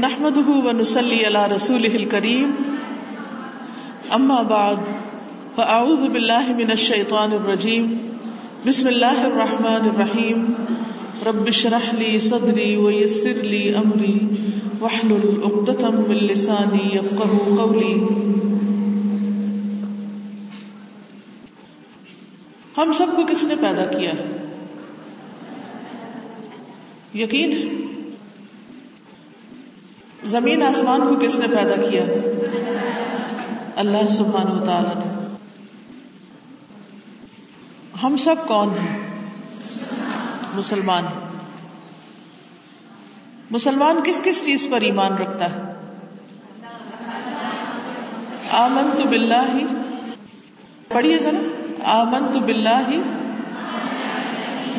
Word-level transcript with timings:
نحمده 0.00 0.50
ونصلي 0.50 1.26
على 1.26 1.54
رسوله 1.54 1.94
الكريم. 1.96 2.50
اما 4.16 4.42
بعد 4.42 4.76
فاعوذ 5.56 6.08
بالله 6.08 6.52
من 6.58 6.70
الشيطان 6.70 7.32
الرجيم. 7.32 7.96
بسم 8.66 8.88
الله 8.88 9.26
الرحمن 9.26 9.88
الرحيم. 9.88 10.44
رب 11.26 11.48
اشرح 11.48 11.94
لي 11.94 12.20
صدري 12.20 12.76
ويسر 12.76 13.40
لي 13.42 13.78
امري 13.78 14.18
واحلل 14.80 15.42
عقدة 15.44 15.90
من 15.90 16.14
لساني 16.14 16.94
يفقهوا 16.94 17.58
قولي. 17.58 17.94
ہم 22.76 22.92
سب 22.92 23.06
کو 23.16 23.26
کس 23.26 23.44
نے 23.44 23.54
پیدا 23.60 23.84
کیا؟ 23.84 24.12
یقین 27.14 27.52
ہے؟ 27.52 27.87
زمین 30.28 30.62
آسمان 30.62 31.00
کو 31.00 31.16
کس 31.16 31.38
نے 31.38 31.46
پیدا 31.48 31.88
کیا؟ 31.90 32.02
اللہ 33.76 34.08
سبحانہ 34.10 34.50
و 34.50 34.64
تعالی 34.64 34.88
نے۔ 34.88 35.36
ہم 38.02 38.16
سب 38.16 38.34
کون 38.46 38.68
ہیں؟ 38.68 38.98
مسلمان 40.54 41.04
ہیں۔ 41.04 41.38
مسلمان 43.50 44.00
کس 44.04 44.20
کس 44.24 44.44
چیز 44.44 44.68
پر 44.70 44.80
ایمان 44.80 45.12
رکھتا 45.12 45.50
ہے؟ 45.50 45.56
آمن 48.50 48.90
تو 48.98 49.04
بلّہ 49.08 49.54
ہی 49.54 49.66
پڑھیے 50.88 51.18
ذرا۔ 51.18 51.38
آمن 51.84 52.32
تو 52.32 52.40
بلّہ 52.40 52.82
ہی 52.88 53.02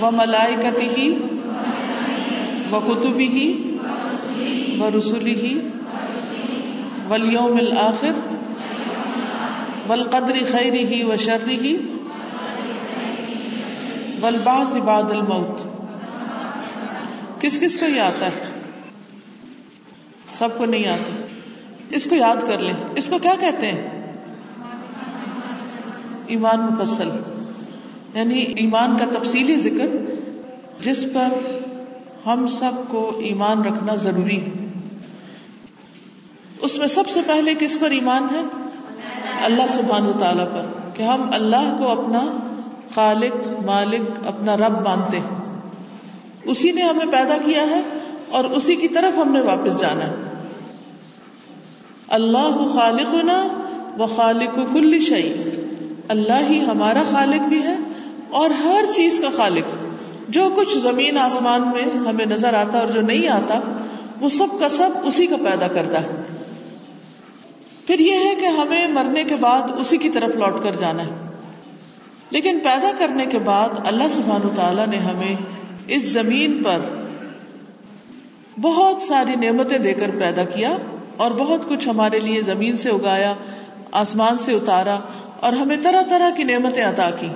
و 0.01 0.11
ملائکتی 0.11 0.89
ہی 0.89 1.17
و 2.71 2.79
کتبی 2.79 3.27
ہی 3.27 3.75
و 4.79 4.89
رسولی 4.97 5.35
ہی 5.35 5.61
ولیوم 7.09 7.57
الآخر 7.57 8.11
والقدر 9.87 10.33
خیری 10.51 10.85
ہی 10.85 11.03
و 11.03 11.17
شرری 11.17 11.55
ہی 11.55 11.77
والبعث 14.21 14.75
بعد 14.75 15.03
الموت 15.03 15.61
کس 17.41 17.59
کس 17.59 17.77
کو 17.77 17.85
یہ 17.85 18.01
آتا 18.01 18.25
ہے؟ 18.25 18.61
سب 20.31 20.57
کو 20.57 20.65
نہیں 20.65 20.87
آتا۔ 20.87 21.25
اس 21.89 22.07
کو 22.09 22.15
یاد 22.15 22.35
کر 22.47 22.59
لیں۔ 22.59 22.73
اس 22.95 23.09
کو 23.09 23.17
کیا 23.17 23.33
کہتے 23.39 23.67
ہیں؟ 23.67 24.13
ایمان 26.27 26.59
مفصل۔ 26.59 27.09
یعنی 28.13 28.39
ایمان 28.39 28.97
کا 28.97 29.19
تفصیلی 29.19 29.55
ذکر، 29.55 29.87
جس 30.81 31.07
پر 31.13 31.57
ہم 32.25 32.47
سب 32.47 32.71
کو 32.87 33.19
ایمان 33.23 33.61
رکھنا 33.61 33.95
ضروری 33.95 34.41
ہے۔ 34.41 34.58
اس 36.61 36.77
میں 36.77 36.87
سب 36.87 37.09
سے 37.09 37.19
پہلے 37.27 37.53
کس 37.59 37.79
پر 37.79 37.89
ایمان 37.89 38.23
ہے؟ 38.23 38.41
اللہ 39.45 39.63
سبحان 39.69 40.05
و 40.05 40.11
تعالی 40.19 40.43
پر، 40.53 40.65
کہ 40.93 41.03
ہم 41.03 41.29
اللہ 41.33 41.75
کو 41.77 41.87
اپنا 41.87 42.37
خالق، 42.95 43.65
مالک، 43.65 44.27
اپنا 44.27 44.57
رب 44.57 44.87
مانتے 44.87 45.19
ہیں۔ 45.19 45.61
اسی 46.43 46.71
نے 46.71 46.81
ہمیں 46.81 47.05
پیدا 47.05 47.37
کیا 47.45 47.61
ہے 47.61 47.81
اور 48.29 48.43
اسی 48.43 48.75
کی 48.75 48.87
طرف 48.87 49.17
ہم 49.17 49.31
نے 49.31 49.41
واپس 49.41 49.79
جانا 49.79 50.07
ہے۔ 50.07 50.15
اللہ 52.07 52.67
خالق 52.73 53.15
و 53.99 54.05
خالق 54.05 54.59
کل 54.73 54.99
شعی 54.99 55.33
اللہ 56.07 56.49
ہی 56.49 56.61
ہمارا 56.61 57.03
خالق 57.11 57.41
بھی 57.49 57.63
ہے 57.63 57.75
اور 58.29 58.49
ہر 58.49 58.85
چیز 58.95 59.19
کا 59.19 59.27
خالق۔ 59.37 59.65
جو 60.29 60.49
کچھ 60.55 60.77
زمین، 60.77 61.17
آسمان 61.17 61.61
میں 61.61 61.99
ہمیں 62.09 62.25
نظر 62.25 62.53
آتا 62.53 62.79
اور 62.79 62.87
جو 62.87 63.01
نہیں 63.01 63.27
آتا، 63.27 63.59
وہ 64.21 64.29
سب 64.29 64.59
کا 64.59 64.69
سب 64.69 64.89
اسی 65.03 65.27
کا 65.27 65.37
پیدا 65.37 65.67
کرتا 65.67 66.01
ہے۔ 66.01 66.38
پھر 67.89 67.99
یہ 67.99 68.13
ہے 68.13 68.35
کہ 68.35 68.45
ہمیں 68.45 68.87
مرنے 68.87 69.23
کے 69.23 69.35
بعد 69.35 69.61
اسی 69.77 69.97
کی 69.97 70.09
طرف 70.09 70.35
لوٹ 70.35 70.63
کر 70.63 70.71
جانا 70.71 71.05
ہے۔ 71.05 71.09
لیکن 72.29 72.59
پیدا 72.63 72.91
کرنے 72.97 73.25
کے 73.25 73.39
بعد 73.39 73.69
اللہ 73.85 74.07
سبحان 74.09 74.41
تعالیٰ 74.55 74.87
نے 74.87 74.97
ہمیں 74.97 75.35
اس 75.87 76.11
زمین 76.11 76.63
پر 76.63 76.79
بہت 78.61 79.01
ساری 79.01 79.35
نعمتیں 79.35 79.77
دے 79.77 79.93
کر 79.93 80.09
پیدا 80.19 80.43
کیا 80.43 80.77
اور 81.17 81.31
بہت 81.31 81.69
کچھ 81.69 81.87
ہمارے 81.89 82.19
لیے 82.19 82.41
زمین 82.41 82.77
سے 82.77 82.89
اگایا، 82.89 83.33
آسمان 83.91 84.37
سے 84.37 84.53
اتارا 84.53 84.99
اور 85.39 85.53
ہمیں 85.53 85.77
طرح 85.81 86.01
طرح 86.09 86.29
کی 86.29 86.43
نعمتیں 86.43 86.85
عطا 86.85 87.09
کی 87.19 87.27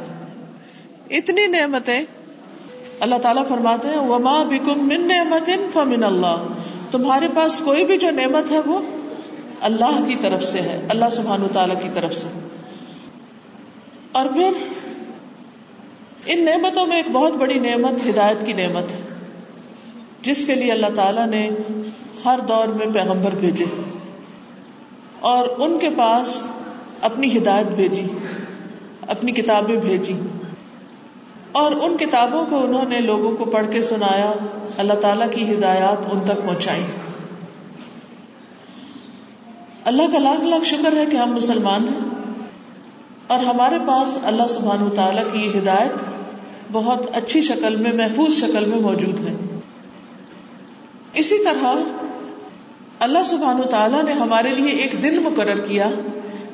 اتنی 1.09 1.47
نعمتیں 1.47 2.03
اللہ 2.99 3.15
تعالیٰ 3.21 3.47
فرماتے 3.47 3.87
ہیں، 3.87 3.99
وما 3.99 4.43
بکم 4.43 4.87
من 4.87 5.07
نعمت 5.07 5.49
فمن 5.73 6.03
اللہ 6.03 6.35
تمہارے 6.91 7.27
پاس 7.33 7.61
کوئی 7.65 7.85
بھی 7.85 7.97
جو 7.97 8.11
نعمت 8.11 8.51
ہے 8.51 8.59
وہ 8.65 8.79
اللہ 9.63 10.05
کی 10.07 10.15
طرف 10.15 10.43
سے 10.43 10.61
ہے، 10.61 10.85
اللہ 10.89 11.05
سبحان 11.11 11.47
تعالیٰ 11.53 11.81
کی 11.81 11.89
طرف 11.93 12.13
سے۔ 12.13 12.27
اور 14.11 14.25
پھر 14.33 14.51
ان 16.25 16.45
نعمتوں 16.45 16.87
میں 16.87 16.97
ایک 16.97 17.11
بہت 17.11 17.35
بڑی 17.35 17.59
نعمت 17.59 18.07
ہدایت 18.09 18.45
کی 18.45 18.53
نعمت 18.53 18.91
ہے، 18.91 18.99
جس 20.21 20.45
کے 20.45 20.55
لیے 20.55 20.71
اللہ 20.71 20.87
تعالیٰ 20.95 21.27
نے 21.27 21.49
ہر 22.25 22.39
دور 22.47 22.67
میں 22.67 22.87
پیغمبر 22.87 23.35
بھیجے 23.35 23.65
اور 25.19 25.47
ان 25.57 25.79
کے 25.79 25.89
پاس 25.97 26.43
اپنی 27.01 27.37
ہدایت 27.37 27.67
بھیجی، 27.67 28.07
اپنی 29.07 29.31
کتابیں 29.31 29.75
بھیجی۔ 29.75 30.19
اور 31.51 31.71
ان 31.71 31.97
کتابوں 31.97 32.45
کو 32.45 32.63
انہوں 32.63 32.89
نے 32.89 32.99
لوگوں 32.99 33.37
کو 33.37 33.45
پڑھ 33.45 33.71
کے 33.71 33.81
سنایا، 33.81 34.31
اللہ 34.77 34.93
تعالیٰ 34.93 35.27
کی 35.31 35.53
ہدایات 35.53 36.07
ان 36.11 36.19
تک 36.25 36.45
پہنچائی 36.45 36.83
اللہ 39.85 40.01
کا 40.11 40.19
لاکھ 40.19 40.43
لاکھ 40.43 40.63
شکر 40.63 40.97
ہے 40.97 41.05
کہ 41.05 41.15
ہم 41.15 41.33
مسلمان 41.33 41.87
ہیں 41.87 42.09
اور 43.27 43.39
ہمارے 43.39 43.79
پاس 43.87 44.17
اللہ 44.23 44.47
سبحان 44.49 44.89
تعالیٰ 44.89 45.23
کی 45.33 45.39
یہ 45.39 45.59
ہدایت 45.59 45.91
بہت 46.71 47.17
اچھی 47.17 47.41
شکل 47.41 47.75
میں، 47.75 47.93
محفوظ 47.93 48.33
شکل 48.33 48.65
میں 48.65 48.79
موجود 48.79 49.19
ہے۔ 49.19 49.59
اسی 51.13 51.43
طرح 51.43 51.73
اللہ 52.99 53.19
سبحان 53.25 53.61
تعالیٰ 53.71 54.03
نے 54.03 54.11
ہمارے 54.11 54.49
لیے 54.49 54.71
ایک 54.71 55.03
دن 55.03 55.23
مقرر 55.23 55.59
کیا 55.59 55.89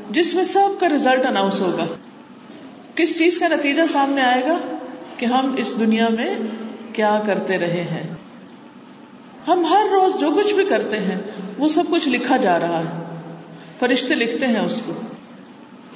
جس 0.10 0.34
میں 0.34 0.44
سب 0.44 0.80
کا 0.80 0.90
ریزلٹ 0.90 1.26
اناؤنس 1.26 1.62
ہوگا۔ 1.62 1.86
کس 2.96 3.18
چیز 3.18 3.40
کا 3.40 3.48
نتیجہ 3.48 3.82
سامنے 3.92 4.22
آئے 4.22 4.42
گا 4.42 4.58
کہ 5.18 5.26
ہم 5.26 5.56
اس 5.58 5.74
دنیا 5.80 6.08
میں 6.10 6.36
کیا 6.94 7.22
کرتے 7.26 7.58
رہے 7.58 7.84
ہیں۔ 7.84 8.16
ہم 9.48 9.66
ہر 9.66 9.86
روز 9.92 10.20
جو 10.20 10.32
کچھ 10.32 10.54
بھی 10.54 10.66
کرتے 10.66 11.00
ہیں، 11.00 11.18
وہ 11.58 11.68
سب 11.68 11.84
کچھ 11.90 12.10
لکھا 12.10 12.38
جا 12.38 12.60
رہا 12.60 12.80
ہے۔ 12.80 13.09
فرشتے 13.80 14.16
لکھتے 14.16 14.48
ہیں 14.48 14.60
اس 14.60 14.84
کو، 14.86 14.94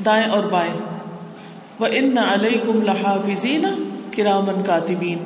دائیں 0.06 0.28
اور 0.28 0.44
بائیں۔ 0.44 0.74
وہ 1.80 1.88
ان 1.92 2.18
علیہ 2.18 2.60
کم 2.60 2.82
لحافظین 2.82 3.66
کرامن 4.16 4.64
کاتبین 4.64 5.18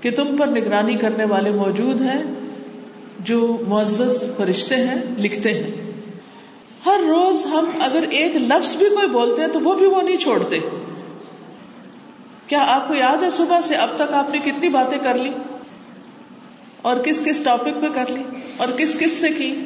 کہ 0.00 0.10
تم 0.10 0.36
پر 0.36 0.46
نگرانی 0.46 0.94
کرنے 0.94 1.24
والے 1.24 1.50
موجود 1.50 2.00
ہیں، 2.00 2.22
جو 3.18 3.58
معزز 3.68 4.24
فرشتے 4.36 4.76
ہیں، 4.76 5.02
لکھتے 5.18 5.54
ہیں۔ 5.54 5.70
ہر 6.86 7.00
روز 7.08 7.46
ہم 7.46 7.64
اگر 7.80 8.04
ایک 8.10 8.36
لفظ 8.36 8.76
بھی 8.76 8.88
کوئی 8.88 9.08
بولتے 9.08 9.42
ہیں 9.42 9.48
تو 9.48 9.60
وہ 9.60 9.74
بھی 9.74 9.86
وہ 9.86 10.02
نہیں 10.02 10.16
چھوڑتے۔ 10.16 10.58
کیا 12.46 12.64
آپ 12.68 12.88
کو 12.88 12.94
یاد 12.94 13.22
ہے 13.22 13.30
صبح 13.30 13.60
سے 13.60 13.74
اب 13.74 13.88
تک 13.96 14.14
آپ 14.14 14.30
نے 14.30 14.38
کتنی 14.38 14.68
باتیں 14.68 14.98
کر 14.98 15.18
لی؟ 15.18 15.30
اور 16.82 16.96
کس 16.96 17.22
کس 17.24 17.40
ٹاپک 17.40 17.80
پہ 17.80 17.86
کر 17.94 18.04
لی؟ 18.08 18.22
اور 18.56 18.68
کس 18.68 18.96
کس 18.98 19.16
سے 19.16 19.28
کی؟ 19.28 19.64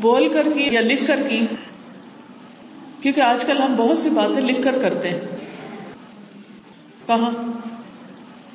بول 0.00 0.28
کر 0.28 0.46
کی 0.54 0.68
یا 0.70 0.80
لکھ 0.80 1.06
کر 1.06 1.22
کی؟ 1.28 1.46
کیونکہ 3.00 3.20
آج 3.20 3.44
کل 3.44 3.62
ہم 3.62 3.74
بہت 3.76 3.98
سی 3.98 4.10
باتیں 4.10 4.42
لکھ 4.42 4.62
کر 4.62 4.78
کرتے 4.78 5.08
ہیں۔ 5.08 5.20
کہاں؟ 7.06 7.30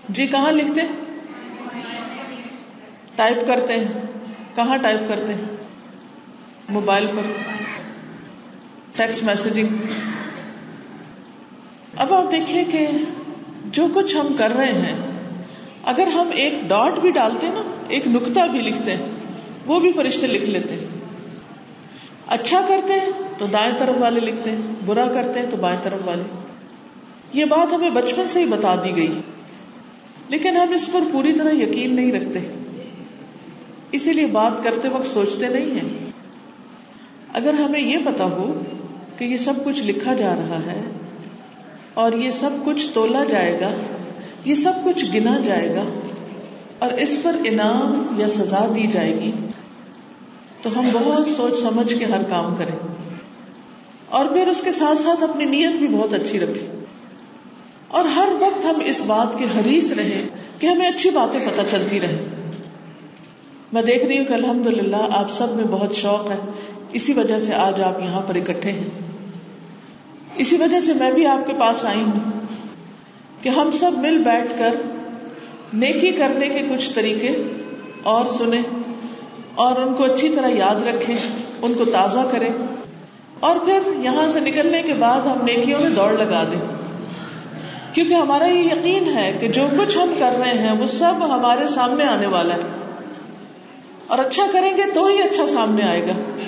جی 0.09 0.27
کہاں 0.27 0.51
لکھتے؟ 0.51 0.81
ٹائپ 3.15 3.47
کرتے 3.47 3.73
ہیں۔ 3.73 3.87
کہاں 4.55 4.77
ٹائپ 4.77 5.07
کرتے 5.07 5.33
ہیں؟ 5.33 5.41
موبائل 6.69 7.07
پر۔ 7.07 7.31
ٹیکسٹ 8.95 9.23
میسجنگ 9.23 9.67
اب 11.97 12.13
آپ 12.13 12.31
دیکھیے 12.31 12.63
کہ 12.63 12.87
جو 13.65 13.87
کچھ 13.95 14.17
ہم 14.17 14.33
کر 14.37 14.51
رہے 14.51 14.73
ہیں، 14.73 14.95
اگر 15.83 16.07
ہم 16.07 16.29
ایک 16.33 16.53
ڈاٹ 16.67 16.99
بھی 16.99 17.11
ڈالتے 17.11 17.47
نا، 17.47 17.83
ایک 17.87 18.07
نکتا 18.07 18.45
بھی 18.45 18.61
لکھتے 18.61 18.95
ہیں، 18.95 19.05
وہ 19.65 19.79
بھی 19.79 19.91
فرشتے 19.91 20.27
لکھ 20.27 20.45
لیتے 20.45 20.75
ہیں۔ 20.75 20.98
اچھا 22.29 22.61
کرتے 22.67 22.93
ہیں 22.93 23.09
تو 23.37 23.45
دائیں 23.45 23.71
طرف 23.77 23.95
والے 23.99 24.19
لکھتے 24.19 24.51
ہیں، 24.51 24.57
برا 24.85 25.05
کرتے 25.13 25.39
ہیں 25.39 25.47
تو 25.49 25.57
بائیں 25.57 25.79
طرف 25.83 25.99
والے۔ 26.05 26.23
یہ 27.33 27.45
بات 27.45 27.73
ہمیں 27.73 27.89
بچپن 27.89 28.27
سے 28.27 28.39
ہی 28.39 28.45
بتا 28.45 28.75
دی 28.75 28.95
گئی۔ 28.95 29.21
لیکن 30.29 30.57
ہم 30.57 30.71
اس 30.71 30.89
پر 30.91 30.99
پوری 31.11 31.33
طرح 31.33 31.49
یقین 31.51 31.95
نہیں 31.95 32.11
رکھتے۔ 32.11 32.39
اسی 33.91 34.13
لیے 34.13 34.27
بات 34.27 34.63
کرتے 34.63 34.87
وقت 34.87 35.07
سوچتے 35.07 35.47
نہیں 35.47 35.71
ہیں۔ 35.71 36.11
اگر 37.33 37.53
ہمیں 37.53 37.81
یہ 37.81 37.97
پتا 38.05 38.23
ہو 38.23 38.63
کہ 39.17 39.25
یہ 39.25 39.37
سب 39.37 39.53
کچھ 39.65 39.83
لکھا 39.83 40.13
جا 40.13 40.35
رہا 40.35 40.59
ہے 40.59 40.81
اور 41.93 42.11
یہ 42.11 42.31
سب 42.31 42.49
کچھ 42.65 42.89
تولا 42.93 43.23
جائے 43.23 43.59
گا، 43.61 43.71
یہ 44.45 44.55
سب 44.55 44.71
کچھ 44.83 45.05
گنا 45.15 45.39
جائے 45.39 45.75
گا 45.75 45.83
اور 46.79 46.91
اس 46.91 47.17
پر 47.23 47.35
انعام 47.45 48.07
یا 48.17 48.27
سزا 48.27 48.71
دی 48.75 48.87
جائے 48.87 49.15
گی 49.15 49.31
تو 50.61 50.79
ہم 50.79 50.89
بہت 50.93 51.27
سوچ 51.27 51.59
سمجھ 51.59 51.95
کے 51.99 52.05
ہر 52.05 52.23
کام 52.23 52.55
کریں۔ 52.55 52.75
اور 54.09 54.25
پھر 54.25 54.47
اس 54.47 54.61
کے 54.61 54.71
ساتھ 54.71 54.97
ساتھ 54.97 55.23
اپنی 55.23 55.45
نیت 55.45 55.71
بھی 55.71 55.87
بہت 55.87 56.13
اچھی 56.13 56.39
رکھیں۔ 56.39 56.85
اور 57.87 58.05
ہر 58.05 58.27
وقت 58.39 58.65
ہم 58.65 58.81
اس 58.85 59.03
بات 59.07 59.39
کے 59.39 59.45
حریص 59.45 59.91
رہے 59.91 60.27
کہ 60.59 60.67
ہمیں 60.67 60.87
اچھی 60.87 61.09
باتیں 61.09 61.39
پتہ 61.39 61.61
چلتی 61.71 61.99
رہے 61.99 62.25
میں 63.73 63.81
دیکھ 63.81 64.05
رہی 64.05 64.17
ہوں 64.17 64.25
کہ 64.25 64.33
الحمد 64.33 64.67
للہ 64.67 65.07
آپ 65.11 65.31
سب 65.31 65.55
میں 65.55 65.63
بہت 65.63 65.95
شوق 65.95 66.31
ہے۔ 66.31 66.37
اسی 66.91 67.13
وجہ 67.13 67.39
سے 67.39 67.53
آج 67.53 67.81
آپ 67.81 67.99
یہاں 67.99 68.21
پر 68.21 68.35
اکٹھے 68.35 68.71
ہیں۔ 68.71 68.89
اسی 70.35 70.57
وجہ 70.57 70.79
سے 70.79 70.93
میں 70.93 71.11
بھی 71.11 71.25
آپ 71.25 71.47
کے 71.47 71.53
پاس 71.59 71.85
آئی 71.85 72.01
ہوں 72.01 72.29
کہ 73.41 73.49
ہم 73.49 73.71
سب 73.71 73.91
مل 73.97 74.17
بیٹھ 74.17 74.59
کر 74.59 74.71
نیکی 75.73 76.11
کرنے 76.11 76.49
کے 76.49 76.59
کچھ 76.59 76.91
طریقے 76.93 77.35
اور 78.03 78.25
سنیں۔ 78.25 78.61
اور 79.59 79.75
ان 79.75 79.93
کو 79.93 80.03
اچھی 80.03 80.29
طرح 80.29 80.47
یاد 80.47 80.87
رکھیں، 80.87 81.17
ان 81.61 81.73
کو 81.73 81.85
تازہ 81.85 82.19
کریں۔ 82.31 82.49
اور 83.39 83.55
پھر 83.55 83.81
یہاں 83.99 84.29
سے 84.29 84.39
نکلنے 84.39 84.83
کے 84.83 84.93
بعد 84.93 85.21
ہم 85.21 85.41
نیکیوں 85.41 85.79
میں 85.79 85.89
دوڑ 85.89 86.11
لگا 86.11 86.43
دیں۔ 86.51 86.59
کیونکہ 87.93 88.13
ہمارا 88.13 88.47
یہ 88.47 88.63
یقین 88.63 89.17
ہے 89.17 89.37
کہ 89.41 89.47
جو 89.47 89.61
کچھ 89.79 89.97
ہم 89.97 90.13
کر 90.19 90.31
رہے 90.39 90.53
ہیں، 90.53 90.71
وہ 90.71 90.85
سب 90.85 91.13
ہمارے 91.29 91.67
سامنے 91.67 92.05
آنے 92.05 92.27
والا 92.27 92.55
ہے۔ 92.55 92.59
اور 94.07 94.19
اچھا 94.19 94.45
کریں 94.51 94.77
گے 94.77 94.83
تو 94.93 95.05
ہی 95.05 95.23
اچھا 95.23 95.47
سامنے 95.47 95.83
آئے 95.83 96.01
گا۔ 96.01 96.39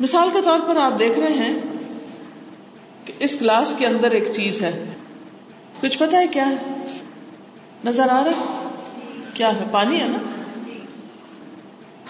مثال 0.00 0.28
کے 0.32 0.38
طور 0.44 0.60
پر 0.60 0.76
آپ 0.76 0.98
دیکھ 0.98 1.18
رہے 1.18 1.32
ہیں 1.32 1.58
کہ 3.04 3.12
اس 3.18 3.36
کلاس 3.38 3.74
کے 3.78 3.86
اندر 3.86 4.10
ایک 4.10 4.24
چیز 4.36 4.62
ہے۔ 4.62 4.84
کچھ 5.80 5.98
پتا 5.98 6.18
ہے 6.18 6.26
کیا 6.26 6.48
ہے؟ 6.48 6.56
نظر 7.84 8.08
آ 8.10 8.24
رہا 8.24 8.68
کیا 9.34 9.54
ہے؟ 9.56 9.64
پانی 9.70 10.00
ہے 10.00 10.08
نا؟ 10.08 10.18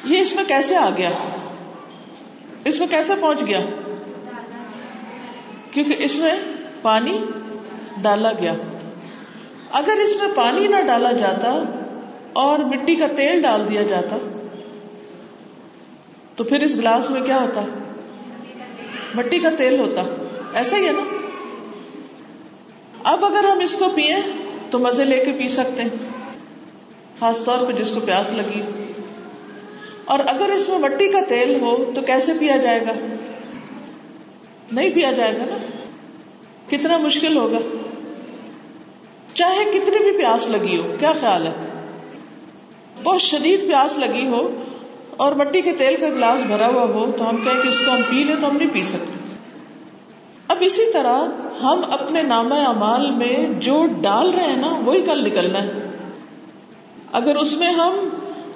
یہ 0.04 0.18
اس 0.18 0.34
میں 0.34 0.44
کیسے 0.44 0.76
آ 0.76 0.90
گیا؟ 0.96 1.10
اس 2.64 2.78
میں 2.78 2.86
کیسے 2.86 3.12
پہنچ 3.20 3.46
گیا؟ 3.46 3.60
کیونکہ 5.70 5.96
اس 5.98 6.18
میں 6.18 6.32
پانی 6.82 7.18
ڈالا 8.02 8.32
گیا۔ 8.32 8.54
اگر 9.72 9.92
اس 9.92 10.16
میں 10.16 10.28
پانی 10.34 10.66
نہ 10.66 10.76
ڈالا 10.86 11.12
جاتا 11.12 11.62
اور 12.32 12.58
مٹی 12.58 12.96
کا 12.96 13.06
تیل 13.16 13.42
ڈال 13.42 13.68
دیا 13.70 13.82
جاتا، 13.82 14.18
تو 16.36 16.44
پھر 16.44 16.60
اس 16.60 16.76
گلاس 16.76 17.10
میں 17.10 17.20
کیا 17.20 17.42
ہوتا؟ 17.42 17.62
مٹی 19.14 19.38
کا 19.38 19.50
تیل 19.50 19.80
ہوتا۔ 19.80 20.02
ایسا 20.54 20.76
ہی 20.76 20.86
ہے 20.86 20.92
نا؟ 20.92 21.04
اب 23.04 23.24
اگر 23.24 23.44
ہم 23.44 23.58
اس 23.58 23.76
کو 23.78 23.84
پیئے 23.94 24.16
تو 24.70 24.78
مزے 24.78 25.04
لے 25.04 25.24
کے 25.24 25.32
پی 25.32 25.48
سکتے 25.48 25.82
ہیں، 25.82 25.96
خاص 27.18 27.44
طور 27.44 27.66
پہ 27.66 27.72
جس 27.72 27.90
کو 27.90 28.00
پیاس 28.00 28.32
لگی۔ 28.32 28.91
اور 30.04 30.18
اگر 30.26 30.48
اس 30.48 30.68
میں 30.68 30.78
مٹی 30.78 31.12
کا 31.12 31.20
تیل 31.28 31.58
ہو 31.60 31.92
تو 31.94 32.00
کیسے 32.02 32.32
پیا 32.40 32.56
جائے 32.56 32.80
گا؟ 32.80 32.92
نہیں 34.72 34.90
پیا 34.90 35.12
جائے 35.12 35.32
گا 35.32 35.44
نا۔ 35.44 35.56
کتنا 36.70 36.98
مشکل 36.98 37.36
ہوگا۔ 37.36 37.58
چاہے 39.34 39.64
کتنی 39.64 40.10
بھی 40.10 40.18
پیاس 40.18 40.48
لگی 40.48 40.78
ہو، 40.78 40.82
کیا 41.00 41.12
خیال 41.20 41.46
ہے؟ 41.46 41.52
بہت 43.02 43.20
شدید 43.20 43.60
پیاس 43.60 43.98
لگی 43.98 44.26
ہو 44.26 44.50
اور 45.16 45.32
مٹی 45.32 45.60
کے 45.60 45.72
تیل 45.72 45.96
کا 45.96 46.08
گلاس 46.08 46.42
بھرا 46.42 46.66
ہوا 46.66 46.82
ہو 46.82 47.12
تو 47.12 47.28
ہم 47.28 47.36
کہیں 47.36 47.62
کہ 47.62 47.68
اس 47.68 47.82
کو 47.86 47.90
ہم 47.90 48.02
پی 48.10 48.24
لیں 48.24 48.36
تو 48.40 48.50
ہم 48.50 48.56
نہیں 48.56 48.70
پی 48.72 48.82
سکتے۔ 48.82 49.18
اب 50.48 50.56
اسی 50.60 50.92
طرح 50.92 51.18
ہم 51.62 51.80
اپنے 51.92 52.22
نام 52.22 52.52
امال 52.52 53.10
میں 53.10 53.60
جو 53.60 53.86
ڈال 54.00 54.30
رہے 54.30 54.44
ہیں 54.44 54.56
نا، 54.56 54.80
وہی 54.84 55.02
کل 55.02 55.24
نکلنا 55.24 55.62
ہے۔ 55.62 55.72
اگر 57.12 57.36
اس 57.36 57.56
میں 57.56 57.72
ہم 57.72 58.08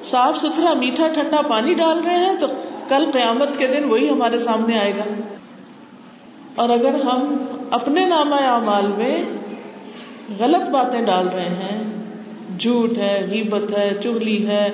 صاف 0.06 0.38
ستھرا 0.38 0.72
میٹھا 0.72 1.08
ٹھنڈا 1.08 1.42
پانی 1.48 1.74
ڈال 1.74 1.98
رہے 2.04 2.16
ہیں 2.16 2.32
تو 2.40 2.46
کل 2.88 3.10
قیامت 3.12 3.58
کے 3.58 3.66
دن 3.66 3.84
وہی 3.84 4.08
ہمارے 4.10 4.38
سامنے 4.38 4.78
آئے 4.78 4.92
گا۔ 4.96 5.04
اور 6.54 6.68
اگر 6.68 6.94
ہم 6.94 7.36
اپنے 7.70 8.06
نام 8.06 8.32
اعمال 8.32 8.86
میں 8.86 9.22
غلط 10.38 10.70
باتیں 10.70 11.00
ڈال 11.00 11.28
رہے 11.28 11.48
ہیں، 11.48 11.82
جھوٹ 12.58 12.98
ہے، 12.98 13.26
غیبت 13.30 13.78
ہے 13.78 13.90
چگلی 14.02 14.46
ہے، 14.46 14.72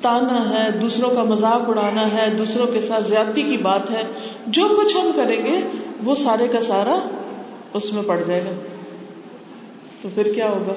تانا 0.00 0.50
ہے، 0.50 0.70
دوسروں 0.70 1.10
کا 1.10 1.22
مذاق 1.22 1.68
اڑانا 1.68 2.12
ہے، 2.12 2.30
دوسروں 2.38 2.66
کے 2.66 2.80
ساتھ 2.80 3.08
زیادتی 3.08 3.42
کی 3.42 3.56
بات 3.56 3.90
ہے، 3.90 4.02
جو 4.46 4.68
کچھ 4.68 4.96
ہم 4.96 5.10
کریں 5.16 5.44
گے، 5.44 5.60
وہ 6.04 6.14
سارے 6.14 6.48
کا 6.48 6.60
سارا 6.60 6.98
اس 7.74 7.92
میں 7.92 8.02
پڑ 8.02 8.20
جائے 8.26 8.44
گا۔ 8.44 8.50
تو 10.02 10.08
پھر 10.14 10.32
کیا 10.34 10.48
ہوگا؟ 10.48 10.72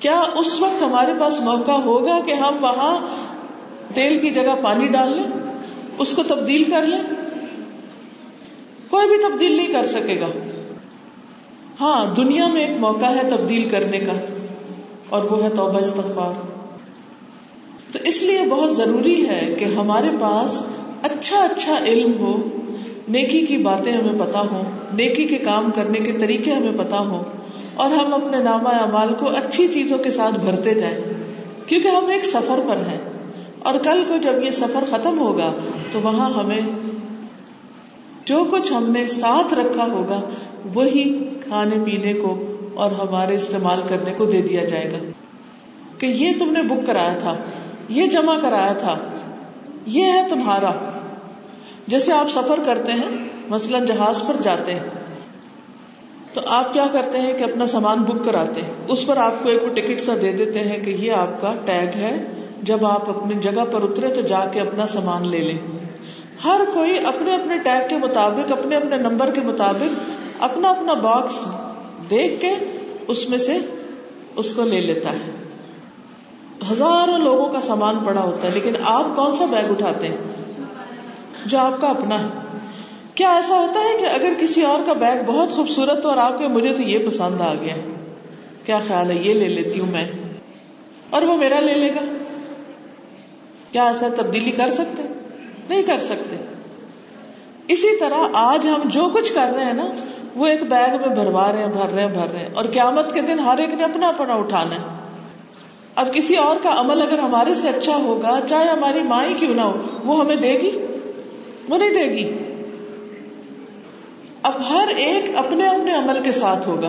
کیا 0.00 0.24
اس 0.34 0.60
وقت 0.60 0.82
ہمارے 0.82 1.12
پاس 1.20 1.40
موقع 1.40 1.72
ہوگا 1.72 2.20
کہ 2.26 2.32
ہم 2.32 2.54
وہاں 2.60 2.98
تیل 3.94 4.20
کی 4.20 4.30
جگہ 4.30 4.54
پانی 4.62 4.88
ڈال 4.88 5.16
لیں؟ 5.16 5.24
اس 5.98 6.12
کو 6.12 6.22
تبدیل 6.22 6.64
کر 6.70 6.86
لیں؟ 6.86 7.02
کوئی 8.90 9.08
بھی 9.08 9.16
تبدیل 9.16 9.56
نہیں 9.56 9.72
کر 9.72 9.86
سکے 9.86 10.20
گا۔ 10.20 10.26
ہاں 11.80 12.14
دنیا 12.14 12.46
میں 12.46 12.66
ایک 12.66 12.78
موقع 12.80 13.06
ہے 13.06 13.30
تبدیل 13.30 13.68
کرنے 13.68 13.98
کا، 13.98 14.12
اور 15.08 15.24
وہ 15.24 15.44
ہے 15.44 15.48
توبہ 15.48 15.78
استغفار۔ 15.78 16.32
تو 17.92 17.98
اس 18.04 18.22
لیے 18.22 18.40
بہت 18.50 18.76
ضروری 18.76 19.28
ہے 19.28 19.54
کہ 19.58 19.64
ہمارے 19.64 20.10
پاس 20.20 20.62
اچھا 21.02 21.38
اچھا 21.38 21.78
علم 21.84 22.12
ہو 22.20 22.55
نیکی 23.08 23.46
کی 23.46 23.56
باتیں 23.56 23.92
ہمیں 23.92 24.26
پتا 24.26 24.40
ہو 24.40 24.62
نیکی 24.92 25.24
کے 25.24 25.36
کام 25.36 25.70
کرنے 25.70 25.98
کے 25.98 26.12
طریقے 26.12 26.52
ہمیں 26.52 26.78
پتا 26.78 26.98
ہو 26.98 27.22
اور 27.74 27.90
ہم 27.90 28.14
اپنے 28.14 28.36
نامہ 28.38 28.68
اعمال 28.68 29.14
کو 29.14 29.28
اچھی 29.28 29.68
چیزوں 29.68 29.98
کے 29.98 30.10
ساتھ 30.10 30.40
بھرتے 30.40 30.74
جائیں۔ 30.74 30.98
کیونکہ 31.66 31.88
ہم 31.88 32.06
ایک 32.06 32.24
سفر 32.24 32.60
پر 32.68 32.76
ہیں، 32.76 32.98
اور 33.58 33.74
کل 33.74 34.04
کو 34.08 34.16
جب 34.16 34.44
یہ 34.44 34.50
سفر 34.50 34.84
ختم 34.90 35.18
ہوگا، 35.18 35.52
تو 35.92 36.00
وہاں 36.00 36.30
ہمیں 36.30 36.60
جو 38.24 38.44
کچھ 38.50 38.72
ہم 38.72 38.90
نے 38.90 39.06
ساتھ 39.06 39.54
رکھا 39.54 39.84
ہوگا، 39.84 40.20
وہی 40.74 41.24
کھانے 41.44 41.76
پینے 41.84 42.12
کو 42.12 42.42
اور 42.74 42.90
ہمارے 42.90 43.34
استعمال 43.34 43.80
کرنے 43.88 44.12
کو 44.16 44.24
دے 44.24 44.40
دیا 44.40 44.64
جائے 44.64 44.90
گا۔ 44.92 44.98
کہ 45.98 46.06
یہ 46.06 46.32
تم 46.38 46.50
نے 46.50 46.62
بک 46.62 46.86
کرایا 46.86 47.18
تھا، 47.18 47.36
یہ 47.88 48.06
جمع 48.06 48.36
کرایا 48.40 48.72
تھا، 48.72 48.96
یہ 49.86 50.04
ہے 50.04 50.22
تمہارا۔ 50.30 50.85
جیسے 51.86 52.12
آپ 52.12 52.30
سفر 52.30 52.58
کرتے 52.64 52.92
ہیں، 52.92 53.10
مثلاً 53.48 53.84
جہاز 53.84 54.22
پر 54.26 54.36
جاتے 54.42 54.74
ہیں، 54.74 54.88
تو 56.32 56.40
آپ 56.46 56.72
کیا 56.72 56.86
کرتے 56.92 57.18
ہیں 57.18 57.32
کہ 57.32 57.44
اپنا 57.44 57.66
سامان 57.66 58.02
بک 58.02 58.24
کراتے 58.24 58.60
ہیں۔ 58.60 58.72
اس 58.88 59.06
پر 59.06 59.16
آپ 59.16 59.42
کو 59.42 59.48
ایک 59.48 59.76
ٹکٹ 59.76 60.00
سا 60.00 60.12
دے 60.22 60.32
دیتے 60.32 60.58
ہیں 60.58 60.78
کہ 60.84 60.90
یہ 60.90 61.12
آپ 61.12 61.40
کا 61.40 61.54
ٹیگ 61.64 61.96
ہے۔ 61.96 62.26
جب 62.62 62.86
آپ 62.86 63.08
اپنی 63.10 63.34
جگہ 63.34 63.64
پر 63.70 63.82
اترے 63.82 64.08
تو 64.08 64.20
جا 64.20 64.44
کے 64.52 64.60
اپنا 64.60 64.86
سامان 64.86 65.28
لے 65.28 65.38
لیں۔ 65.38 65.58
ہر 66.44 66.60
کوئی 66.74 66.98
اپنے 67.04 67.34
اپنے 67.34 67.58
ٹیگ 67.58 67.88
کے 67.88 67.96
مطابق، 67.96 68.52
اپنے 68.52 68.76
اپنے 68.76 68.96
نمبر 68.96 69.30
کے 69.30 69.40
مطابق 69.40 70.10
اپنا 70.40 70.68
اپنا 70.68 70.94
باکس 70.94 71.44
دیکھ 72.10 72.40
کے 72.40 72.54
اس 73.08 73.28
میں 73.28 73.38
سے 73.38 73.58
اس 74.36 74.52
کو 74.54 74.64
لے 74.64 74.80
لیتا 74.80 75.12
ہے۔ 75.12 75.30
ہزاروں 76.72 77.18
لوگوں 77.18 77.48
کا 77.48 77.60
سامان 77.60 78.04
پڑا 78.04 78.22
ہوتا 78.22 78.48
ہے، 78.48 78.52
لیکن 78.52 78.74
آپ 78.84 79.16
کون 79.16 79.32
سا 79.32 79.44
بیگ 79.44 79.70
اٹھاتے 79.70 80.08
ہیں؟ 80.08 80.16
جو 81.46 81.58
آپ 81.58 81.80
کا 81.80 81.88
اپنا 81.88 82.20
ہے۔ 82.20 82.26
کیا 83.14 83.34
ایسا 83.34 83.58
ہوتا 83.58 83.80
ہے 83.80 83.98
کہ 83.98 84.04
اگر 84.04 84.34
کسی 84.34 84.62
اور 84.62 84.80
کا 84.86 84.92
بیگ 84.92 85.18
بہت 85.26 85.50
خوبصورت 85.50 86.04
ہو 86.04 86.10
اور 86.10 86.18
آپ 86.18 86.38
کے 86.38 86.48
مجھے 86.48 86.74
تو 86.74 86.82
یہ 86.82 87.06
پسند 87.06 87.40
آ 87.40 87.54
گیا 87.54 87.74
کیا 88.64 88.78
خیال 88.88 89.10
ہے، 89.10 89.14
یہ 89.14 89.34
لے 89.34 89.48
لیتی 89.48 89.80
ہوں 89.80 89.92
میں۔ 89.92 90.04
اور 91.10 91.22
وہ 91.22 91.36
میرا 91.36 91.60
لے 91.60 91.74
لے 91.74 91.88
گا۔ 91.88 92.04
کیا 93.72 93.84
ایسا 93.84 94.08
تبدیلی 94.16 94.50
کر 94.50 94.70
سکتے؟ 94.70 95.02
نہیں 95.68 95.82
کر 95.82 95.98
سکتے۔ 96.00 96.36
اسی 97.68 97.96
طرح 97.96 98.28
آج 98.34 98.68
ہم 98.68 98.88
جو 98.88 99.10
کچھ 99.10 99.34
کر 99.34 99.52
رہے 99.56 99.64
ہیں 99.64 99.72
نا، 99.72 99.86
وہ 100.36 100.46
ایک 100.46 100.62
بیگ 100.62 101.00
میں 101.00 101.08
بھروا 101.08 101.52
رہے 101.52 101.58
ہیں، 101.58 101.66
بھر 101.66 101.90
رہے 101.90 102.00
ہیں، 102.00 102.12
بھر 102.12 102.28
رہے 102.28 102.38
ہیں۔ 102.38 102.54
اور 102.54 102.64
قیامت 102.64 103.14
کے 103.14 103.20
دن 103.20 103.38
ہر 103.38 103.58
ایک 103.58 103.74
نے 103.74 103.84
اپنا 103.84 104.08
اپنا 104.08 104.34
اٹھانا 104.34 104.74
ہے۔ 104.74 104.84
اب 105.96 106.14
کسی 106.14 106.36
اور 106.36 106.56
کا 106.62 106.80
عمل 106.80 107.02
اگر 107.02 107.18
ہمارے 107.18 107.54
سے 107.54 107.68
اچھا 107.68 107.96
ہوگا، 107.96 108.38
چاہے 108.48 108.64
ہماری 108.64 109.02
ماں 109.02 109.24
ہی 109.24 109.34
کیوں 109.34 109.54
نہ 109.54 109.60
ہو، 109.60 109.80
وہ 110.04 110.20
ہمیں 110.20 110.36
دے 110.36 110.52
گی؟ 110.52 110.86
وہ 111.68 111.78
نہیں 111.78 111.90
دے 111.90 112.12
گی۔ 112.12 112.32
اب 114.42 114.68
ہر 114.68 114.88
ایک 114.96 115.36
اپنے 115.36 115.66
اپنے 115.66 115.92
عمل 115.92 116.22
کے 116.22 116.32
ساتھ 116.32 116.68
ہوگا۔ 116.68 116.88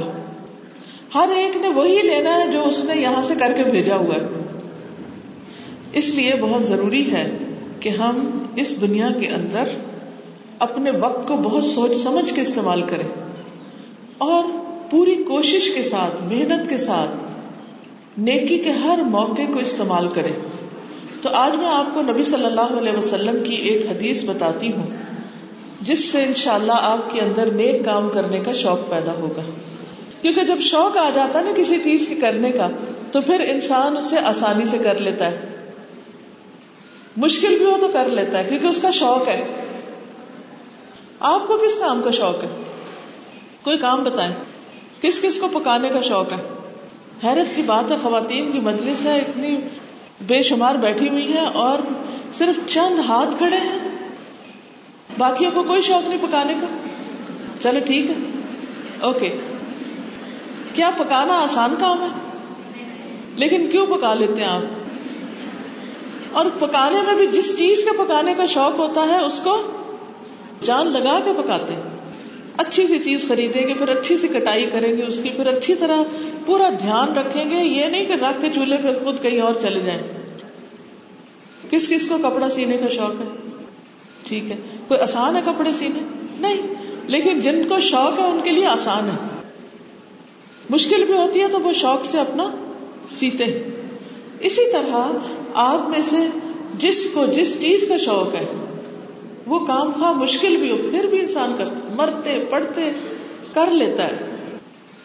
ہر 1.15 1.29
ایک 1.35 1.57
نے 1.57 1.67
وہی 1.67 2.01
لینا 2.01 2.37
ہے 2.37 2.51
جو 2.51 2.63
اس 2.63 2.83
نے 2.83 3.01
یہاں 3.01 3.21
سے 3.23 3.35
کر 3.35 3.53
کے 3.57 3.63
بھیجا 3.63 3.95
ہوا 3.95 4.15
ہے۔ 4.15 4.27
اس 5.93 6.09
لیے 6.09 6.33
بہت 6.41 6.63
ضروری 6.63 7.11
ہے 7.11 7.37
کہ 7.79 7.89
ہم 7.89 8.45
اس 8.55 8.81
دنیا 8.81 9.09
کے 9.19 9.27
اندر 9.27 9.63
اپنے 10.59 10.91
وقت 10.91 11.27
کو 11.27 11.35
بہت 11.35 11.63
سوچ 11.63 11.97
سمجھ 11.97 12.33
کے 12.33 12.41
استعمال 12.41 12.81
کریں 12.81 13.07
اور 14.17 14.43
پوری 14.89 15.15
کوشش 15.15 15.71
کے 15.71 15.83
ساتھ، 15.83 16.23
محنت 16.23 16.69
کے 16.69 16.77
ساتھ، 16.77 17.09
نیکی 18.19 18.57
کے 18.57 18.71
ہر 18.71 18.97
موقع 18.97 19.41
کو 19.53 19.59
استعمال 19.59 20.09
کرے 20.09 20.31
تو 21.21 21.29
آج 21.29 21.55
میں 21.55 21.67
آپ 21.67 21.93
کو 21.93 22.01
نبی 22.01 22.23
صلی 22.23 22.45
اللہ 22.45 22.61
علیہ 22.61 22.97
وسلم 22.97 23.43
کی 23.43 23.55
ایک 23.55 23.85
حدیث 23.85 24.23
بتاتی 24.23 24.71
ہوں، 24.71 24.87
جس 25.81 26.11
سے 26.11 26.23
انشاءاللہ 26.23 26.71
آپ 26.75 27.13
کے 27.13 27.21
اندر 27.21 27.51
نیک 27.51 27.85
کام 27.85 28.09
کرنے 28.09 28.39
کا 28.39 28.53
شوق 28.53 28.89
پیدا 28.89 29.11
ہوگا۔ 29.11 29.41
کیونکہ 30.21 30.41
جب 30.41 30.59
شوق 30.59 30.97
آ 30.97 31.09
جاتا 31.13 31.41
نا 31.41 31.51
کسی 31.55 31.75
چیز 31.83 32.07
کے 32.07 32.15
کرنے 32.15 32.51
کا، 32.51 32.67
تو 33.11 33.21
پھر 33.21 33.45
انسان 33.49 33.97
اسے 33.97 34.17
آسانی 34.17 34.65
سے 34.65 34.77
کر 34.77 34.97
لیتا 34.97 35.31
ہے۔ 35.31 35.39
مشکل 37.17 37.57
بھی 37.57 37.65
ہو 37.65 37.77
تو 37.81 37.87
کر 37.87 38.09
لیتا 38.09 38.37
ہے، 38.37 38.43
کیونکہ 38.43 38.67
اس 38.67 38.79
کا 38.81 38.91
شوق 38.91 39.27
ہے۔ 39.27 39.43
آپ 41.19 41.47
کو 41.47 41.57
کس 41.57 41.75
کام 41.75 42.01
کا 42.01 42.11
شوق 42.11 42.43
ہے؟ 42.43 42.63
کوئی 43.61 43.77
کام 43.77 44.03
بتائیں۔ 44.03 44.33
کس 45.01 45.21
کس 45.21 45.39
کو 45.39 45.47
پکانے 45.47 45.89
کا 45.89 46.01
شوق 46.01 46.31
ہے؟ 46.31 46.53
حیرت 47.23 47.55
کی 47.55 47.61
بات 47.61 47.91
ہے، 47.91 47.95
خواتین 48.01 48.51
کی 48.51 48.59
مجلس 48.59 49.05
ہے، 49.05 49.17
اتنی 49.17 49.57
بے 50.21 50.41
شمار 50.41 50.75
بیٹھی 50.75 51.09
ہوئی 51.09 51.33
ہے 51.33 51.45
اور 51.45 51.79
صرف 52.33 52.69
چند 52.69 52.99
ہاتھ 52.99 53.37
کھڑے 53.37 53.57
ہیں۔ 53.57 53.79
باقیوں 55.17 55.51
کو 55.51 55.63
کوئی 55.63 55.81
شوق 55.81 56.07
نہیں 56.07 56.21
پکانے 56.21 56.53
کا۔ 56.53 56.67
چلو 57.59 57.79
ٹھیک 57.85 58.09
ہے۔ 58.09 58.15
اوکے 59.01 59.35
کیا 60.73 60.89
پکانا 60.97 61.33
آسان 61.33 61.75
کام 61.79 62.01
ہے؟ 62.01 62.07
لیکن 63.35 63.67
کیوں 63.71 63.87
پکا 63.87 64.13
لیتے 64.13 64.41
ہیں 64.41 64.49
آپ؟ 64.49 64.61
اور 66.31 66.45
پکانے 66.59 67.01
میں 67.01 67.15
بھی 67.15 67.27
جس 67.27 67.57
چیز 67.57 67.83
کے 67.83 67.97
پکانے 67.97 68.33
کا 68.33 68.45
شوق 68.45 68.79
ہوتا 68.79 69.01
ہے، 69.01 69.23
اس 69.23 69.41
کو 69.43 69.61
جان 70.63 70.87
لگا 70.87 71.19
کے 71.25 71.33
پکاتے 71.33 71.73
ہیں۔ 71.73 71.96
اچھی 72.57 72.87
سی 72.87 72.99
چیز 72.99 73.27
خریدیں 73.27 73.67
گے، 73.67 73.73
پھر 73.73 73.89
اچھی 73.89 74.17
سی 74.17 74.27
کٹائی 74.27 74.65
کریں 74.65 74.97
گے 74.97 75.03
اس 75.03 75.19
کی، 75.23 75.29
پھر 75.29 75.47
اچھی 75.47 75.75
طرح 75.75 76.01
پورا 76.45 76.69
دھیان 76.69 77.17
رکھیں 77.17 77.51
گے۔ 77.51 77.55
یہ 77.55 77.85
نہیں 77.85 78.05
کہ 78.05 78.13
رکھ 78.13 78.41
کے 78.41 78.51
چولہے 78.51 78.77
پہ 78.77 79.03
خود 79.03 79.21
کہیں 79.21 79.41
اور 79.41 79.53
چلے 79.61 79.79
جائیں۔ 79.79 80.01
کس 81.69 81.89
کس 81.89 82.07
کو 82.07 82.17
کپڑا 82.17 82.49
سینے 82.49 82.77
کا 82.77 82.87
شوق 82.87 83.21
ہے؟ 83.21 83.49
ٹھیک 84.23 84.51
ہے۔ 84.51 84.55
کوئی 84.87 84.99
آسان 84.99 85.35
ہے 85.35 85.41
کپڑے 85.45 85.73
سینے؟ 85.73 85.99
نہیں۔ 86.39 86.61
لیکن 87.07 87.39
جن 87.39 87.67
کو 87.67 87.79
شوق 87.79 88.19
ہے، 88.19 88.25
ان 88.25 88.39
کے 88.43 88.49
لیے 88.49 88.65
آسان 88.65 89.09
ہے۔ 89.09 89.37
مشکل 90.69 91.05
بھی 91.05 91.13
ہوتی 91.13 91.41
ہے 91.41 91.47
تو 91.47 91.59
وہ 91.59 91.73
شوق 91.73 92.05
سے 92.05 92.19
اپنا 92.19 92.51
سیتے 93.11 93.43
اسی 94.39 94.71
طرح 94.71 95.11
آپ 95.53 95.89
میں 95.89 96.01
سے 96.01 96.17
جس 96.77 97.07
کو 97.13 97.25
جس 97.25 97.61
چیز 97.61 97.85
کا 97.89 97.97
شوق 97.97 98.35
ہے 98.35 98.45
وہ 99.47 99.59
کام 99.59 99.91
خواہ 99.99 100.11
مشکل 100.11 100.57
بھی 100.57 100.71
ہو، 100.71 100.77
پھر 100.91 101.03
بھی 101.03 101.19
انسان 101.19 101.55
کرتا، 101.57 101.93
مرتے، 101.95 102.45
پڑھتے، 102.49 102.81
کر 103.53 103.71
لیتا 103.71 104.07
ہے۔ 104.07 104.23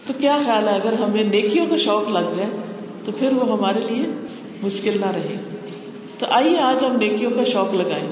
تو 0.07 0.13
کیا 0.21 0.39
خیال 0.45 0.69
ہے، 0.69 0.75
اگر 0.75 0.93
ہمیں 0.93 1.25
نیکیوں 1.25 1.67
کا 1.67 1.77
شوق 1.77 2.11
لگ 2.11 2.37
جائے، 2.37 2.51
تو 3.05 3.13
پھر 3.13 3.33
وہ 3.33 3.59
ہمارے 3.59 3.81
لیے 3.91 4.07
مشکل 4.63 5.01
نہ 5.01 5.07
رہے۔ 5.07 5.37
تو 6.19 6.27
آئیے، 6.31 6.59
آج 6.59 6.85
ہم 6.85 6.97
نیکیوں 6.97 7.31
کا 7.31 7.45
شوق 7.45 7.75
لگائیں۔ 7.75 8.11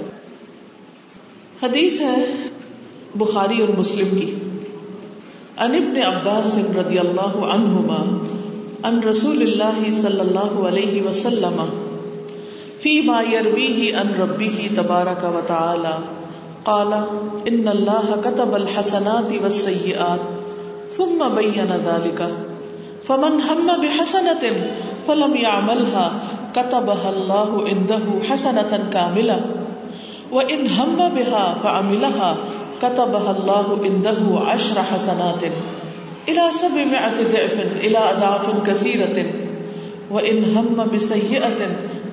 حدیث 1.63 2.01
ہے 2.01 2.25
بخاری 3.15 3.61
اور 3.61 3.69
مسلم 3.69 4.19
کی۔ 4.19 4.35
ان 5.59 5.75
ابن 5.75 6.17
عباس 6.17 6.59
رضی 6.59 6.99
اللہ 6.99 7.37
عنہما 7.37 8.25
ان 8.89 9.03
رسول 9.03 9.43
اللہ 9.43 9.93
صلی 9.93 10.21
اللہ 10.21 10.69
علیہ 10.69 11.03
وسلم، 11.03 11.63
فی 12.81 13.03
ما 13.03 13.23
یرویہ 13.33 13.97
ان 13.97 14.09
ربیہ 14.09 14.69
تبارک 14.75 15.25
و 15.25 15.41
تعالی۔ 15.47 16.20
قال 16.71 16.93
ان 17.51 17.69
اللہ 17.69 18.11
كتب 18.25 18.55
الحسنات 18.57 19.33
والسيئات 19.43 20.21
ثم 20.97 21.23
بين 21.35 21.73
ذلك 21.87 22.29
فمن 23.05 23.41
هم 23.41 23.71
بحسنة 23.83 24.45
فلم 25.07 25.37
يعملها 25.37 26.07
كتبها 26.59 27.11
الله 27.11 27.65
عنده 27.69 28.05
حسنة 28.29 28.81
كاملة 28.93 29.39
وإن 30.33 30.67
هم 30.67 31.09
بها 31.15 31.45
فعملها 31.63 32.31
كتبها 32.83 33.31
الله 33.31 33.81
عنده 33.85 34.41
عشر 34.51 34.83
حسنات 34.83 35.43
إلى 36.29 36.45
سبعمائة 36.51 37.17
ضعف 37.33 37.57
إلى 37.77 37.99
أضعاف 37.99 38.63
كثيرة 38.67 39.33
وإن 40.11 40.45
هم 40.57 40.89
بسيئة 40.95 41.71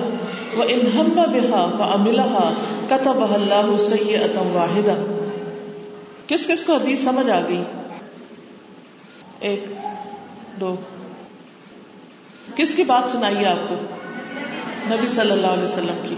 وإن 0.56 0.80
هم 0.96 1.32
بها 1.32 1.70
فعملها 1.78 2.52
كتبها 2.88 3.34
الله 3.34 3.76
سيئة 3.76 4.52
واحدة 4.52 5.24
کس 6.26 6.46
کس 6.46 6.64
کو 6.64 6.74
حدیث 6.74 7.04
سمجھ 7.04 7.30
آ 7.30 7.40
گئی؟ 7.48 7.64
ایک، 9.40 9.64
دو۔ 10.60 10.76
کس 12.56 12.74
کی 12.74 12.84
بات 12.84 13.10
سنائی 13.10 13.46
آپ 13.46 13.68
کو؟ 13.68 13.74
نبی 14.86 15.08
صلی 15.08 15.30
اللہ 15.30 15.46
علیہ 15.46 15.64
وسلم 15.64 16.06
کی۔ 16.08 16.14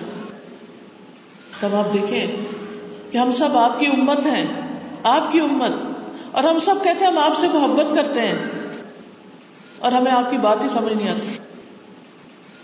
تب 1.61 1.75
آپ 1.75 1.93
دیکھیں 1.93 2.27
کہ 3.11 3.19
ہم 3.19 3.31
سب 3.31 3.57
آپ 3.57 3.79
کی 3.79 3.87
امت 3.87 4.27
ہیں، 4.27 4.47
آپ 5.03 5.33
کی 5.33 5.41
امت۔ 5.41 5.73
اور 6.33 6.45
ہم 6.45 6.59
سب 6.59 6.75
کہتے 6.85 7.05
ہیں 7.05 7.13
ہم 7.13 7.19
آپ 7.19 7.37
سے 7.37 7.47
محبت 7.49 7.95
کرتے 7.95 8.21
ہیں۔ 8.21 8.56
اور 9.78 9.92
ہمیں 9.92 10.12
آپ 10.12 10.30
کی 10.30 10.38
بات 10.38 10.62
ہی 10.62 10.68
سمجھ 10.68 10.92
نہیں 10.92 11.09
آتی۔ 11.09 11.38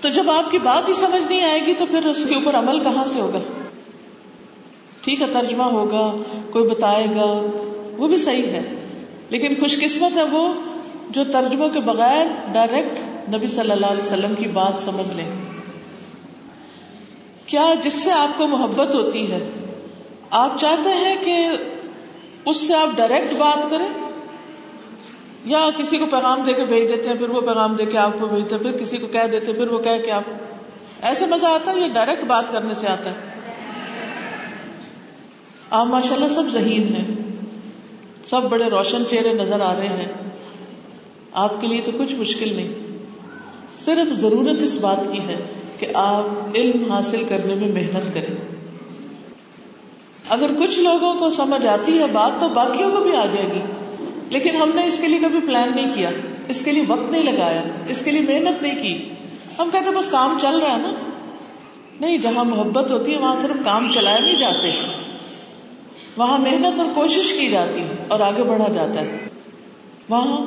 تو 0.01 0.09
جب 0.09 0.31
آپ 0.31 0.51
کی 0.51 0.59
بات 0.59 0.89
ہی 0.89 0.95
سمجھ 0.95 1.33
نہیں 1.33 1.45
آئے 1.45 1.67
گی 1.67 1.75
تو 1.75 1.87
پھر 1.87 2.07
اس 2.07 2.27
کے 2.29 2.35
اوپر 2.35 2.55
عمل 2.55 2.81
کہاں 2.81 3.05
سے 3.05 3.21
ہوگا؟ 3.21 3.39
ٹھیک 5.01 5.23
ہے، 5.23 5.27
ترجمہ 5.27 5.63
ہوگا، 5.63 6.13
کوئی 6.51 6.69
بتائے 6.69 7.07
گا، 7.07 7.47
وہ 7.99 8.09
بھی 8.09 8.19
صحیح 8.19 8.47
ہے۔ 8.47 8.63
لیکن 9.31 9.55
خوش 9.61 9.79
قسمت 9.81 10.17
ہے 10.17 10.23
وہ 10.23 10.55
جو 11.11 11.25
ترجمہ 11.25 11.69
کے 11.69 11.81
بغیر 11.81 12.27
ڈائریکٹ 12.53 12.99
نبی 13.35 13.49
صلی 13.49 13.71
اللہ 13.71 13.87
علیہ 13.87 14.05
وسلم 14.05 14.35
کی 14.35 14.47
بات 14.47 14.83
سمجھ 14.83 15.17
لیں 15.17 15.29
کیا 17.47 17.75
جس 17.83 17.93
سے 17.93 18.13
آپ 18.13 18.39
کو 18.39 18.47
محبت 18.47 18.95
ہوتی 18.95 19.33
ہے، 19.33 19.51
آپ 20.31 20.59
چاہتے 20.59 20.89
ہیں 20.89 21.17
کہ 21.25 21.49
اس 22.45 22.57
سے 22.57 22.75
آپ 22.75 22.89
ڈائریکٹ 22.97 23.35
بات 23.35 23.71
کریں؟ 23.71 24.12
یا 25.45 25.69
کسی 25.77 25.99
کو 25.99 26.07
پیغام 26.07 26.43
دے 26.47 26.53
کے 26.53 26.65
بھیج 26.65 26.89
دیتے 26.89 27.09
ہیں، 27.09 27.17
پھر 27.17 27.29
وہ 27.29 27.41
پیغام 27.41 27.75
دے 27.75 27.87
کے 27.87 27.99
آپ 27.99 28.11
کو 28.21 28.27
بھیجتے 28.27 28.55
ہیں، 28.55 28.63
پھر 28.63 28.77
کسی 28.77 28.97
کو 28.97 29.07
کہہ 29.07 29.27
دیتے 29.33 29.47
ہیں، 29.47 29.55
پھر 29.55 29.69
وہ 29.69 29.79
کہہ 29.79 30.03
کے 30.05 30.11
آپ 30.11 30.23
ایسے 31.03 31.27
مزہ 31.27 31.47
آتا 31.47 31.73
ہے، 31.73 31.81
یہ 31.81 31.89
ڈائریکٹ 31.89 32.25
بات 32.25 32.53
کرنے 32.53 32.75
سے 32.75 32.89
آتا 32.89 33.11
ہے۔ 33.11 33.15
آپ 35.71 35.87
ماشاء 35.87 36.15
اللہ 36.15 36.29
سب 36.29 36.43
ذہین 36.49 36.97
ہیں۔ 36.97 37.15
سب 38.27 38.43
بڑے 38.43 38.65
روشن 38.65 39.03
چہرے 39.11 39.33
نظر 39.33 39.61
آ 39.61 39.75
رہے 39.75 39.89
ہیں۔ 39.89 40.13
آپ 41.33 41.61
کے 41.61 41.67
لیے 41.67 41.81
تو 41.81 41.93
کچھ 41.99 42.15
مشکل 42.15 42.57
نہیں۔ 42.57 42.75
صرف 43.85 44.13
ضرورت 44.13 44.63
اس 44.63 44.79
بات 44.79 45.13
کی 45.13 45.21
ہے 45.21 45.41
کہ 45.79 45.87
آپ 45.95 46.25
علم 46.55 46.93
حاصل 46.93 47.25
کرنے 47.29 47.55
میں 47.55 47.69
محنت 47.69 48.15
کریں۔ 48.15 48.57
اگر 50.29 50.51
کچھ 50.59 50.79
لوگوں 50.79 51.15
کو 51.15 51.31
سمجھ 51.31 51.67
آتی 51.67 51.99
ہے 51.99 52.07
بات، 52.07 52.41
تو 52.41 52.49
باقیوں 52.49 52.91
کو 52.91 53.03
بھی 53.03 53.17
آ 53.17 53.27
جائے 53.27 53.47
گی۔ 53.47 53.61
لیکن 54.33 54.57
ہم 54.57 54.71
نے 54.75 54.87
اس 54.87 54.99
کے 54.99 55.09
لیے 55.09 55.19
کبھی 55.19 55.41
پلان 55.41 55.73
نہیں 55.75 55.95
کیا، 55.95 56.11
اس 56.49 56.63
کے 56.65 56.73
لیے 56.73 56.85
وقت 56.89 57.11
نہیں 57.11 57.23
لگایا، 57.23 57.63
اس 57.89 58.03
کے 58.05 58.11
لیے 58.11 58.21
محنت 58.21 58.63
نہیں 58.63 58.83
کی۔ 58.83 59.11
ہم 59.59 59.69
کہتے 59.73 59.91
بس 59.91 60.09
کام 60.09 60.39
چل 60.41 60.59
رہا 60.59 60.73
ہے 60.73 60.79
نا۔ 60.79 60.93
نہیں، 62.01 62.19
جہاں 62.19 62.45
محبت 62.45 62.91
ہوتی 62.91 63.13
ہے، 63.13 63.19
وہاں 63.19 63.37
صرف 63.37 63.65
کام 63.65 63.91
چلائے 63.95 64.21
نہیں 64.21 64.37
جاتے۔ 64.37 64.93
وہاں 66.17 66.39
محنت 66.39 66.81
اور 66.81 66.93
کوشش 66.95 67.33
کی 67.33 67.49
جاتی 67.49 67.81
ہے 67.81 67.95
اور 68.09 68.21
آگے 68.21 68.43
بڑھا 68.43 68.73
جاتا 68.73 69.01
ہے۔ 69.01 69.29
وہاں 70.09 70.47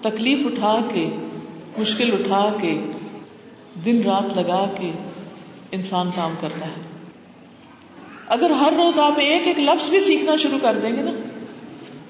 تکلیف 0.00 0.46
اٹھا 0.46 0.78
کے، 0.92 1.10
مشکل 1.78 2.12
اٹھا 2.12 2.54
کے، 2.60 2.80
دن 3.84 4.02
رات 4.02 4.36
لگا 4.36 4.70
کے 4.80 4.92
انسان 5.72 6.10
کام 6.16 6.34
کرتا 6.40 6.66
ہے۔ 6.66 6.82
اگر 8.26 8.50
ہر 8.50 8.72
روز 8.72 8.98
آپ 8.98 9.12
ایک 9.16 9.46
ایک 9.46 9.60
لفظ 9.60 9.90
بھی 9.90 10.00
سیکھنا 10.00 10.36
شروع 10.36 10.58
کر 10.58 10.74
دیں 10.74 10.90
گے 10.90 11.02
نا 11.02 11.29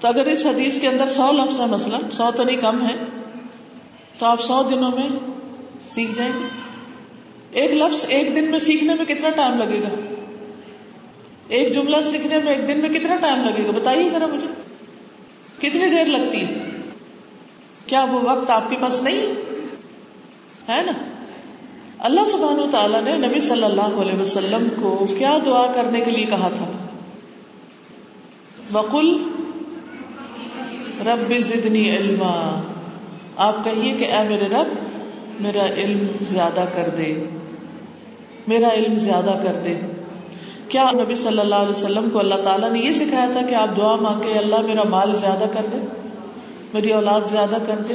تو 0.00 0.08
اگر 0.08 0.26
اس 0.26 0.46
حدیث 0.46 0.80
کے 0.80 0.88
اندر 0.88 1.08
سو 1.08 1.32
لفظ 1.32 1.60
ہے 1.60 1.66
مسئلہ 1.66 1.96
سو 2.12 2.30
تو 2.36 2.44
نہیں 2.44 2.56
کم 2.56 2.88
ہے 2.88 2.96
تو 4.18 4.26
آپ 4.26 4.40
سو 4.40 4.62
دنوں 4.62 4.90
میں 4.90 5.08
سیکھ 5.88 6.10
جائیں 6.14 6.32
گے۔ 6.32 6.48
ایک 7.50 7.70
لفظ 7.70 8.04
ایک 8.08 8.34
دن 8.34 8.50
میں 8.50 8.58
سیکھنے 8.58 8.94
میں 8.94 9.04
کتنا 9.04 9.28
ٹائم 9.28 9.58
لگے 9.58 9.80
گا؟ 9.80 9.88
ایک 11.48 11.74
جملہ 11.74 11.96
سیکھنے 12.04 12.38
میں 12.38 12.54
ایک 12.54 12.68
دن 12.68 12.80
میں 12.80 12.88
کتنا 12.88 13.16
ٹائم 13.16 13.44
لگے 13.44 13.66
گا؟ 13.66 13.70
بتائیے 13.70 14.08
ذرا 14.08 14.26
مجھے۔ 14.26 14.46
کتنی 15.58 15.90
دیر 15.90 16.04
لگتی 16.04 16.44
ہے؟ 16.46 16.54
کیا 17.86 18.04
وہ 18.04 18.20
وقت 18.22 18.50
آپ 18.50 18.70
کے 18.70 18.76
پاس 18.76 19.02
نہیں؟ 19.02 19.26
ہے 20.68 20.82
نا؟ 20.82 20.92
اللہ 21.98 22.24
سبحانہ 22.26 22.60
و 22.60 22.70
تعالیٰ 22.70 23.02
نے 23.02 23.16
نبی 23.16 23.40
صلی 23.40 23.64
اللہ 23.64 23.82
علیہ 23.82 24.20
وسلم 24.20 24.68
کو 24.80 25.06
کیا 25.18 25.38
دعا 25.46 25.72
کرنے 25.72 26.00
کے 26.00 26.10
لیے 26.10 26.24
کہا 26.24 26.48
تھا؟ 26.48 26.72
وقل 28.72 29.39
رب 31.06 31.34
زدنی 31.38 31.96
علما۔ 31.96 32.62
آپ 33.36 33.64
کہیے 33.64 33.92
کہ 33.92 34.04
اے 34.04 34.28
میرے 34.28 34.48
رب، 34.48 34.68
میرا 35.40 35.66
علم 35.66 36.06
زیادہ 36.22 36.64
کر 36.72 36.88
دے۔ 36.96 37.24
میرا 38.48 38.68
علم 38.68 38.94
زیادہ 38.94 39.38
کر 39.42 39.56
دے۔ 39.64 39.74
کیا 40.68 40.90
نبی 40.94 41.14
صلی 41.14 41.38
اللہ 41.38 41.54
علیہ 41.54 41.70
وسلم 41.70 42.10
کو 42.10 42.18
اللہ 42.18 42.34
تعالیٰ 42.34 42.70
نے 42.70 42.78
یہ 42.78 42.92
سکھایا 42.92 43.28
تھا 43.32 43.42
کہ 43.42 43.54
آپ 43.54 43.76
دعا 43.76 43.96
مانگے 43.96 44.38
اللہ 44.38 44.60
میرا 44.60 44.82
مال 44.82 45.16
زیادہ 45.16 45.44
کر 45.52 45.66
دے، 45.72 45.78
میری 46.74 46.92
اولاد 46.92 47.20
زیادہ 47.30 47.56
کر 47.66 47.78
دے، 47.88 47.94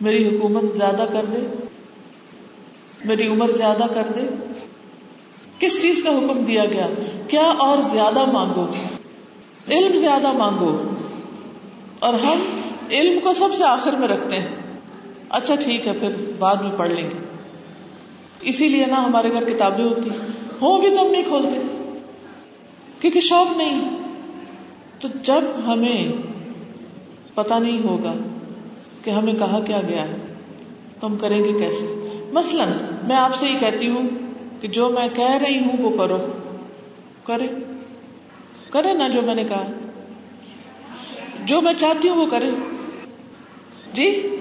میری 0.00 0.36
حکومت 0.36 0.76
زیادہ 0.76 1.04
کر 1.12 1.24
دے، 1.24 1.38
میری 3.04 3.26
عمر 3.26 3.50
زیادہ 3.50 3.84
کر 3.94 4.02
دے؟ 4.14 4.20
کس 5.58 5.82
چیز 5.82 6.02
کا 6.02 6.10
حکم 6.10 6.44
دیا 6.44 6.64
گیا؟ 6.64 6.86
کیا 7.28 7.44
اور 7.44 7.78
زیادہ 7.78 8.24
مانگو؟ 8.24 8.66
علم 9.70 9.96
زیادہ 9.96 10.32
مانگو۔ 10.32 10.89
اور 12.00 12.14
ہم 12.14 12.60
علم 12.90 13.20
کو 13.20 13.32
سب 13.32 13.48
سے 13.56 13.64
آخر 13.64 13.92
میں 13.92 14.08
رکھتے 14.08 14.36
ہیں۔ 14.36 14.48
اچھا 15.28 15.54
ٹھیک 15.54 15.86
ہے، 15.86 15.92
پھر 15.92 16.10
بعد 16.38 16.56
میں 16.56 16.70
پڑھ 16.76 16.90
لیں 16.90 17.04
گے۔ 17.04 17.24
اسی 18.40 18.68
لیے 18.68 18.86
نا 18.86 19.04
ہمارے 19.04 19.32
گھر 19.32 19.44
کتابیں 19.44 19.84
ہوتی 19.84 20.10
ہوں 20.60 20.80
بھی 20.80 20.94
تو 20.94 21.02
ہم 21.02 21.10
نہیں 21.10 21.22
کھولتے، 21.22 21.60
کیونکہ 23.00 23.20
شوق 23.20 23.56
نہیں۔ 23.56 23.98
تو 25.00 25.08
جب 25.22 25.44
ہمیں 25.66 26.08
پتا 27.34 27.58
نہیں 27.58 27.82
ہوگا 27.84 28.14
کہ 29.04 29.10
ہمیں 29.10 29.32
کہا 29.32 29.60
کیا 29.60 29.80
گیا 29.80 30.04
ہے، 30.04 30.34
تو 31.00 31.06
ہم 31.06 31.16
کریں 31.16 31.44
گے 31.44 31.52
کیسے؟ 31.52 32.08
مثلا 32.32 32.64
میں 33.08 33.16
آپ 33.16 33.34
سے 33.34 33.46
یہ 33.46 33.58
کہتی 33.58 33.88
ہوں 33.88 34.08
کہ 34.60 34.68
جو 34.68 34.88
میں 34.88 35.08
کہہ 35.08 35.32
رہی 35.32 35.58
ہوں 35.58 35.82
وہ 35.82 35.96
کرو۔ 35.96 36.26
کرے۔ 37.24 37.46
کرے 38.70 38.92
نا 38.94 39.08
جو 39.08 39.22
میں 39.22 39.34
نے 39.34 39.44
کہا۔ 39.44 39.66
جو 41.44 41.60
میں 41.60 41.74
چاہتی 41.74 42.08
ہوں 42.08 42.16
وہ 42.16 42.26
کرے۔ 42.26 42.50
جی؟ 43.92 44.36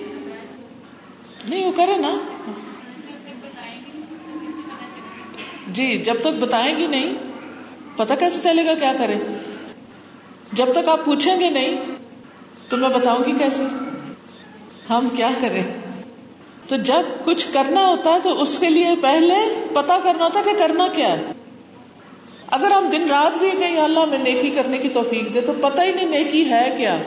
نہیں، 1.46 1.66
وہ 1.66 1.72
کرے 1.72 1.98
نا۔ 1.98 2.18
جی 5.68 5.98
جب 5.98 6.14
تک 6.22 6.28
بتائیں 6.28 6.80
گی 6.80 6.88
نہیں 6.88 7.14
پتا 7.96 8.16
کیسے 8.16 8.40
چلے 8.44 8.66
گا 8.66 8.74
کیا 8.74 8.94
کرے۔ 8.98 9.16
جب 10.54 10.66
تک 10.72 10.90
آپ 10.90 11.06
پوچھیں 11.06 11.40
گے 11.40 11.50
نہیں، 11.50 11.78
تو 12.70 12.78
میں 12.78 12.90
بتاؤں 12.90 13.20
گی 13.20 13.32
کیسے۔ 13.32 13.64
ہم 14.90 15.10
کیا 15.16 15.30
کریں۔ 15.42 15.64
تو 16.68 16.76
جب 16.76 17.26
کچھ 17.26 17.48
کرنا 17.54 17.88
ہوتا 17.88 18.14
ہے 18.14 18.20
تو 18.24 18.42
اس 18.42 18.60
کے 18.60 18.70
لیے 18.70 18.88
پہلے 19.02 19.66
پتا 19.74 19.98
کرنا 20.04 20.26
ہوتا 20.26 20.42
کہ 20.42 20.52
کرنا 20.60 20.88
کیا 20.88 21.14
ہے۔ 21.14 21.32
اگر 22.52 22.72
ہم 22.72 22.90
دن 22.92 23.10
رات 23.10 23.38
بھی 23.38 23.52
کہیں 23.52 23.78
اللہ 23.78 24.06
میں 24.06 24.18
نیکی 24.18 24.50
کرنے 24.50 24.78
کی 24.78 24.90
توفیق 24.90 25.34
دے، 25.34 25.42
تو 25.42 25.54
پتہ 25.54 25.82
ہی 25.82 25.94
نہیں 25.94 26.10
نیکی 26.10 26.50
ہے 26.50 26.76
کیا۔ 26.78 26.98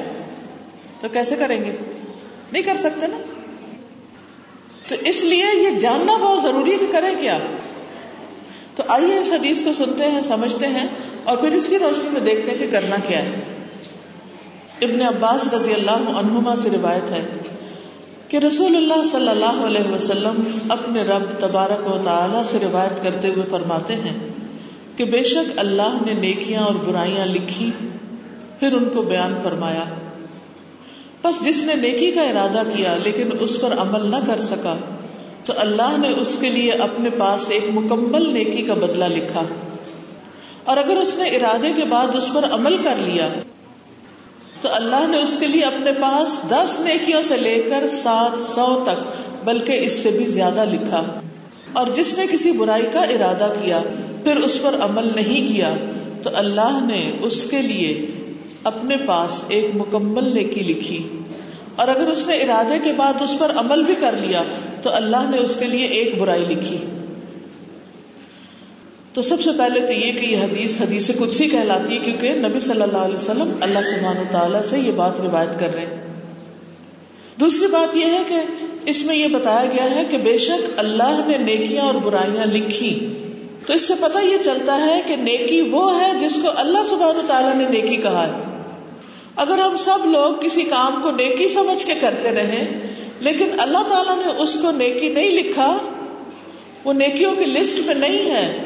تو 1.01 1.09
کیسے 1.09 1.37
کریں 1.37 1.65
گے؟ 1.65 1.77
نہیں 2.53 2.63
کر 2.63 2.77
سکتے 2.79 3.07
نا۔ 3.07 3.17
تو 4.89 4.95
اس 5.05 5.25
لیے 5.25 5.45
یہ 5.63 5.79
جاننا 5.79 6.17
بہت 6.17 6.43
ضروری 6.43 6.73
ہے 6.73 6.77
کہ 6.77 6.87
کریں 6.93 7.15
کیا۔ 7.21 7.39
تو 8.77 8.83
آئیے 8.89 9.19
اس 9.19 9.33
حدیث 9.33 9.63
کو 9.63 9.73
سنتے 9.73 10.11
ہیں، 10.11 10.23
سمجھتے 10.23 10.67
ہیں، 10.67 10.87
اور 11.25 11.37
پھر 11.37 11.53
اس 11.53 11.69
کی 11.69 11.79
روشنی 11.79 12.11
میں 12.11 12.21
دیکھتے 12.21 12.51
ہیں 12.51 12.59
کہ 12.59 12.67
کرنا 12.71 12.97
کیا 13.07 13.19
ہے۔ 13.19 13.31
ابن 14.83 15.03
عباس 15.03 15.53
رضی 15.53 15.73
اللہ 15.73 15.91
عنہما 15.91 16.57
سے 16.57 16.71
روایت 16.71 17.11
ہے 17.11 17.27
کہ 18.29 18.37
رسول 18.37 18.77
اللہ 18.77 19.07
صلی 19.07 19.29
اللہ 19.29 19.67
علیہ 19.67 19.93
وسلم 19.93 20.59
اپنے 20.69 21.03
رب 21.03 21.41
تبارک 21.41 21.87
و 21.87 21.99
تعالی 22.05 22.43
سے 22.45 22.59
روایت 22.63 23.03
کرتے 23.03 23.29
ہوئے 23.29 23.45
فرماتے 23.51 23.95
ہیں 23.95 24.32
کہ 24.97 25.05
بے 25.05 25.23
شک 25.23 25.53
اللہ 25.57 25.97
نے 26.07 26.13
نیکیاں 26.13 26.63
اور 26.63 26.75
برائیاں 26.75 27.27
لکھی، 27.27 27.71
پھر 28.61 28.73
ان 28.73 28.85
کو 28.85 29.03
بیان 29.03 29.35
فرمایا۔ 29.43 29.85
بس 31.25 31.45
جس 31.45 31.63
نے 31.63 31.75
نیکی 31.75 32.11
کا 32.11 32.23
ارادہ 32.23 32.63
کیا 32.77 32.97
لیکن 33.03 33.31
اس 33.41 33.61
پر 33.61 33.73
عمل 33.79 34.11
نہ 34.11 34.17
کر 34.27 34.41
سکا، 34.41 34.77
تو 35.45 35.53
اللہ 35.57 35.97
نے 35.99 36.09
اس 36.09 36.39
کے 36.41 36.51
لیے 36.51 36.73
اپنے 36.73 37.11
پاس 37.19 37.51
ایک 37.51 37.65
مکمل 37.75 38.35
نیکی 38.35 38.63
کا 38.63 38.75
بدلہ 38.75 39.05
لکھا۔ 39.05 39.43
اور 40.65 40.77
اگر 40.77 40.97
اس 40.97 41.15
نے 41.15 41.25
ارادے 41.25 41.73
کے 41.73 41.85
بعد 41.85 42.07
اس 42.15 42.29
پر 42.33 42.45
عمل 42.51 42.77
کر 42.79 42.95
لیا، 42.99 43.29
تو 44.61 44.69
اللہ 44.73 45.07
نے 45.09 45.19
اس 45.19 45.37
کے 45.41 45.47
لیے 45.47 45.63
اپنے 45.63 45.93
پاس 45.93 46.41
دس 46.49 46.81
نیکیوں 46.81 47.23
سے 47.23 47.37
لے 47.37 47.63
کر 47.63 47.89
سات 47.89 48.41
سو 48.41 48.85
تک، 48.87 49.23
بلکہ 49.45 49.73
اس 49.73 49.93
سے 49.93 50.11
بھی 50.11 50.27
زیادہ 50.27 50.65
لکھا۔ 50.65 51.21
اور 51.73 51.87
جس 51.95 52.19
نے 52.19 52.27
کسی 52.27 52.53
برائی 52.53 52.87
کا 52.93 53.01
ارادہ 53.01 53.53
کیا، 53.63 53.83
پھر 54.25 54.37
اس 54.37 54.63
پر 54.63 54.75
عمل 54.81 55.11
نہیں 55.15 55.49
کیا، 55.49 55.75
تو 56.23 56.31
اللہ 56.35 56.85
نے 56.87 57.13
اس 57.21 57.47
کے 57.47 57.63
لیے 57.63 58.07
اپنے 58.65 58.97
پاس 58.97 59.45
ایک 59.49 59.71
مکمل 59.75 60.35
نیکی 60.35 60.61
لکھی۔ 60.61 61.19
اور 61.77 61.89
اگر 61.89 62.07
اس 62.07 62.27
نے 62.27 62.37
ارادے 62.37 62.79
کے 62.79 62.93
بعد 62.93 63.13
اس 63.21 63.39
پر 63.39 63.53
عمل 63.57 63.83
بھی 63.83 63.95
کر 64.01 64.15
لیا، 64.21 64.43
تو 64.83 64.91
اللہ 64.93 65.31
نے 65.31 65.39
اس 65.39 65.57
کے 65.57 65.65
لیے 65.65 65.87
ایک 65.87 66.21
برائی 66.21 66.45
لکھی۔ 66.45 66.79
تو 69.13 69.23
سب 69.23 69.41
سے 69.41 69.51
پہلے 69.59 69.81
تو 69.87 69.93
یہ 69.93 70.13
کہ 70.13 70.27
یہ 70.27 70.37
حدیث 70.37 70.81
حدیث 70.81 71.11
کچھ 71.19 71.43
ہی 71.43 71.49
کہلاتی 71.49 71.95
ہے، 71.95 72.01
کیونکہ 72.01 72.35
نبی 72.35 72.61
صلی 72.61 72.83
اللہ 72.83 72.97
علیہ 72.97 73.15
وسلم 73.15 73.55
اللہ 73.61 73.79
سبحان 73.79 74.17
تعالیٰ 74.31 74.63
سے 74.63 74.79
یہ 74.79 74.93
بات 74.93 75.21
روایت 75.21 75.61
کر 75.61 75.75
رہے 75.75 75.87
ہیں۔ 75.87 76.02
دوسری 77.43 77.67
بات 77.67 77.97
یہ 77.97 78.07
ہے 78.07 78.23
کہ 78.29 78.37
اس 78.85 79.05
میں 79.05 79.17
یہ 79.17 79.29
بتایا 79.29 79.67
گیا 79.67 79.95
ہے 79.95 80.05
کہ 80.05 80.19
بے 80.19 80.39
شک 80.39 80.71
اللہ 80.77 81.21
نے 81.27 81.39
نیکیاں 81.39 81.85
اور 81.85 81.95
برائیاں 81.95 82.47
لکھی۔ 82.47 83.13
تو 83.67 83.73
اس 83.73 83.89
سے 83.89 83.95
پتہ 84.01 84.19
یہ 84.19 84.37
چلتا 84.45 84.87
ہے 84.87 85.03
کہ 85.07 85.17
نیکی 85.17 85.63
وہ 85.63 86.01
ہے 86.01 86.11
جس 86.19 86.39
کو 86.43 86.49
اللہ 86.57 86.79
سبحان 86.89 87.25
تعالیٰ 87.27 87.55
نے 87.55 87.65
نیکی 87.69 87.97
کہا 87.97 88.27
ہے۔ 88.27 88.63
اگر 89.37 89.59
ہم 89.59 89.77
سب 89.77 89.99
لوگ 90.05 90.35
کسی 90.35 90.63
کام 90.63 91.03
کو 91.03 91.11
نیکی 91.11 91.49
سمجھ 91.49 91.87
کے 91.87 91.95
کرتے 92.01 92.31
رہے 92.31 92.79
لیکن 93.21 93.49
اللہ 93.59 93.83
تعالیٰ 93.89 94.17
نے 94.17 94.43
اس 94.43 94.59
کو 94.63 94.71
نیکی 94.71 95.09
نہیں 95.09 95.31
لکھا، 95.31 95.79
وہ 96.85 96.93
نیکیوں 96.93 97.33
کی 97.35 97.45
لسٹ 97.45 97.87
میں 97.87 97.95
نہیں 97.95 98.31
ہے، 98.31 98.63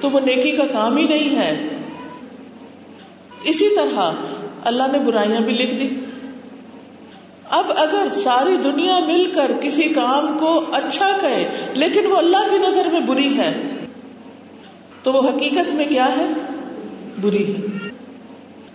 تو 0.00 0.10
وہ 0.10 0.20
نیکی 0.20 0.52
کا 0.52 0.64
کام 0.64 0.96
ہی 0.96 1.04
نہیں 1.04 1.36
ہے۔ 1.36 1.68
اسی 3.44 3.74
طرح 3.76 4.12
اللہ 4.64 4.82
نے 4.92 4.98
برائیاں 4.98 5.40
بھی 5.40 5.52
لکھ 5.52 5.74
دی۔ 5.74 5.88
اب 7.50 7.72
اگر 7.76 8.08
ساری 8.10 8.56
دنیا 8.56 8.98
مل 8.98 9.32
کر 9.34 9.52
کسی 9.60 9.82
کام 9.82 10.38
کو 10.38 10.64
اچھا 10.72 11.18
کہے، 11.20 11.50
لیکن 11.74 12.06
وہ 12.06 12.16
اللہ 12.16 12.50
کی 12.50 12.58
نظر 12.68 12.88
میں 12.92 13.00
بری 13.00 13.36
ہے، 13.36 13.76
تو 15.02 15.12
وہ 15.12 15.28
حقیقت 15.28 15.74
میں 15.74 15.86
کیا 15.86 16.08
ہے؟ 16.16 16.26
بری 17.20 17.54
ہے۔ 17.54 17.60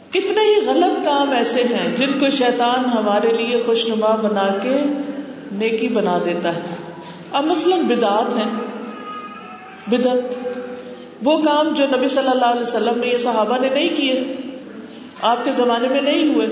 کتنے 0.09 0.41
ہی 0.41 0.65
غلط 0.65 1.05
کام 1.05 1.31
ایسے 1.31 1.63
ہیں 1.63 1.97
جن 1.97 2.19
کو 2.19 2.29
شیطان 2.29 2.85
ہمارے 2.85 3.33
لیے 3.33 3.63
خوش 3.65 3.87
نما 3.87 4.15
بنا 4.15 4.57
کے 4.61 4.81
نیکی 5.51 5.87
بنا 5.87 6.19
دیتا 6.25 6.55
ہے۔ 6.55 6.61
اب 7.31 7.45
مثلاً 7.45 7.79
بدعت 7.79 8.35
ہے 8.35 8.45
بدت 9.87 10.49
وہ 11.23 11.37
کام 11.37 11.73
جو 11.73 11.85
نبی 11.97 12.07
صلی 12.07 12.27
اللہ 12.27 12.45
علیہ 12.45 12.61
وسلم 12.61 12.99
نے 12.99 13.07
یہ 13.07 13.17
صحابہ 13.17 13.57
نے 13.61 13.69
نہیں 13.69 13.89
کیے، 13.89 14.35
آپ 15.21 15.45
کے 15.45 15.51
زمانے 15.51 15.87
میں 15.87 16.01
نہیں 16.01 16.33
ہوئے۔ 16.33 16.47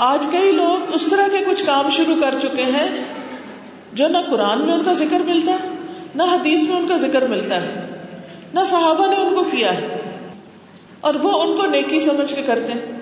آج 0.00 0.26
کئی 0.32 0.52
لوگ 0.52 0.94
اس 0.94 1.06
طرح 1.10 1.28
کے 1.28 1.38
کچھ 1.38 1.66
کام 1.66 1.90
شروع 1.90 2.16
کر 2.20 2.34
چکے 2.42 2.62
ہیں 2.62 3.04
جو 3.92 4.08
نہ 4.08 4.18
قرآن 4.18 4.66
میں 4.66 4.74
ان 4.74 4.84
کا 4.84 4.92
ذکر 4.92 5.20
ملتا 5.20 5.52
ہے، 5.52 5.68
نہ 6.14 6.22
حدیث 6.22 6.62
میں 6.62 6.76
ان 6.76 6.88
کا 6.88 6.96
ذکر 6.96 7.26
ملتا 7.26 7.62
ہے، 7.62 7.90
نہ 8.54 8.60
صحابہ 8.66 9.06
نے 9.06 9.16
ان 9.16 9.34
کو 9.34 9.44
کیا 9.44 9.78
ہے۔ 9.78 9.96
اور 11.00 11.14
وہ 11.14 11.42
ان 11.42 11.56
کو 11.56 11.66
نیکی 11.66 12.00
سمجھ 12.00 12.34
کے 12.34 12.42
کرتے 12.42 12.72
ہیں۔ 12.72 13.00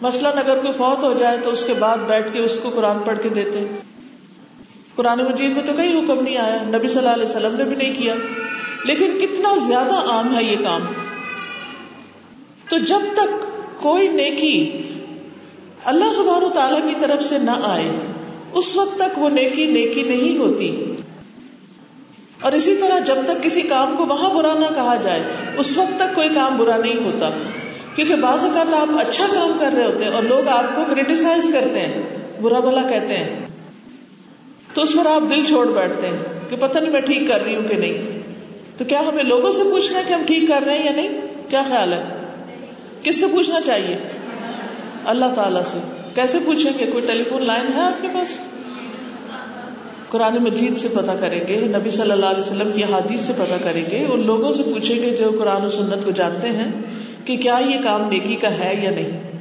مثلاً 0.00 0.38
اگر 0.38 0.58
کوئی 0.58 0.72
فوت 0.72 1.04
ہو 1.04 1.12
جائے 1.12 1.38
تو 1.38 1.50
اس 1.50 1.64
کے 1.64 1.74
بعد 1.74 1.98
بیٹھ 1.98 2.32
کے 2.32 2.38
اس 2.38 2.58
کو 2.62 2.70
قرآن 2.70 2.98
پڑھ 2.98 3.22
کے 3.22 3.28
دیتے 3.28 3.66
قرآن 4.94 5.18
مجید 5.18 5.56
میں 5.56 5.62
تو 5.62 5.72
کئی 5.72 5.98
حکم 5.98 6.20
نہیں 6.20 6.36
آیا، 6.36 6.62
نبی 6.62 6.88
صلی 6.88 6.98
اللہ 6.98 7.10
علیہ 7.10 7.24
وسلم 7.24 7.56
نے 7.56 7.64
بھی 7.64 7.76
نہیں 7.76 8.02
کیا۔ 8.02 8.14
لیکن 8.84 9.18
کتنا 9.18 9.56
زیادہ 9.66 9.94
عام 9.94 10.38
ہے 10.38 10.44
یہ 10.44 10.56
کام۔ 10.56 10.80
تو 12.70 12.78
جب 12.78 13.00
تک 13.12 13.46
کوئی 13.82 14.08
نیکی 14.08 14.82
اللہ 15.84 16.12
سبحانہ 16.12 16.48
تعالی 16.48 16.80
کی 16.88 16.94
طرف 17.00 17.22
سے 17.22 17.38
نہ 17.38 17.50
آئے۔ 17.64 17.90
اس 18.52 18.76
وقت 18.76 18.96
تک 18.96 19.18
وہ 19.18 19.28
نیکی 19.28 19.66
نیکی 19.66 20.02
نہیں 20.02 20.38
ہوتی۔ 20.38 20.94
اور 22.42 22.52
اسی 22.52 22.76
طرح 22.76 22.98
جب 22.98 23.14
تک 23.24 23.42
کسی 23.42 23.60
کام 23.60 23.96
کو 23.96 24.06
وہاں 24.06 24.30
برا 24.30 24.54
نہ 24.54 24.74
کہا 24.74 24.94
جائے، 25.02 25.22
اس 25.56 25.78
وقت 25.78 25.98
تک 25.98 26.14
کوئی 26.14 26.28
کام 26.28 26.56
برا 26.56 26.76
نہیں 26.76 27.04
ہوتا۔ 27.04 27.30
کیونکہ 27.94 28.16
بعض 28.16 28.44
اوقات 28.44 28.74
آپ 28.74 28.88
اچھا 29.00 29.26
کام 29.34 29.52
کر 29.60 29.72
رہے 29.72 29.84
ہوتے 29.84 30.04
ہیں 30.04 30.12
اور 30.12 30.22
لوگ 30.22 30.48
آپ 30.48 30.76
کو 30.76 30.82
کریٹیسائز 30.90 31.50
کرتے 31.52 31.80
ہیں، 31.80 32.02
برا 32.42 32.60
بلا 32.60 32.82
کہتے 32.82 33.16
ہیں۔ 33.16 33.46
تو 34.74 34.82
اس 34.82 34.92
پر 34.92 35.06
آپ 35.06 35.30
دل 35.30 35.44
چھوڑ 35.44 35.66
بیٹھتے 35.66 36.06
ہیں 36.06 36.50
کہ 36.50 36.56
پتہ 36.56 36.78
نہیں 36.78 36.92
میں 36.92 37.00
ٹھیک 37.00 37.28
کر 37.28 37.42
رہی 37.42 37.56
ہوں 37.56 37.68
کہ 37.68 37.74
نہیں۔ 37.74 38.22
تو 38.78 38.84
کیا 38.84 39.02
ہمیں 39.08 39.24
لوگوں 39.24 39.52
سے 39.52 39.62
پوچھنا 39.62 39.98
ہے 39.98 40.04
کہ 40.08 40.12
ہم 40.12 40.22
ٹھیک 40.26 40.48
کر 40.48 40.62
رہے 40.66 40.78
ہیں 40.78 40.84
یا 40.84 40.92
نہیں؟ 40.92 41.08
کیا 41.48 41.62
خیال 41.68 41.92
ہے؟ 41.92 42.02
کس 43.02 43.20
سے 43.20 43.26
پوچھنا 43.26 43.60
چاہیے؟ 43.60 43.96
اللہ 45.04 45.24
تعالی 45.34 45.60
سے۔ 45.64 45.78
کیسے 46.14 46.38
پوچھیں 46.44 46.72
گے؟ 46.78 46.86
کوئی 46.86 47.06
ٹیلی 47.06 47.24
فون 47.24 47.44
لائن 47.46 47.72
ہے 47.72 47.80
آپ 47.80 48.02
کے 48.02 48.08
پاس؟ 48.14 48.40
قرآن 50.08 50.36
مجید 50.42 50.76
سے 50.76 50.88
پتا 50.88 51.14
کریں 51.14 51.40
گے، 51.48 51.60
نبی 51.60 51.90
صلی 51.90 52.10
اللہ 52.10 52.26
علیہ 52.26 52.40
وسلم 52.40 52.72
کی 52.74 52.84
حادیث 52.84 53.20
سے 53.20 53.32
پتا 53.32 53.56
کریں 53.62 53.84
گے، 53.90 54.06
ان 54.12 54.26
لوگوں 54.26 54.52
سے 54.52 54.62
پوچھیں 54.62 55.02
گے 55.02 55.16
جو 55.16 55.30
قرآن 55.38 55.64
و 55.64 55.68
سنت 55.68 56.04
کو 56.04 56.10
جانتے 56.10 56.48
ہیں 56.48 56.72
کہ 57.24 57.36
کیا 57.36 57.58
یہ 57.66 57.82
کام 57.82 58.08
نیکی 58.08 58.36
کا 58.36 58.58
ہے 58.58 58.80
یا 58.82 58.90
نہیں۔ 58.90 59.32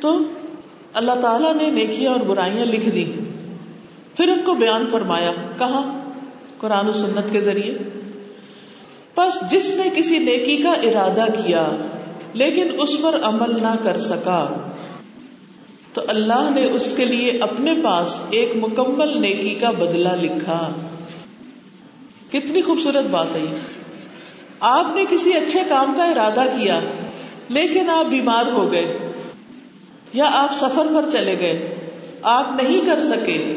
تو 0.00 0.18
اللہ 0.94 1.12
تعالیٰ 1.12 1.54
نے 1.54 1.70
نیکیاں 1.70 2.12
اور 2.12 2.20
برائیاں 2.20 2.64
لکھ 2.64 2.88
دی 2.88 3.04
پھر 4.16 4.28
ان 4.28 4.44
کو 4.44 4.54
بیان 4.54 4.86
فرمایا، 4.90 5.32
کہاں؟ 5.58 6.10
قرآن 6.58 6.88
و 6.88 6.92
سنت 6.92 7.32
کے 7.32 7.40
ذریعے۔ 7.40 7.74
بس 9.16 9.50
جس 9.50 9.74
نے 9.74 9.82
کسی 9.96 10.18
نیکی 10.18 10.56
کا 10.56 10.70
ارادہ 10.70 11.24
کیا 11.24 11.68
لیکن 12.32 12.68
اس 12.78 13.00
پر 13.02 13.20
عمل 13.22 13.62
نہ 13.62 13.76
کر 13.82 13.98
سکا۔ 13.98 14.70
تو 15.92 16.02
اللہ 16.08 16.48
نے 16.54 16.64
اس 16.64 16.94
کے 16.96 17.04
لیے 17.04 17.38
اپنے 17.40 17.74
پاس 17.84 18.20
ایک 18.30 18.52
مکمل 18.56 19.20
نیکی 19.20 19.54
کا 19.54 19.70
بدلہ 19.70 20.08
لکھا۔ 20.08 20.72
کتنی 22.30 22.62
خوبصورت 22.62 23.04
بات 23.04 23.26
ہے 23.34 23.44
آپ 24.60 24.94
نے 24.94 25.04
کسی 25.10 25.32
اچھے 25.32 25.60
کام 25.68 25.94
کا 25.96 26.04
ارادہ 26.04 26.40
کیا، 26.40 26.80
لیکن 27.48 27.90
آپ 27.90 28.04
بیمار 28.06 28.52
ہو 28.52 28.72
گئے، 28.72 29.12
یا 30.12 30.24
آپ 30.28 30.54
سفر 30.54 30.86
پر 30.94 31.04
چلے 31.12 31.40
گئے، 31.40 31.74
آپ 32.22 32.62
نہیں 32.62 32.86
کر 32.86 33.00
سکے، 33.00 33.56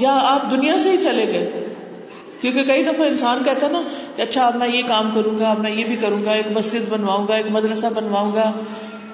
یا 0.00 0.18
آپ 0.22 0.50
دنیا 0.50 0.78
سے 0.78 0.90
ہی 0.90 0.96
چلے 0.96 1.26
گئے۔ 1.26 1.67
کیونکہ 2.40 2.64
کئی 2.64 2.82
دفعہ 2.84 3.06
انسان 3.06 3.42
کہتا 3.44 3.66
ہے 3.66 3.72
نا 3.72 3.82
کہ 4.16 4.22
اچھا 4.22 4.46
اب 4.46 4.56
میں 4.56 4.68
یہ 4.68 4.82
کام 4.88 5.10
کروں 5.14 5.38
گا، 5.38 5.50
اب 5.50 5.58
میں 5.58 5.70
یہ 5.70 5.84
بھی 5.84 5.96
کروں 5.96 6.24
گا، 6.24 6.32
ایک 6.32 6.50
مسجد 6.54 6.88
بنواؤں 6.88 7.28
گا، 7.28 7.34
ایک 7.34 7.50
مدرسہ 7.50 7.86
بنواؤں 7.94 8.32
گا، 8.34 8.50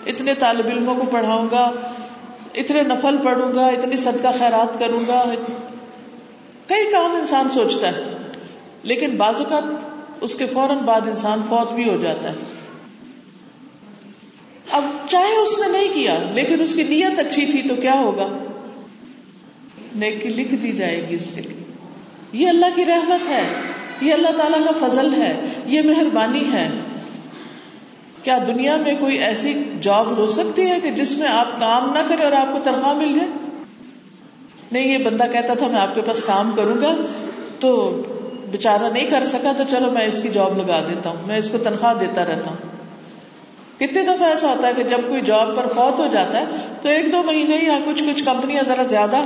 اتنے 0.06 0.34
طالب 0.34 0.66
علموں 0.66 0.94
کو 0.94 1.06
پڑھاؤں 1.10 1.48
گا، 1.50 1.70
اتنے 2.54 2.82
نفل 2.82 3.16
پڑھوں 3.24 3.54
گا، 3.54 3.66
اتنی 3.66 3.96
صدقہ 3.96 4.32
خیرات 4.38 4.78
کروں 4.78 5.00
گا 5.08 5.22
کئی 6.66 6.90
کام 6.92 7.14
انسان 7.14 7.48
سوچتا 7.50 7.88
ہے، 7.88 8.02
لیکن 8.82 9.16
بعض 9.16 9.40
اوقات 9.40 9.64
اس 10.20 10.34
کے 10.34 10.46
فوراً 10.46 10.78
بعد 10.78 11.08
انسان 11.08 11.42
فوت 11.48 11.72
بھی 11.72 11.88
ہو 11.88 11.96
جاتا 11.96 12.30
ہے۔ 12.30 12.34
اب 14.70 14.84
چاہے 15.08 15.36
اس 15.36 15.58
نے 15.58 15.68
نہیں 15.68 15.92
کیا، 15.94 16.18
لیکن 16.34 16.60
اس 16.60 16.74
کی 16.74 16.82
نیت 16.82 17.18
اچھی 17.18 17.46
تھی 17.46 17.68
تو 17.68 17.74
کیا 17.76 17.98
ہوگا؟ 17.98 18.28
نیکی 19.94 20.28
لکھ 20.28 20.54
دی 20.54 20.72
جائے 20.72 21.08
گی 21.08 21.14
اس 21.14 21.30
کے 21.34 21.42
لیے۔ 21.42 21.63
یہ 22.34 22.48
اللہ 22.48 22.66
کی 22.76 22.86
رحمت 22.86 23.28
ہے۔ 23.28 23.42
یہ 24.00 24.14
اللہ 24.14 24.28
تعالیٰ 24.28 24.58
کا 24.58 24.88
فضل 24.88 25.14
ہے۔ 25.14 25.40
یہ 25.66 25.82
مہربانی 25.82 26.44
ہے۔ 26.52 26.68
کیا 28.22 28.38
دنیا 28.46 28.76
میں 28.76 28.94
کوئی 28.94 29.18
ایسی 29.18 29.54
جاب 29.80 30.16
ہو 30.16 30.28
سکتی 30.28 30.70
ہے 30.70 30.80
کہ 30.80 30.90
جس 30.90 31.16
میں 31.16 31.28
آپ 31.28 31.60
کام 31.60 31.92
نہ 31.92 31.98
کریں 32.08 32.24
اور 32.24 32.32
آپ 32.32 32.52
کو 32.52 32.58
تنخواہ 32.64 32.94
مل 32.94 33.12
جائے؟ 33.12 33.28
نہیں، 34.72 34.98
یہ 34.98 35.04
بندہ 35.04 35.24
کہتا 35.32 35.54
تھا، 35.54 35.66
میں 35.66 35.80
آپ 35.80 35.94
کے 35.94 36.02
پاس 36.02 36.24
کام 36.24 36.52
کروں 36.52 36.80
گا 36.80 36.96
تو 37.60 38.02
بےچارا 38.50 38.88
نہیں 38.88 39.10
کر 39.10 39.26
سکا 39.26 39.52
تو 39.56 39.64
چلو 39.70 39.90
میں 39.90 40.06
اس 40.06 40.20
کی 40.22 40.28
جاب 40.28 40.58
لگا 40.58 40.80
دیتا 40.88 41.10
ہوں، 41.10 41.26
میں 41.26 41.38
اس 41.38 41.50
کو 41.50 41.58
تنخواہ 41.58 41.94
دیتا 41.94 42.24
رہتا 42.24 42.50
ہوں۔ 42.50 42.56
کتنے 43.76 44.02
دفعہ 44.02 44.28
ایسا 44.28 44.48
ہوتا 44.48 44.68
ہے 44.68 44.72
کہ 44.76 44.82
جب 44.82 45.08
کوئی 45.08 45.20
جاب 45.20 45.56
پر 45.56 45.66
فوت 45.66 46.00
ہو 46.00 46.06
جاتا 46.06 46.40
ہے 46.40 46.44
تو 46.82 46.88
ایک 46.88 47.12
دو 47.12 47.22
مہینے 47.22 47.56
یا 47.56 47.78
کچھ 47.86 48.02
کچھ 48.04 48.24
کمپنیاں 48.24 48.62
ذرا 48.66 48.82
زیادہ 48.82 49.16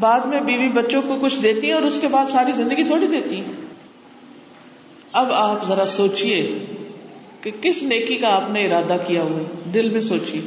بعد 0.00 0.20
میں 0.20 0.40
بیوی 0.40 0.68
بچوں 0.68 1.02
کو 1.02 1.16
کچھ 1.20 1.42
دیتی 1.42 1.66
ہیں 1.66 1.74
اور 1.74 1.82
اس 1.82 1.98
کے 2.00 2.08
بعد 2.08 2.26
ساری 2.26 2.52
زندگی 2.52 2.84
تھوڑی 2.84 3.06
دیتی 3.06 3.36
ہیں۔ 3.36 3.52
اب 5.12 5.32
آپ 5.32 5.68
ذرا 5.68 5.86
سوچئے 5.86 6.64
کہ 7.40 7.50
کس 7.60 7.82
نیکی 7.82 8.14
کا 8.14 8.34
آپ 8.34 8.50
نے 8.50 8.66
ارادہ 8.66 8.96
کیا 9.06 9.22
ہوا 9.22 9.70
دل 9.74 9.90
میں 9.90 10.00
سوچیے 10.00 10.40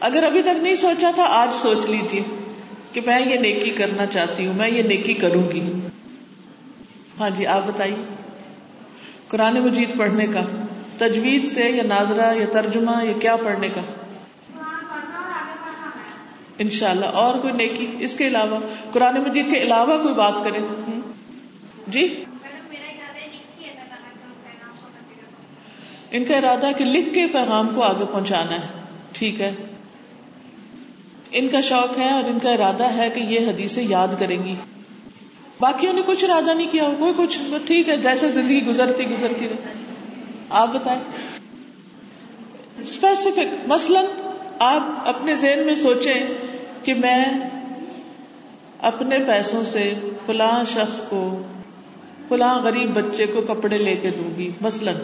اگر 0.00 0.22
ابھی 0.22 0.42
تک 0.42 0.62
نہیں 0.62 0.76
سوچا 0.76 1.10
تھا، 1.14 1.22
آج 1.22 1.54
سوچ 1.54 1.86
لیجیے 1.86 2.20
کہ 2.92 3.00
میں 3.06 3.20
یہ 3.20 3.36
نیکی 3.36 3.70
کرنا 3.70 4.06
چاہتی 4.06 4.46
ہوں، 4.46 4.54
میں 4.54 4.70
یہ 4.70 4.82
نیکی 4.82 5.14
کروں 5.14 5.48
گی۔ 5.50 5.60
ہاں 7.20 7.30
جی 7.30 7.46
آپ 7.46 7.66
بتائیے۔ 7.66 8.14
قرآن 9.28 9.60
مجید 9.60 9.98
پڑھنے 9.98 10.26
کا، 10.26 10.40
تجوید 10.98 11.46
سے 11.46 11.70
یا 11.70 11.82
ناظرہ 11.82 12.34
یا 12.34 12.46
ترجمہ 12.52 13.04
یا 13.04 13.12
کیا 13.20 13.36
پڑھنے 13.36 13.68
کا؟ 13.74 13.80
انشاء 16.58 16.90
اللہ 16.90 17.06
اور 17.06 17.38
کوئی 17.38 17.52
نیکی 17.52 17.86
اس 17.98 18.14
کے 18.14 18.26
علاوہ 18.26 18.58
قرآن 18.92 19.20
مجید 19.20 19.50
کے 19.50 19.58
علاوہ 19.58 19.96
کوئی 20.02 20.14
بات 20.14 20.44
کرے 20.44 20.58
جی 21.88 22.24
ان 26.10 26.24
کا 26.24 26.36
ارادہ 26.36 26.70
کہ 26.78 26.84
لکھ 26.84 27.14
کے 27.14 27.26
پیغام 27.26 27.68
کو 27.74 27.82
آگے 27.82 28.04
پہنچانا 28.12 28.54
ہے 28.54 28.66
ٹھیک 29.12 29.40
ہے 29.40 29.54
ان 31.32 31.48
کا 31.48 31.60
شوق 31.60 31.98
ہے 31.98 32.10
اور 32.10 32.24
ان 32.24 32.38
کا 32.38 32.50
ارادہ 32.50 32.84
ہے 32.84 33.10
کہ 33.10 33.20
یہ 33.20 33.46
حدیث 33.46 33.78
یاد 33.78 34.08
کریں 34.18 34.44
گی 34.44 34.54
باقیوں 35.60 35.92
نے 35.92 36.02
کچھ 36.06 36.24
ارادہ 36.24 36.54
نہیں 36.54 36.72
کیا 36.72 36.82
کوئی 36.98 37.12
کچھ 37.16 37.38
ٹھیک 37.66 37.88
ہے، 37.88 37.96
جیسے 37.96 38.32
زندگی 38.32 38.66
گزرتی 38.66 39.04
گزرتی 39.04 39.48
رہے۔ 39.48 39.72
آپ 40.50 40.68
بتائیں۔ 40.74 41.00
اسپیسیفک 42.82 43.68
مثلاً 43.68 44.04
آپ 44.58 45.08
اپنے 45.08 45.34
ذہن 45.34 45.66
میں 45.66 45.74
سوچیں 45.74 46.22
کہ 46.82 46.94
میں 46.94 47.24
اپنے 48.80 49.18
پیسوں 49.18 49.64
سے 49.64 49.94
فلاں 50.26 50.64
شخص 50.64 51.00
کو، 51.08 51.42
فلاں 52.28 52.62
غریب 52.62 52.94
بچے 52.94 53.26
کو 53.26 53.40
کپڑے 53.40 53.78
لے 53.78 53.96
کے 53.96 54.10
دوں 54.10 54.38
گی، 54.38 54.50
مثلاً۔ 54.60 54.94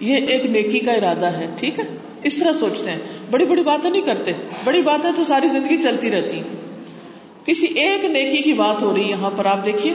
یہ 0.00 0.16
ایک 0.16 0.46
نیکی 0.46 0.78
کا 0.78 0.92
ارادہ 0.92 1.26
ہے، 1.26 1.46
ٹھیک 1.58 1.78
ہے؟ 1.78 1.84
اس 2.22 2.36
طرح 2.36 2.52
سوچتے 2.52 2.90
ہیں۔ 2.90 2.98
بڑی 3.30 3.46
بڑی 3.46 3.64
باتیں 3.64 3.90
نہیں 3.90 4.02
کرتے۔ 4.02 4.32
بڑی 4.64 4.82
باتیں 4.82 5.10
تو 5.16 5.24
ساری 5.24 5.48
زندگی 5.48 5.82
چلتی 5.82 6.10
رہتی 6.10 6.42
کسی 7.44 7.66
ایک 7.66 8.04
نیکی 8.04 8.42
کی 8.42 8.54
بات 8.54 8.82
ہو 8.82 8.94
رہی 8.94 9.10
یہاں 9.10 9.30
پر، 9.36 9.44
آپ 9.44 9.64
دیکھیے۔ 9.64 9.94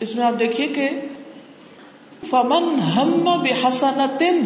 اس 0.00 0.16
میں 0.16 0.24
آپ 0.24 0.38
دیکھیے 0.38 0.66
کہ 0.66 0.88
فمن 2.30 2.80
ہم 2.80 3.24
بحسنتن 3.24 4.40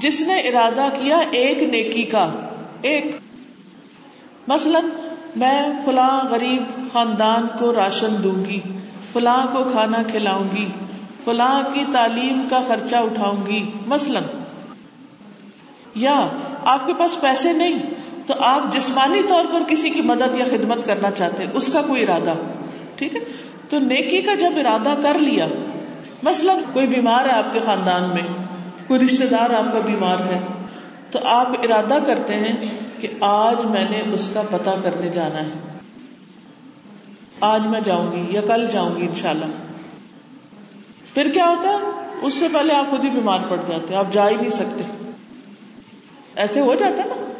جس 0.00 0.20
نے 0.20 0.36
ارادہ 0.36 0.88
کیا 1.00 1.18
ایک 1.30 1.62
نیکی 1.62 2.02
کا، 2.02 2.30
ایک۔ 2.82 3.04
مثلا 4.48 4.80
میں 5.36 5.62
فلاں 5.84 6.28
غریب 6.30 6.62
خاندان 6.92 7.46
کو 7.58 7.74
راشن 7.74 8.14
دوں 8.24 8.44
گی، 8.44 8.60
فلاں 9.12 9.46
کو 9.52 9.64
کھانا 9.72 10.02
کھلاؤں 10.10 10.56
گی، 10.56 10.68
فلاں 11.24 11.74
کی 11.74 11.84
تعلیم 11.92 12.42
کا 12.50 12.60
خرچہ 12.68 12.96
اٹھاؤں 12.96 13.46
گی، 13.46 13.70
مثلا۔ 13.86 14.20
یا 15.94 16.28
آپ 16.64 16.86
کے 16.86 16.94
پاس 16.94 17.20
پیسے 17.20 17.52
نہیں، 17.52 17.78
تو 18.26 18.34
آپ 18.40 18.74
جسمانی 18.74 19.22
طور 19.28 19.44
پر 19.52 19.62
کسی 19.62 19.90
کی 19.90 20.02
مدد 20.02 20.36
یا 20.36 20.44
خدمت 20.44 20.86
کرنا 20.86 21.10
چاہتے، 21.10 21.46
اس 21.54 21.70
کا 21.72 21.82
کوئی 21.82 22.02
ارادہ۔ 22.02 22.34
ٹھیک 22.96 23.16
ہے؟ 23.16 23.20
تو 23.68 23.78
نیکی 23.78 24.22
کا 24.22 24.34
جب 24.34 24.50
ارادہ 24.56 24.94
کر 25.02 25.18
لیا، 25.18 25.46
مثلا 26.22 26.54
کوئی 26.72 26.86
بیمار 26.86 27.24
ہے 27.24 27.30
آپ 27.30 27.52
کے 27.52 27.60
خاندان 27.64 28.10
میں 28.14 28.49
کوئی 28.90 29.04
رشتے 29.04 29.26
دار 29.26 29.50
آپ 29.50 29.72
کا 29.72 29.78
بیمار 29.86 30.16
ہے، 30.18 30.40
تو 31.10 31.18
آپ 31.24 31.48
ارادہ 31.48 31.98
کرتے 32.06 32.34
ہیں 32.34 32.56
کہ 33.00 33.08
آج 33.20 33.64
میں 33.64 33.84
نے 33.90 34.02
اس 34.14 34.30
کا 34.34 34.42
پتا 34.50 34.74
کرنے 34.82 35.08
جانا 35.08 35.44
ہے۔ 35.44 35.78
آج 37.40 37.66
میں 37.66 37.80
جاؤں 37.80 38.12
گی 38.12 38.26
یا 38.30 38.40
کل 38.40 38.66
جاؤں 38.70 38.96
گی 38.96 39.06
انشاءاللہ۔ 39.06 39.44
پھر 41.14 41.30
کیا 41.30 41.48
ہوتا 41.48 41.68
ہے؟ 41.68 41.76
اس 42.22 42.34
سے 42.34 42.48
پہلے 42.52 42.74
آپ 42.74 42.90
خود 42.90 43.04
ہی 43.04 43.10
بیمار 43.10 43.38
پڑ 43.48 43.56
جاتے 43.68 43.94
آپ 43.94 44.06
جا 44.12 44.28
ہی 44.28 44.36
نہیں 44.36 44.50
سکتے۔ 44.50 44.84
ایسے 46.36 46.60
ہو 46.60 46.74
جاتا 46.74 47.08
نا، 47.08 47.32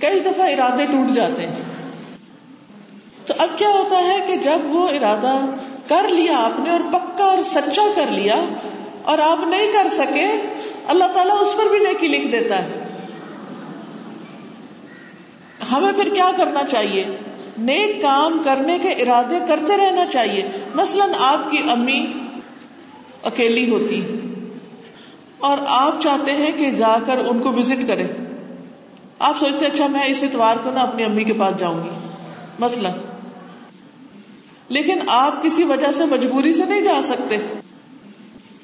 کئی 0.00 0.20
دفعہ 0.20 0.46
ارادے 0.46 0.86
ٹوٹ 0.86 1.10
جاتے 1.10 1.46
ہیں۔ 1.46 1.56
تو 3.26 3.34
اب 3.38 3.48
کیا 3.56 3.68
ہوتا 3.68 3.98
ہے 3.98 4.24
کہ 4.26 4.36
جب 4.36 4.58
وہ 4.64 4.88
ارادہ 4.88 5.38
کر 5.88 6.08
لیا 6.08 6.36
آپ 6.36 6.60
نے 6.60 6.70
اور 6.70 6.80
پکا 6.92 7.24
اور 7.24 7.42
سچا 7.42 7.82
کر 7.94 8.10
لیا 8.10 8.34
اور 9.08 9.18
آپ 9.18 9.38
نہیں 9.48 9.66
کر 9.72 9.88
سکے، 9.90 10.26
اللہ 10.86 11.04
تعالیٰ 11.04 11.40
اس 11.40 11.56
پر 11.56 11.66
بھی 11.70 11.78
نیکی 11.78 12.08
لکھ 12.08 12.32
دیتا 12.32 12.62
ہے۔ 12.62 12.84
ہمیں 15.72 15.92
پھر 15.92 16.14
کیا 16.14 16.30
کرنا 16.36 16.64
چاہیے؟ 16.64 17.04
نیک 17.58 18.02
کام 18.02 18.42
کرنے 18.44 18.78
کے 18.78 18.88
ارادے 18.88 19.38
کرتے 19.48 19.76
رہنا 19.76 20.06
چاہیے۔ 20.06 20.48
مثلاً 20.74 21.10
آپ 21.18 21.50
کی 21.50 21.58
امی 21.70 22.12
اکیلی 23.22 23.70
ہوتی 23.70 24.20
اور 25.38 25.58
آپ 25.66 26.02
چاہتے 26.02 26.32
ہیں 26.32 26.52
کہ 26.52 26.70
جا 26.70 26.96
کر 27.06 27.16
ان 27.16 27.38
کو 27.38 27.52
وزٹ 27.52 27.88
کریں 27.88 28.06
آپ 29.18 29.38
سوچتے 29.38 29.66
اچھا 29.66 29.86
میں 29.86 30.04
اس 30.06 30.22
اتوار 30.22 30.56
کو 30.56 30.70
نا 30.70 30.80
اپنی 30.80 31.04
امی 31.04 31.24
کے 31.24 31.32
پاس 31.32 31.60
جاؤں 31.60 31.84
گی۔ 31.84 32.08
مثلا۔ 32.58 32.90
لیکن 34.68 34.98
آپ 35.08 35.42
کسی 35.42 35.64
وجہ 35.64 35.92
سے 35.92 36.04
مجبوری 36.04 36.52
سے 36.52 36.64
نہیں 36.64 36.80
جا 36.80 37.00
سکتے۔ 37.02 37.36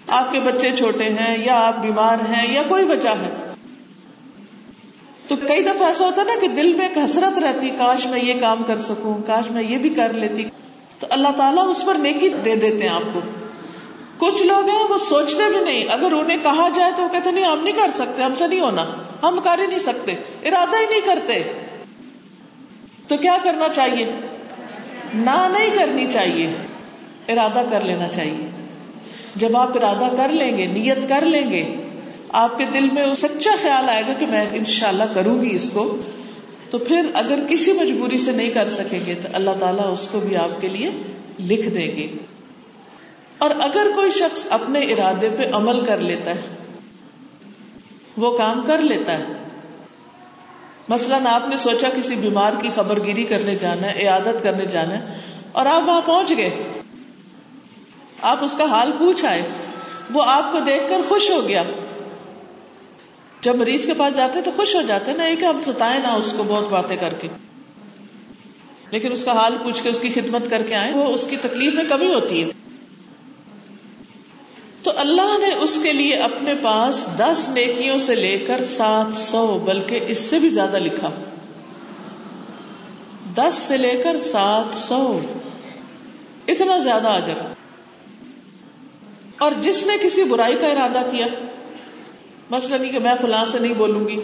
آپ 0.09 0.33
کے 0.33 0.41
بچے 0.41 0.77
چھوٹے 0.77 1.05
ہیں 1.05 1.45
یا 1.45 1.67
آپ 1.67 1.79
بیمار 1.79 2.17
ہیں 2.17 2.55
یا 2.55 2.63
کوئی 2.63 2.85
وجہ 2.85 3.09
ہے، 3.09 3.31
تو 5.29 5.37
کئی 5.37 5.63
دفعہ 5.63 5.87
ایسا 5.87 6.05
ہوتا 6.05 6.23
نا 6.23 6.33
کہ 6.41 6.49
دل 6.49 6.75
میں 6.75 6.89
ایک 6.89 6.99
حسرت 6.99 7.39
رہتی، 7.39 7.71
کاش 7.71 8.07
میں 8.07 8.21
یہ 8.25 8.41
کام 8.41 8.63
کر 8.63 8.79
سکوں، 8.79 9.19
کاش 9.27 9.51
میں 9.51 9.63
یہ 9.63 9.79
بھی 9.79 9.91
کر 9.91 10.13
لیتی۔ 10.13 10.45
تو 10.99 11.07
اللہ 11.11 11.29
تعالیٰ 11.37 11.69
اس 11.69 11.85
پر 11.85 11.95
نیکی 11.95 12.29
دے 12.29 12.57
دیتے 12.57 12.79
ہیں 12.79 12.95
آپ 12.95 13.03
کو۔ 13.13 13.21
کچھ 14.19 14.43
لوگ 14.43 14.69
ہیں 14.69 14.85
وہ 14.89 14.99
سوچتے 14.99 15.49
بھی 15.49 15.61
نہیں، 15.61 15.85
اگر 15.91 16.13
انہیں 16.13 16.39
کہا 16.39 16.69
جائے 16.75 16.93
تو 16.97 17.03
وہ 17.03 17.09
کہتے 17.09 17.31
نہیں، 17.31 17.45
ہم 17.45 17.65
نہیں 17.65 17.75
کر 17.75 17.91
سکتے، 17.93 18.23
ہم 18.23 18.35
سے 18.39 18.47
نہیں 18.47 18.61
ہونا، 18.61 18.85
ہم 19.23 19.41
کر 19.45 19.59
ہی 19.59 19.67
نہیں 19.67 19.79
سکتے، 19.79 20.13
ارادہ 20.43 20.77
ہی 20.81 20.87
نہیں 20.87 21.01
کرتے۔ 21.01 21.43
تو 23.09 23.17
کیا 23.17 23.37
کرنا 23.43 23.69
چاہیے؟ 23.69 24.07
نہ 25.15 25.49
نہیں 25.51 25.71
کرنی 25.71 26.07
چاہیے، 26.13 26.55
ارادہ 27.29 27.63
کر 27.71 27.81
لینا 27.81 28.09
چاہیے۔ 28.09 28.54
جب 29.37 29.57
آپ 29.57 29.77
ارادہ 29.77 30.17
کر 30.17 30.29
لیں 30.29 30.59
گے، 30.59 30.67
نیت 30.67 31.09
کر 31.09 31.25
لیں 31.25 31.51
گے، 31.51 31.75
آپ 32.29 32.59
کے 32.59 32.65
دل 32.65 32.91
میں 32.91 33.07
وہ 33.07 33.15
سچا 33.15 33.29
اچھا 33.37 33.51
خیال 33.63 33.91
آئے 33.91 34.03
گا 34.09 34.13
کہ 34.13 34.27
میں 34.27 34.45
انشاءاللہ 34.53 35.05
کروں 35.15 35.45
گی 35.45 35.55
اس 35.55 35.71
کو۔ 35.73 35.97
تو 36.71 36.79
پھر 36.79 37.11
اگر 37.15 37.39
کسی 37.49 37.73
مجبوری 37.73 38.19
سے 38.19 38.33
نہیں 38.33 38.51
کر 38.51 38.69
سکیں 38.69 38.99
گے، 39.07 39.15
تو 39.15 39.29
اللہ 39.33 39.51
تعالیٰ 39.61 39.93
اس 39.93 40.09
کو 40.09 40.21
بھی 40.21 40.37
آپ 40.37 40.61
کے 40.61 40.69
لیے 40.69 40.91
لکھ 41.41 41.69
دیں 41.69 41.97
گے۔ 41.97 42.13
اور 43.39 43.51
اگر 43.51 43.87
کوئی 43.95 44.11
شخص 44.11 44.47
اپنے 44.51 44.81
ارادے 44.81 45.29
پہ 45.31 45.43
عمل 45.53 45.85
کر 45.85 45.99
لیتا 45.99 46.31
ہے، 46.31 46.41
وہ 48.17 48.39
کام 48.39 48.65
کر 48.67 48.79
لیتا 48.79 49.19
ہے۔ 49.19 49.25
مثلاً 50.89 51.27
آپ 51.27 51.49
نے 51.49 51.59
سوچا 51.59 51.89
کسی 51.89 52.17
بیمار 52.17 52.53
کی 52.63 52.69
خبر 52.75 53.05
گیری 53.05 53.25
کرنے 53.25 53.57
جانا 53.57 53.93
ہے 53.93 54.03
عیادت 54.03 54.43
کرنے 54.43 54.67
جانا 54.67 54.99
ہے، 54.99 55.05
اور 55.53 55.67
آپ 55.67 55.89
وہاں 55.89 56.01
پہنچ 56.01 56.33
گئے۔ 56.37 56.74
آپ 58.23 58.45
اس 58.45 58.55
کا 58.59 58.65
حال 58.65 58.93
پوچھ 58.99 59.25
آئے۔ 59.25 59.43
وہ 60.13 60.23
آپ 60.27 60.53
کو 60.53 60.61
دیکھ 60.61 60.89
کر 60.89 61.01
خوش 61.09 61.31
ہو 61.31 61.49
گیا۔ 61.49 61.63
جب 63.41 63.57
مریض 63.57 63.87
کے 63.87 63.95
پاس 63.95 64.17
جاتے 64.17 64.41
تو 64.41 64.51
خوش 64.57 64.75
ہو 64.75 64.81
جاتے 64.83 65.13
نا 65.13 65.25
کہ 65.41 65.45
ہم 65.45 65.61
ستائے 65.67 65.99
نہ 65.99 66.09
اس 66.09 66.35
کو 66.37 66.43
بہت 66.43 66.69
باتیں 66.69 66.97
کر 66.97 67.15
کے۔ 67.15 67.29
لیکن 68.91 69.13
اس 69.13 69.25
کا 69.25 69.33
حال 69.33 69.59
پوچھ 69.63 69.83
کے 69.83 69.89
اس 69.89 70.01
کی 70.01 70.09
خدمت 70.09 70.51
کر 70.51 70.63
کے 70.63 70.75
آئے، 70.75 70.93
وہ 70.93 71.07
اس 71.07 71.27
کی 71.31 71.37
تکلیف 71.37 71.75
میں 71.75 71.85
کمی 71.85 72.15
ہوتی 72.15 72.45
ہے۔ 72.45 72.49
تو 74.83 74.93
اللہ 74.97 75.39
نے 75.39 75.55
اس 75.55 75.81
کے 75.83 75.93
لیے 75.93 76.17
اپنے 76.17 76.55
پاس 76.55 77.09
دس 77.17 77.49
نیکیوں 77.49 77.99
سے 77.99 78.15
لے 78.15 78.39
کر 78.39 78.65
سات 78.65 79.17
سو، 79.17 79.59
بلکہ 79.65 80.01
اس 80.07 80.19
سے 80.19 80.39
بھی 80.39 80.49
زیادہ 80.49 80.77
لکھا۔ 80.77 81.11
دس 83.35 83.55
سے 83.55 83.77
لے 83.77 84.01
کر 84.05 84.19
سات 84.19 84.75
سو۔ 84.75 85.21
اتنا 86.49 86.79
زیادہ 86.79 87.09
اجر۔ 87.09 87.35
اور 89.39 89.53
جس 89.61 89.87
نے 89.87 89.93
کسی 90.03 90.25
برائی 90.25 90.57
کا 90.57 90.67
ارادہ 90.67 91.03
کیا 91.11 91.27
مسئلہ 92.51 92.77
نہیں 92.77 92.93
کہ 92.93 92.99
میں 92.99 93.15
فلاں 93.21 93.47
سے 93.47 93.59
نہیں 93.59 93.75
بولوں 93.75 94.09
گی۔ 94.09 94.17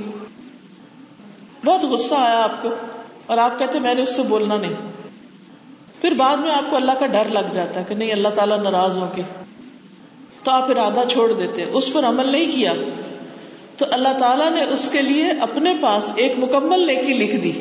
بہت 1.64 1.84
غصہ 1.84 2.14
آیا 2.14 2.42
آپ 2.42 2.62
کو 2.62 2.68
اور 3.26 3.38
آپ 3.38 3.58
کہتے 3.58 3.78
میں 3.78 3.94
نے 3.94 4.02
اس 4.02 4.16
سے 4.16 4.22
بولنا 4.22 4.56
نہیں۔ 4.56 4.72
پھر 6.00 6.10
بعد 6.10 6.36
میں 6.36 6.50
آپ 6.50 6.70
کو 6.70 6.76
اللہ 6.76 6.92
کا 6.92 7.06
ڈر 7.06 7.28
لگ 7.30 7.52
جاتا 7.52 7.80
ہے 7.80 7.84
کہ 7.88 7.94
نہیں، 7.94 8.12
اللہ 8.12 8.28
تعالیٰ 8.28 8.62
ناراض 8.62 8.98
ہو 8.98 9.12
کے 9.16 9.22
تو 10.42 10.50
آپ 10.50 10.70
ارادہ 10.70 11.00
چھوڑ 11.08 11.32
دیتے، 11.32 11.64
اس 11.64 11.92
پر 11.92 12.04
عمل 12.04 12.26
نہیں 12.26 12.52
کیا۔ 12.52 12.72
تو 13.76 13.86
اللہ 13.90 14.18
تعالیٰ 14.18 14.50
نے 14.50 14.64
اس 14.64 14.88
کے 14.92 15.02
لیے 15.02 15.30
اپنے 15.40 15.74
پاس 15.82 16.12
ایک 16.16 16.32
مکمل 16.38 16.86
نیکی 16.86 17.14
لکھ 17.14 17.36
دی 17.36 17.52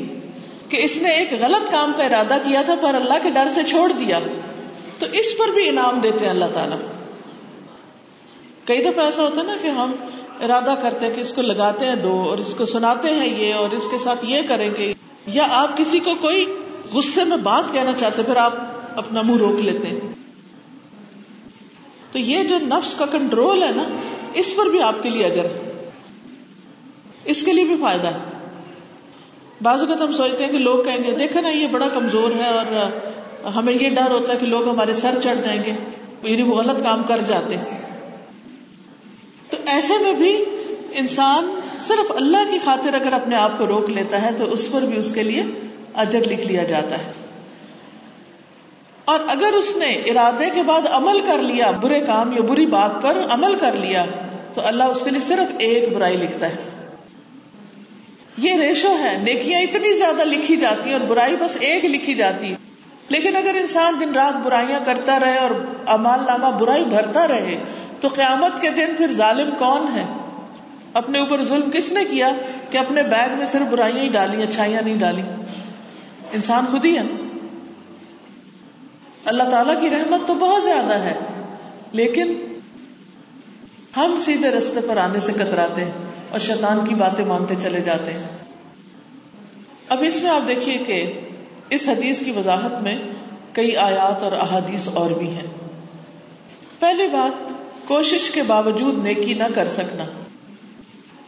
کہ 0.69 0.77
اس 0.83 0.97
نے 1.01 1.09
ایک 1.09 1.33
غلط 1.39 1.71
کام 1.71 1.93
کا 1.97 2.03
ارادہ 2.03 2.37
کیا 2.43 2.61
تھا، 2.61 2.75
پر 2.81 2.95
اللہ 2.95 3.13
کے 3.23 3.29
ڈر 3.29 3.47
سے 3.55 3.63
چھوڑ 3.63 3.91
دیا۔ 3.91 4.19
تو 4.99 5.05
اس 5.11 5.37
پر 5.37 5.47
بھی 5.47 5.69
انعام 5.69 5.99
دیتے 5.99 6.23
ہیں 6.23 6.29
اللہ 6.29 6.45
تعالیٰ۔ 6.53 6.77
کئی 8.65 8.81
دفعہ 8.81 9.05
ایسا 9.05 9.23
ہوتا 9.23 9.41
ہے 9.41 9.45
نا 9.45 9.55
کہ 9.61 9.67
ہم 9.67 9.91
ارادہ 10.41 10.73
کرتے 10.81 11.05
ہیں 11.05 11.13
کہ 11.13 11.21
اس 11.21 11.33
کو 11.33 11.41
لگاتے 11.41 11.85
ہیں 11.85 11.95
دو 11.95 12.21
اور 12.29 12.37
اس 12.37 12.55
کو 12.55 12.65
سناتے 12.65 13.07
ہیں 13.09 13.39
یہ 13.39 13.53
اور 13.53 13.69
اس 13.69 13.87
کے 13.91 13.97
ساتھ 13.97 14.25
یہ 14.25 14.41
کریں 14.47 14.71
گے 14.77 14.93
یا 15.25 15.47
آپ 15.49 15.77
کسی 15.77 15.99
کو 15.99 16.15
کوئی 16.15 16.45
غصے 16.93 17.23
میں 17.23 17.37
بات 17.37 17.73
کہنا 17.73 17.93
چاہتے 17.93 18.23
پھر 18.23 18.35
آپ 18.35 18.53
اپنا 18.95 19.21
منہ 19.21 19.37
روک 19.37 19.59
لیتے 19.59 19.87
ہیں۔ 19.87 19.99
تو 22.11 22.19
یہ 22.19 22.43
جو 22.43 22.59
نفس 22.59 22.95
کا 22.95 23.05
کنٹرول 23.05 23.63
ہے 23.63 23.71
نا، 23.75 23.83
اس 24.33 24.55
پر 24.55 24.65
بھی 24.65 24.81
آپ 24.81 25.03
کے 25.03 25.09
لیے 25.09 25.25
اجر 25.25 25.45
ہے۔ 25.45 25.89
اس 27.25 27.43
کے 27.43 27.53
لیے 27.53 27.63
بھی 27.63 27.75
فائدہ 27.81 28.07
ہے۔ 28.07 28.19
بعض 29.61 29.79
اوقات 29.79 30.01
ہم 30.01 30.11
سوچتے 30.11 30.45
ہیں 30.45 30.51
کہ 30.51 30.57
لوگ 30.57 30.83
کہیں 30.83 31.03
گے 31.03 31.11
دیکھا 31.11 31.41
نا، 31.41 31.49
یہ 31.49 31.67
بڑا 31.67 31.87
کمزور 31.93 32.31
ہے 32.31 32.49
اور 32.49 32.95
ہمیں 33.55 33.73
یہ 33.73 33.89
ڈر 33.89 34.11
ہوتا 34.11 34.33
ہے 34.33 34.37
کہ 34.37 34.45
لوگ 34.45 34.69
ہمارے 34.69 34.93
سر 34.93 35.19
چڑھ 35.23 35.41
جائیں 35.41 35.63
گے 35.65 35.73
یعنی 36.23 36.41
وہ 36.41 36.55
غلط 36.55 36.83
کام 36.83 37.03
کر 37.03 37.17
جاتے 37.17 37.55
تو 39.49 39.57
ایسے 39.65 39.93
میں 39.97 40.13
بھی 40.13 40.45
انسان 40.91 41.59
صرف 41.79 42.11
اللہ 42.11 42.51
کی 42.51 42.59
خاطر 42.65 42.93
اگر 42.93 43.13
اپنے 43.13 43.35
آپ 43.35 43.57
کو 43.57 43.67
روک 43.67 43.89
لیتا 43.89 44.21
ہے 44.21 44.29
تو 44.37 44.51
اس 44.51 44.71
پر 44.71 44.81
بھی 44.81 44.97
اس 44.97 45.11
کے 45.11 45.23
لیے 45.23 45.43
اجر 45.93 46.19
لکھ 46.19 46.47
لیا 46.47 46.63
جاتا 46.63 46.97
ہے۔ 46.97 47.11
اور 49.05 49.19
اگر 49.27 49.53
اس 49.53 49.75
نے 49.75 49.85
ارادے 49.85 50.49
کے 50.49 50.63
بعد 50.63 50.81
عمل 50.91 51.19
کر 51.25 51.37
لیا، 51.37 51.71
برے 51.71 51.99
کام 51.99 52.31
یا 52.31 52.41
بری 52.41 52.65
بات 52.65 52.91
پر 53.01 53.25
عمل 53.29 53.57
کر 53.59 53.73
لیا، 53.73 54.05
تو 54.53 54.61
اللہ 54.65 54.83
اس 54.83 55.01
کے 55.01 55.09
لیے 55.09 55.19
صرف 55.19 55.51
ایک 55.59 55.93
برائی 55.93 56.17
لکھتا 56.17 56.49
ہے۔ 56.49 56.55
یہ 58.37 58.53
ریشو 58.53 58.95
ہے، 58.99 59.17
نیکیاں 59.17 59.61
اتنی 59.61 59.93
زیادہ 59.93 60.21
لکھی 60.23 60.55
جاتی 60.55 60.93
اور 60.93 61.01
برائی 61.01 61.35
بس 61.35 61.57
ایک 61.59 61.85
لکھی 61.85 62.13
جاتی 62.13 62.55
لیکن 63.07 63.35
اگر 63.35 63.55
انسان 63.55 63.93
دن 63.99 64.11
رات 64.13 64.45
برائیاں 64.45 64.79
کرتا 64.85 65.19
رہے 65.19 65.37
اور 65.37 65.49
امال 65.87 66.19
نامہ 66.27 66.57
برائی 66.57 66.85
بھرتا 66.85 67.27
رہے 67.27 67.63
تو 68.01 68.07
قیامت 68.07 68.61
کے 68.61 68.69
دن 68.69 68.95
پھر 68.97 69.11
ظالم 69.11 69.55
کون 69.55 69.85
ہے؟ 69.93 70.05
اپنے 70.93 71.19
اوپر 71.19 71.43
ظلم 71.43 71.71
کس 71.71 71.91
نے 71.91 72.05
کیا 72.05 72.31
کہ 72.69 72.77
اپنے 72.77 73.03
بیگ 73.03 73.37
میں 73.37 73.45
صرف 73.45 73.71
برائیاں 73.71 74.03
ہی 74.03 74.09
ڈالی، 74.09 74.43
اچھائیاں 74.43 74.81
نہیں 74.81 74.99
ڈالی؟ 74.99 75.21
انسان 76.31 76.65
خود 76.71 76.85
ہی 76.85 76.97
ہے۔ 76.97 77.03
اللہ 79.25 79.43
تعالی 79.43 79.71
کی 79.81 79.89
رحمت 79.89 80.27
تو 80.27 80.33
بہت 80.33 80.63
زیادہ 80.63 80.93
ہے، 80.93 81.19
لیکن 81.91 82.33
ہم 83.97 84.15
سیدھے 84.17 84.49
رستے 84.49 84.79
پر 84.87 84.97
آنے 84.97 85.19
سے 85.19 85.33
کتراتے 85.33 85.85
ہیں 85.85 85.91
اور 86.29 86.39
شیطان 86.39 86.85
کی 86.85 86.95
باتیں 86.95 87.25
مانتے 87.25 87.55
چلے 87.61 87.81
جاتے 87.81 88.13
ہیں۔ 88.13 88.37
اب 89.89 89.97
اس 90.01 90.21
میں 90.21 90.31
آپ 90.31 90.47
دیکھیے 90.47 90.77
کہ 90.77 91.19
اس 91.69 91.89
حدیث 91.89 92.23
کی 92.23 92.31
وضاحت 92.31 92.81
میں 92.81 92.97
کئی 93.53 93.75
آیات 93.75 94.23
اور 94.23 94.31
احادیث 94.31 94.87
اور 94.87 95.11
بھی 95.11 95.29
ہیں۔ 95.29 95.47
پہلی 96.79 97.07
بات 97.07 97.58
کوشش 97.89 98.31
کے 98.31 98.43
باوجود 98.43 99.03
نیکی 99.03 99.33
نہ 99.33 99.43
کر 99.55 99.67
سکنا۔ 99.67 100.05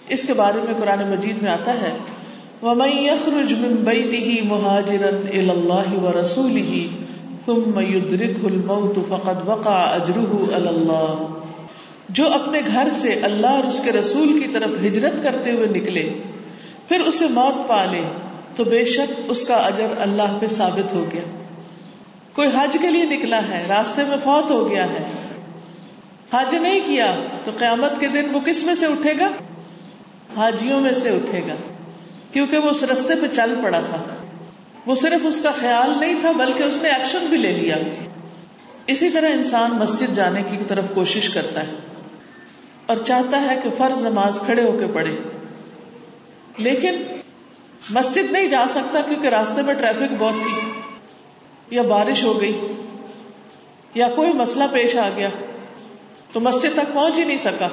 اس 0.07 0.23
کے 0.23 0.33
بارے 0.33 0.59
میں 0.63 0.73
قرآن 0.77 0.99
مجید 1.09 1.41
میں 1.41 1.51
آتا 1.51 1.73
ہے، 1.73 1.97
وَمَن 2.61 2.97
يَخْرُجْ 2.97 3.53
مِن 3.53 3.75
بَيْتِهِ 3.75 4.41
مُهَاجِرًا 4.45 5.29
إِلَى 5.29 5.49
اللَّهِ 5.49 6.03
وَرَسُولِهِ 6.03 6.87
ثُمَّ 7.45 7.81
يُدْرِكْهُ 7.81 8.51
الْمَوْتُ 8.51 8.99
فَقَدْ 9.09 9.49
وَقَعَ 9.49 9.99
أَجْرُهُ 9.99 10.53
عَلَى 10.53 10.67
اللَّهِ۔ 10.67 11.27
جو 12.09 12.33
اپنے 12.33 12.61
گھر 12.67 12.87
سے 12.91 13.13
اللہ 13.13 13.47
اور 13.47 13.63
اس 13.63 13.81
کے 13.83 13.91
رسول 13.91 14.39
کی 14.39 14.47
طرف 14.47 14.71
ہجرت 14.85 15.23
کرتے 15.23 15.51
ہوئے 15.51 15.67
نکلے، 15.67 16.13
پھر 16.87 16.99
اسے 16.99 17.27
موت 17.27 17.67
پا 17.67 17.85
لے، 17.85 18.01
تو 18.55 18.63
بے 18.63 18.85
شک 18.85 19.13
اس 19.27 19.43
کا 19.43 19.55
اجر 19.55 19.87
اللہ 19.99 20.37
پہ 20.39 20.47
ثابت 20.47 20.93
ہو 20.93 21.05
گیا۔ 21.13 21.23
کوئی 22.33 22.49
حج 22.53 22.77
کے 22.81 22.89
لیے 22.89 23.05
نکلا 23.05 23.47
ہے، 23.47 23.65
راستے 23.69 24.03
میں 24.03 24.17
فوت 24.23 24.51
ہو 24.51 24.69
گیا 24.69 24.85
ہے 24.85 25.30
حج 26.33 26.55
نہیں 26.55 26.79
کیا 26.79 27.15
تو 27.43 27.51
قیامت 27.57 27.99
کے 27.99 28.07
دن 28.07 28.29
وہ 28.35 28.39
کس 28.39 28.63
میں 28.63 28.75
سے 28.75 28.85
اٹھے 28.85 29.13
گا؟ 29.19 29.29
حاجیوں 30.35 30.79
میں 30.79 30.93
سے 30.93 31.09
اٹھے 31.09 31.41
گا۔ 31.47 31.55
کیونکہ 32.31 32.57
وہ 32.57 32.69
اس 32.69 32.83
رستے 32.83 33.15
پہ 33.21 33.27
چل 33.27 33.61
پڑا 33.63 33.79
تھا۔ 33.79 34.03
وہ 34.85 34.95
صرف 34.95 35.21
اس 35.23 35.39
کا 35.43 35.51
خیال 35.51 35.99
نہیں 35.99 36.15
تھا، 36.21 36.31
بلکہ 36.31 36.63
اس 36.63 36.81
نے 36.81 36.89
ایکشن 36.89 37.25
بھی 37.29 37.37
لے 37.37 37.53
لیا۔ 37.53 37.75
اسی 38.87 39.09
طرح 39.09 39.29
انسان 39.29 39.71
مسجد 39.71 40.13
جانے 40.13 40.43
کی 40.43 40.57
طرف 40.67 40.83
کوشش 40.93 41.29
کرتا 41.29 41.67
ہے 41.67 41.73
اور 42.85 42.97
چاہتا 42.97 43.41
ہے 43.41 43.55
کہ 43.63 43.69
فرض 43.77 44.01
نماز 44.01 44.39
کھڑے 44.45 44.63
ہو 44.63 44.79
کے 44.79 44.87
پڑھے۔ 44.87 45.15
لیکن 46.57 47.03
مسجد 47.89 48.31
نہیں 48.31 48.47
جا 48.47 48.65
سکتا 48.69 49.01
کیونکہ 49.01 49.27
راستے 49.27 49.61
میں 49.61 49.73
ٹریفک 49.73 50.13
بہت 50.19 50.33
تھی۔ 50.43 50.71
یا 51.75 51.81
بارش 51.81 52.23
ہو 52.23 52.41
گئی، 52.41 52.61
یا 53.95 54.09
کوئی 54.09 54.33
مسئلہ 54.33 54.63
پیش 54.71 54.95
آ 54.95 55.09
گیا۔ 55.09 55.29
تو 56.33 56.39
مسجد 56.39 56.73
تک 56.73 56.93
پہنچ 56.93 57.19
ہی 57.19 57.23
نہیں 57.23 57.37
سکا۔ 57.37 57.67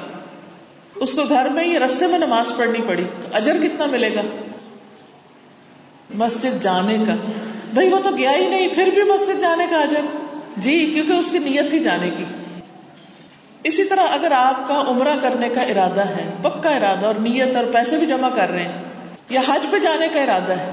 اس 0.95 1.13
کو 1.13 1.23
گھر 1.23 1.49
میں 1.49 1.63
ہی 1.63 1.79
رستے 1.79 2.07
میں 2.07 2.19
نماز 2.19 2.53
پڑھنی 2.55 2.81
پڑی۔ 2.81 3.05
تو 3.21 3.27
اجر 3.33 3.59
کتنا 3.59 3.85
ملے 3.85 4.15
گا؟ 4.15 4.21
مسجد 6.13 6.63
جانے 6.63 6.97
کا۔ 7.07 7.15
بھائی 7.73 7.89
وہ 7.89 7.99
تو 7.99 8.09
گیا 8.17 8.31
ہی 8.31 8.47
نہیں، 8.47 8.67
پھر 8.67 8.89
بھی 8.93 9.03
مسجد 9.03 9.41
جانے 9.41 9.65
کا 9.69 9.77
اجر۔ 9.77 10.05
جی 10.57 10.91
کیونکہ 10.93 11.11
اس 11.11 11.31
کی 11.31 11.37
نیت 11.37 11.73
ہی 11.73 11.79
جانے 11.79 12.09
کی۔ 12.09 12.23
اسی 13.63 13.83
طرح 13.83 14.03
اگر 14.09 14.31
آپ 14.31 14.67
کا 14.67 14.81
عمرہ 14.87 15.15
کرنے 15.21 15.49
کا 15.49 15.61
ارادہ 15.61 16.01
ہے، 16.01 16.29
پکا 16.41 16.69
ارادہ 16.69 17.05
اور 17.05 17.15
نیت 17.15 17.55
اور 17.55 17.65
پیسے 17.65 17.97
بھی 17.97 18.07
جمع 18.07 18.29
کر 18.29 18.49
رہے 18.49 18.63
ہیں، 18.63 18.83
یا 19.29 19.41
حج 19.47 19.65
پہ 19.71 19.79
جانے 19.79 20.07
کا 20.07 20.21
ارادہ 20.21 20.51
ہے، 20.51 20.71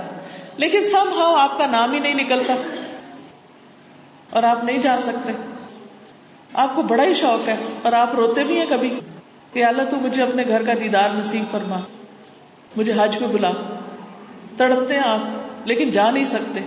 لیکن 0.57 0.85
سب 0.85 1.07
ہاؤ 1.16 1.35
آپ 1.35 1.59
کا 1.59 1.66
نام 1.66 1.92
ہی 1.92 1.99
نہیں 1.99 2.14
نکلتا 2.14 2.55
اور 4.31 4.42
آپ 4.42 4.64
نہیں 4.64 4.79
جا 4.79 4.96
سکتے۔ 5.01 5.33
آپ 6.57 6.77
کو 6.77 6.83
بڑا 6.83 7.05
ہی 7.05 7.14
شوق 7.14 7.49
ہے 7.49 7.57
اور 7.83 7.92
آپ 7.92 8.14
روتے 8.14 8.45
بھی 8.45 8.59
ہیں 8.59 8.66
کبھی 8.69 9.01
کہ 9.53 9.64
اللہ 9.64 9.83
تو 9.83 9.97
مجھے 9.97 10.23
اپنے 10.23 10.45
گھر 10.49 10.64
کا 10.64 10.73
دیدار 10.81 11.11
نصیب 11.11 11.45
فرما، 11.51 11.81
مجھے 12.77 12.92
حج 12.97 13.19
پہ 13.19 13.27
بلا۔ 13.27 13.51
تڑپتے 14.57 14.95
ہیں 14.95 15.03
آپ، 15.05 15.21
لیکن 15.64 15.90
جا 15.90 16.11
نہیں 16.11 16.25
سکتے۔ 16.25 16.61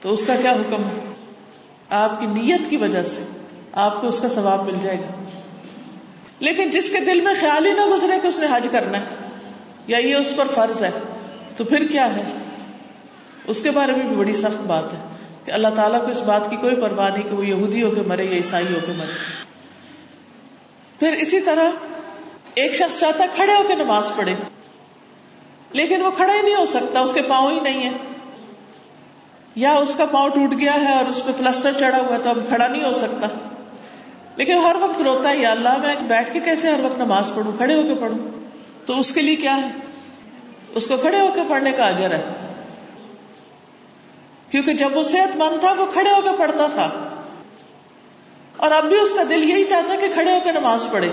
تو 0.00 0.12
اس 0.12 0.24
کا 0.24 0.36
کیا 0.42 0.52
حکم 0.52 0.84
ہے؟ 0.84 1.14
آپ 1.90 2.20
کی 2.20 2.26
نیت 2.26 2.70
کی 2.70 2.76
وجہ 2.76 3.02
سے 3.02 3.24
آپ 3.72 4.00
کو 4.00 4.06
اس 4.08 4.20
کا 4.20 4.28
ثواب 4.28 4.64
مل 4.64 4.74
جائے 4.82 4.98
گا۔ 4.98 5.24
لیکن 6.38 6.70
جس 6.70 6.90
کے 6.90 7.04
دل 7.04 7.20
میں 7.20 7.34
خیال 7.40 7.66
ہی 7.66 7.72
نہ 7.72 7.86
گزرے 7.86 8.20
کہ 8.22 8.26
اس 8.26 8.38
نے 8.38 8.46
حج 8.52 8.68
کرنا 8.70 8.98
ہے 8.98 9.28
یا 9.86 9.98
یہ 9.98 10.14
اس 10.14 10.36
پر 10.36 10.48
فرض 10.48 10.82
ہے، 10.82 10.90
تو 11.56 11.64
پھر 11.64 11.86
کیا 11.86 12.16
ہے؟ 12.16 12.24
اس 13.46 13.62
کے 13.62 13.70
بارے 13.70 13.92
میں 13.92 14.06
بھی 14.06 14.16
بڑی 14.16 14.34
سخت 14.34 14.60
بات 14.60 14.92
ہے۔ 14.92 14.98
کہ 15.44 15.50
اللہ 15.50 15.68
تعالیٰ 15.68 16.00
کو 16.00 16.06
اس 16.06 16.22
بات 16.22 16.50
کی 16.50 16.56
کوئی 16.56 16.76
پرواہ 16.76 17.10
نہیں 17.10 17.22
کہ 17.22 17.36
وہ 17.36 17.46
یہودی 17.46 17.82
ہو 17.82 17.90
کے 17.90 18.02
مرے 18.02 18.24
یا 18.24 18.36
عیسائی 18.36 18.74
ہو 18.74 18.78
کے 18.86 18.92
مرے۔ 18.96 19.12
پھر 20.98 21.12
اسی 21.12 21.40
طرح 21.40 21.70
ایک 22.54 22.74
شخص 22.74 23.00
چاہتا 23.00 23.24
کھڑے 23.34 23.52
ہو 23.52 23.62
کے 23.68 23.74
نماز 23.74 24.12
پڑھے، 24.16 24.34
لیکن 25.72 26.02
وہ 26.02 26.10
کھڑا 26.10 26.34
ہی 26.34 26.42
نہیں 26.42 26.54
ہو 26.54 26.66
سکتا، 26.66 27.00
اس 27.00 27.12
کے 27.12 27.22
پاؤں 27.22 27.50
ہی 27.50 27.60
نہیں 27.60 27.90
ہے۔ 27.90 27.92
یا 29.54 29.72
اس 29.72 29.94
کا 29.94 30.06
پاؤں 30.06 30.28
ٹوٹ 30.28 30.50
گیا 30.60 30.74
ہے 30.74 30.92
اور 30.92 31.04
اس 31.04 31.24
پہ 31.24 31.32
پلسٹر 31.36 31.72
چڑھا 31.72 31.98
ہوا 31.98 32.16
تو 32.18 32.30
اب 32.30 32.38
کھڑا 32.48 32.66
نہیں 32.66 32.84
ہو 32.84 32.92
سکتا۔ 32.92 33.26
لیکن 34.36 34.54
ہر 34.54 34.76
وقت 34.80 35.02
روتا 35.02 35.30
ہے، 35.30 35.36
یا 35.36 35.50
اللہ 35.50 35.76
میں 35.78 35.94
بیٹھ 36.08 36.32
کے 36.32 36.40
کیسے 36.40 36.70
ہر 36.70 36.80
وقت 36.80 36.98
نماز 36.98 37.32
پڑھوں، 37.34 37.52
کھڑے 37.56 37.74
ہو 37.74 37.82
کے 37.82 37.94
پڑھوں؟ 37.94 38.18
تو 38.86 39.00
اس 39.00 39.12
کے 39.12 39.20
لیے 39.22 39.36
کیا 39.36 39.56
ہے؟ 39.56 39.70
اس 40.74 40.86
کو 40.86 40.96
کھڑے 40.96 41.20
ہو 41.20 41.28
کے 41.34 41.40
پڑھنے 41.48 41.72
کا 41.72 41.88
اجر 41.88 42.10
ہے۔ 42.10 42.51
کیونکہ 44.52 44.72
جب 44.72 44.96
وہ 44.96 45.02
صحت 45.02 45.36
مند 45.36 45.60
تھا، 45.60 45.72
وہ 45.72 45.86
کھڑے 45.92 46.10
ہو 46.10 46.20
کے 46.20 46.28
پڑھتا 46.38 46.66
تھا۔ 46.66 46.90
اور 48.56 48.70
اب 48.70 48.84
بھی 48.84 48.98
اس 48.98 49.12
کا 49.12 49.22
دل 49.22 49.50
یہی 49.50 49.64
چاہتا 49.64 49.94
کہ 50.00 50.08
کھڑے 50.12 50.32
ہو 50.32 50.40
کے 50.44 50.52
نماز 50.52 50.88
پڑھے۔ 50.92 51.10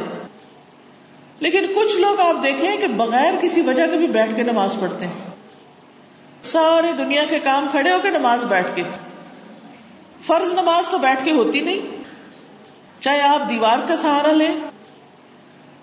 لیکن 1.39 1.67
کچھ 1.75 1.97
لوگ 1.97 2.19
آپ 2.19 2.43
دیکھیں 2.43 2.77
کہ 2.77 2.87
بغیر 2.87 3.33
کسی 3.41 3.61
وجہ 3.61 3.87
کے 3.87 3.97
بھی 3.97 4.07
بیٹھ 4.07 4.35
کے 4.35 4.43
نماز 4.43 4.77
پڑھتے 4.79 5.07
ہیں۔ 5.07 5.29
سارے 6.43 6.91
دنیا 6.91 7.23
کے 7.29 7.39
کام 7.39 7.67
کھڑے 7.71 7.91
ہو 7.91 7.99
کے 7.99 8.09
نماز 8.09 8.43
بیٹھ 8.43 8.75
کے۔ 8.75 8.83
فرض 10.21 10.53
نماز 10.53 10.87
تو 10.89 10.97
بیٹھ 10.97 11.25
کے 11.25 11.31
ہوتی 11.31 11.59
نہیں۔ 11.59 12.03
چاہے 12.99 13.21
آپ 13.21 13.49
دیوار 13.49 13.79
کا 13.87 13.97
سہارا 13.97 14.31
لیں، 14.31 14.55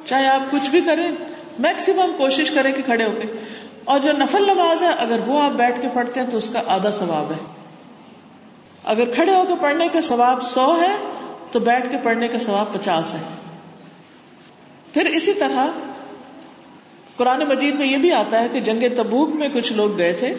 چاہے 0.05 0.27
آپ 0.27 0.51
کچھ 0.51 0.71
بھی 0.71 0.81
کریں 0.81 1.11
میکسیمم 1.59 2.17
کوشش 2.17 2.51
کریں 2.51 2.73
کہ 2.73 2.83
کھڑے 2.83 3.05
ہو 3.05 3.13
کے۔ 3.13 3.33
اور 3.87 4.01
جو 4.01 4.13
نفل 4.13 4.45
نماز 4.45 4.83
ہے، 4.83 4.89
اگر 4.99 5.21
وہ 5.27 5.43
آپ 5.43 5.51
بیٹھ 5.51 5.81
کے 5.81 5.89
پڑھتے 5.95 6.21
ہیں 6.21 6.27
تو 6.31 6.37
اس 6.37 6.49
کا 6.49 6.63
آدھا 6.67 6.91
ثواب 6.91 7.33
ہے۔ 7.33 7.39
اگر 8.85 9.15
کھڑے 9.15 9.35
ہو 9.35 9.45
کے 9.49 9.55
پڑھنے 9.61 9.89
کا 9.89 10.01
ثواب 10.01 10.43
سو 10.43 10.81
ہے، 10.81 10.97
تو 11.53 11.61
بیٹھ 11.61 11.91
کے 11.91 11.99
پڑھنے 11.99 12.29
کا 12.29 12.39
ثواب 12.39 12.73
پچاس 12.73 13.15
ہے۔ 13.15 13.19
پھر 14.93 15.07
اسی 15.07 15.33
طرح 15.33 15.67
قرآن 17.17 17.41
مجید 17.41 17.75
میں 17.75 17.87
یہ 17.87 17.97
بھی 17.97 18.13
آتا 18.13 18.43
ہے 18.43 18.49
کہ 18.49 18.61
جنگ 18.61 18.95
تبوک 18.97 19.35
میں 19.35 19.49
کچھ 19.49 19.73
لوگ 19.73 19.99
گئے 19.99 20.13
تھے 20.13 20.35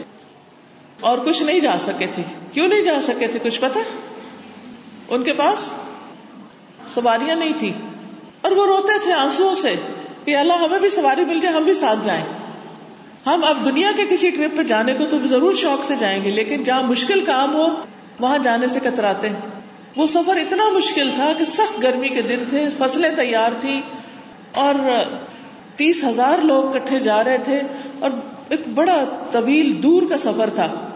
اور 1.00 1.18
کچھ 1.18 1.44
نہیں 1.44 1.60
جا 1.60 1.76
سکے 1.80 2.08
تھے۔ 2.08 2.24
کیوں 2.52 2.68
نہیں 2.68 2.82
جا 2.82 2.94
سکے 3.04 3.28
تھے؟ 3.28 3.40
کچھ 3.40 3.62
پتا 3.62 3.80
ان 5.08 5.24
کے 5.24 5.34
پاس 5.34 5.70
سواریاں 6.94 7.36
نہیں 7.36 7.54
تھی 7.60 7.74
اور 8.42 8.52
وہ 8.52 8.66
روتے 8.66 9.00
تھے 9.00 9.14
آنسو 9.14 9.56
سے 9.56 9.76
کہ 10.26 10.38
اللہ 10.38 10.54
ہمیں 10.54 10.80
بھی 10.80 10.90
سواری 10.90 11.26
مل 11.26 11.40
جائے، 11.40 11.56
ہم 11.56 11.64
بھی 11.64 11.74
ساتھ 11.74 12.00
جائیں۔ 12.04 12.26
ہم 13.28 13.44
اب 13.44 13.66
دنیا 13.66 13.92
کے 13.98 14.04
کسی 14.10 14.30
ٹرپ 14.30 14.58
پہ 14.58 14.64
جانے 14.64 14.94
کو 14.94 15.06
تو 15.06 15.28
ضرور 15.28 15.54
شوق 15.54 15.84
سے 15.84 15.96
جائیں 16.00 16.24
گے، 16.24 16.30
لیکن 16.30 16.64
جہاں 16.64 16.84
مشکل 16.84 17.26
کام 17.26 17.56
ہو، 17.56 17.66
وہاں 18.20 18.38
جانے 18.38 18.68
سے 18.68 18.80
کتراتے 18.80 19.30
ہیں۔ 19.30 19.36
وہ 19.96 20.06
سفر 20.06 20.36
اتنا 20.36 20.70
مشکل 20.70 21.10
تھا 21.16 21.32
کہ 21.38 21.44
سخت 21.44 21.84
گرمی 21.84 22.10
کے 22.10 22.22
دن 22.22 22.44
تھے، 22.50 22.68
فصلیں 22.78 23.10
تیار 23.10 23.52
تھی 23.60 23.82
اور 24.54 24.74
تیس 25.76 26.04
ہزار 26.04 26.38
لوگ 26.44 26.72
کٹھے 26.72 27.00
جا 27.00 27.24
رہے 27.24 27.38
تھے 27.38 27.62
اور 28.00 28.12
ایک 28.50 28.68
بڑا 28.68 29.04
طویل 29.32 29.84
دور 29.84 30.10
کا 30.10 30.18
سفر 30.18 30.50
تھا، 30.50 30.90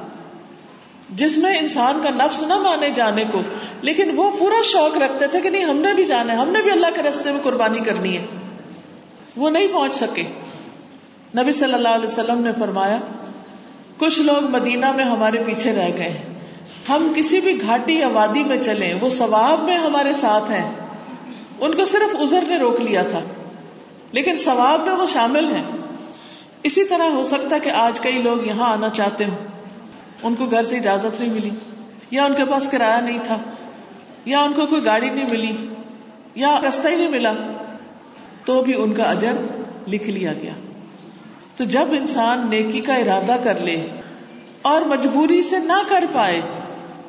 جس 1.10 1.38
میں 1.38 1.60
انسان 1.60 2.02
کا 2.04 2.10
نفس 2.10 2.44
نہ 2.44 2.58
مانے 2.58 2.90
جانے 2.90 3.24
کو، 3.32 3.42
لیکن 3.82 4.12
وہ 4.16 4.32
پورا 4.40 4.62
شوق 4.64 4.98
رکھتے 4.98 5.28
تھے 5.28 5.42
کہ 5.42 5.50
نہیں، 5.50 5.66
ہم 5.66 5.78
نے 5.78 5.94
بھی 5.94 6.06
جانا 6.06 6.34
ہے، 6.34 6.38
ہم 6.38 6.50
نے 6.50 6.62
بھی 6.62 6.72
اللہ 6.72 6.96
کے 6.96 7.02
رستے 7.02 7.32
میں 7.32 7.42
قربانی 7.42 7.80
کرنی 7.80 8.18
ہے۔ 8.18 8.26
وہ 9.36 9.50
نہیں 9.50 9.68
پہنچ 9.68 9.96
سکے۔ 9.96 10.24
نبی 11.38 11.52
صلی 11.52 11.74
اللہ 11.74 11.90
علیہ 11.90 12.08
وسلم 12.08 12.42
نے 12.42 12.52
فرمایا، 12.60 12.98
کچھ 13.98 14.22
لوگ 14.22 14.50
مدینہ 14.50 14.92
میں 14.92 15.06
ہمارے 15.06 15.44
پیچھے 15.44 15.74
رہ 15.74 15.90
گئے۔ 15.98 16.24
ہم 16.90 17.14
کسی 17.16 17.42
بھی 17.42 17.62
گھاٹی 17.62 18.00
یا 18.00 18.08
وادی 18.08 18.44
میں 18.44 18.58
چلے 18.62 18.94
وہ 19.02 19.10
ثواب 19.10 19.64
میں 19.64 19.78
ہمارے 19.78 20.14
ساتھ 20.14 20.52
ہیں۔ 20.52 20.76
ان 21.60 21.76
کو 21.76 21.86
صرف 21.86 22.16
ازر 22.20 22.44
نے 22.48 22.58
روک 22.58 22.82
لیا 22.82 23.04
تھا، 23.04 23.20
لیکن 24.12 24.36
ثواب 24.36 24.88
میں 24.88 24.94
وہ 24.94 25.06
شامل 25.06 25.56
ہیں۔ 25.56 25.64
اسی 26.64 26.84
طرح 26.84 27.04
ہو 27.04 27.24
سکتا 27.24 27.56
ہے 27.56 27.60
کہ 27.60 27.70
آج 27.70 28.00
کئی 28.00 28.22
لوگ 28.22 28.46
یہاں 28.46 28.74
آنا 28.74 28.90
چاہتے 28.90 29.26
ہوں۔ 29.26 29.38
ان 30.24 30.36
کو 30.36 30.46
گھر 30.46 30.64
سے 30.64 30.78
اجازت 30.78 31.20
نہیں 31.20 31.30
ملی، 31.30 31.50
یا 32.12 32.26
ان 32.26 32.36
کے 32.36 32.46
پاس 32.46 32.70
کرایہ 32.70 33.02
نہیں 33.02 33.20
تھا، 33.24 33.38
یا 34.26 34.40
ان 34.42 34.54
کو 34.54 34.66
کوئی 34.66 34.86
گاڑی 34.86 35.10
نہیں 35.10 35.30
ملی، 35.30 35.68
یا 36.36 36.60
رستہ 36.68 36.88
ہی 36.88 36.96
نہیں 36.96 37.10
ملا۔ 37.10 37.34
تو 38.46 38.62
بھی 38.62 38.74
ان 38.82 38.94
کا 38.94 39.04
اجر 39.04 39.34
لکھ 39.88 40.10
لیا 40.10 40.34
گیا۔ 40.34 40.54
تو 41.62 41.66
جب 41.66 41.88
انسان 41.92 42.50
نیکی 42.50 42.82
کا 42.82 42.96
ارادہ 42.96 43.36
کر 43.44 43.60
لے 43.60 43.88
اور 44.62 44.82
مجبوری 44.82 45.42
سے 45.42 45.60
نہ 45.60 45.82
کر 45.88 46.04
پائے، 46.14 46.42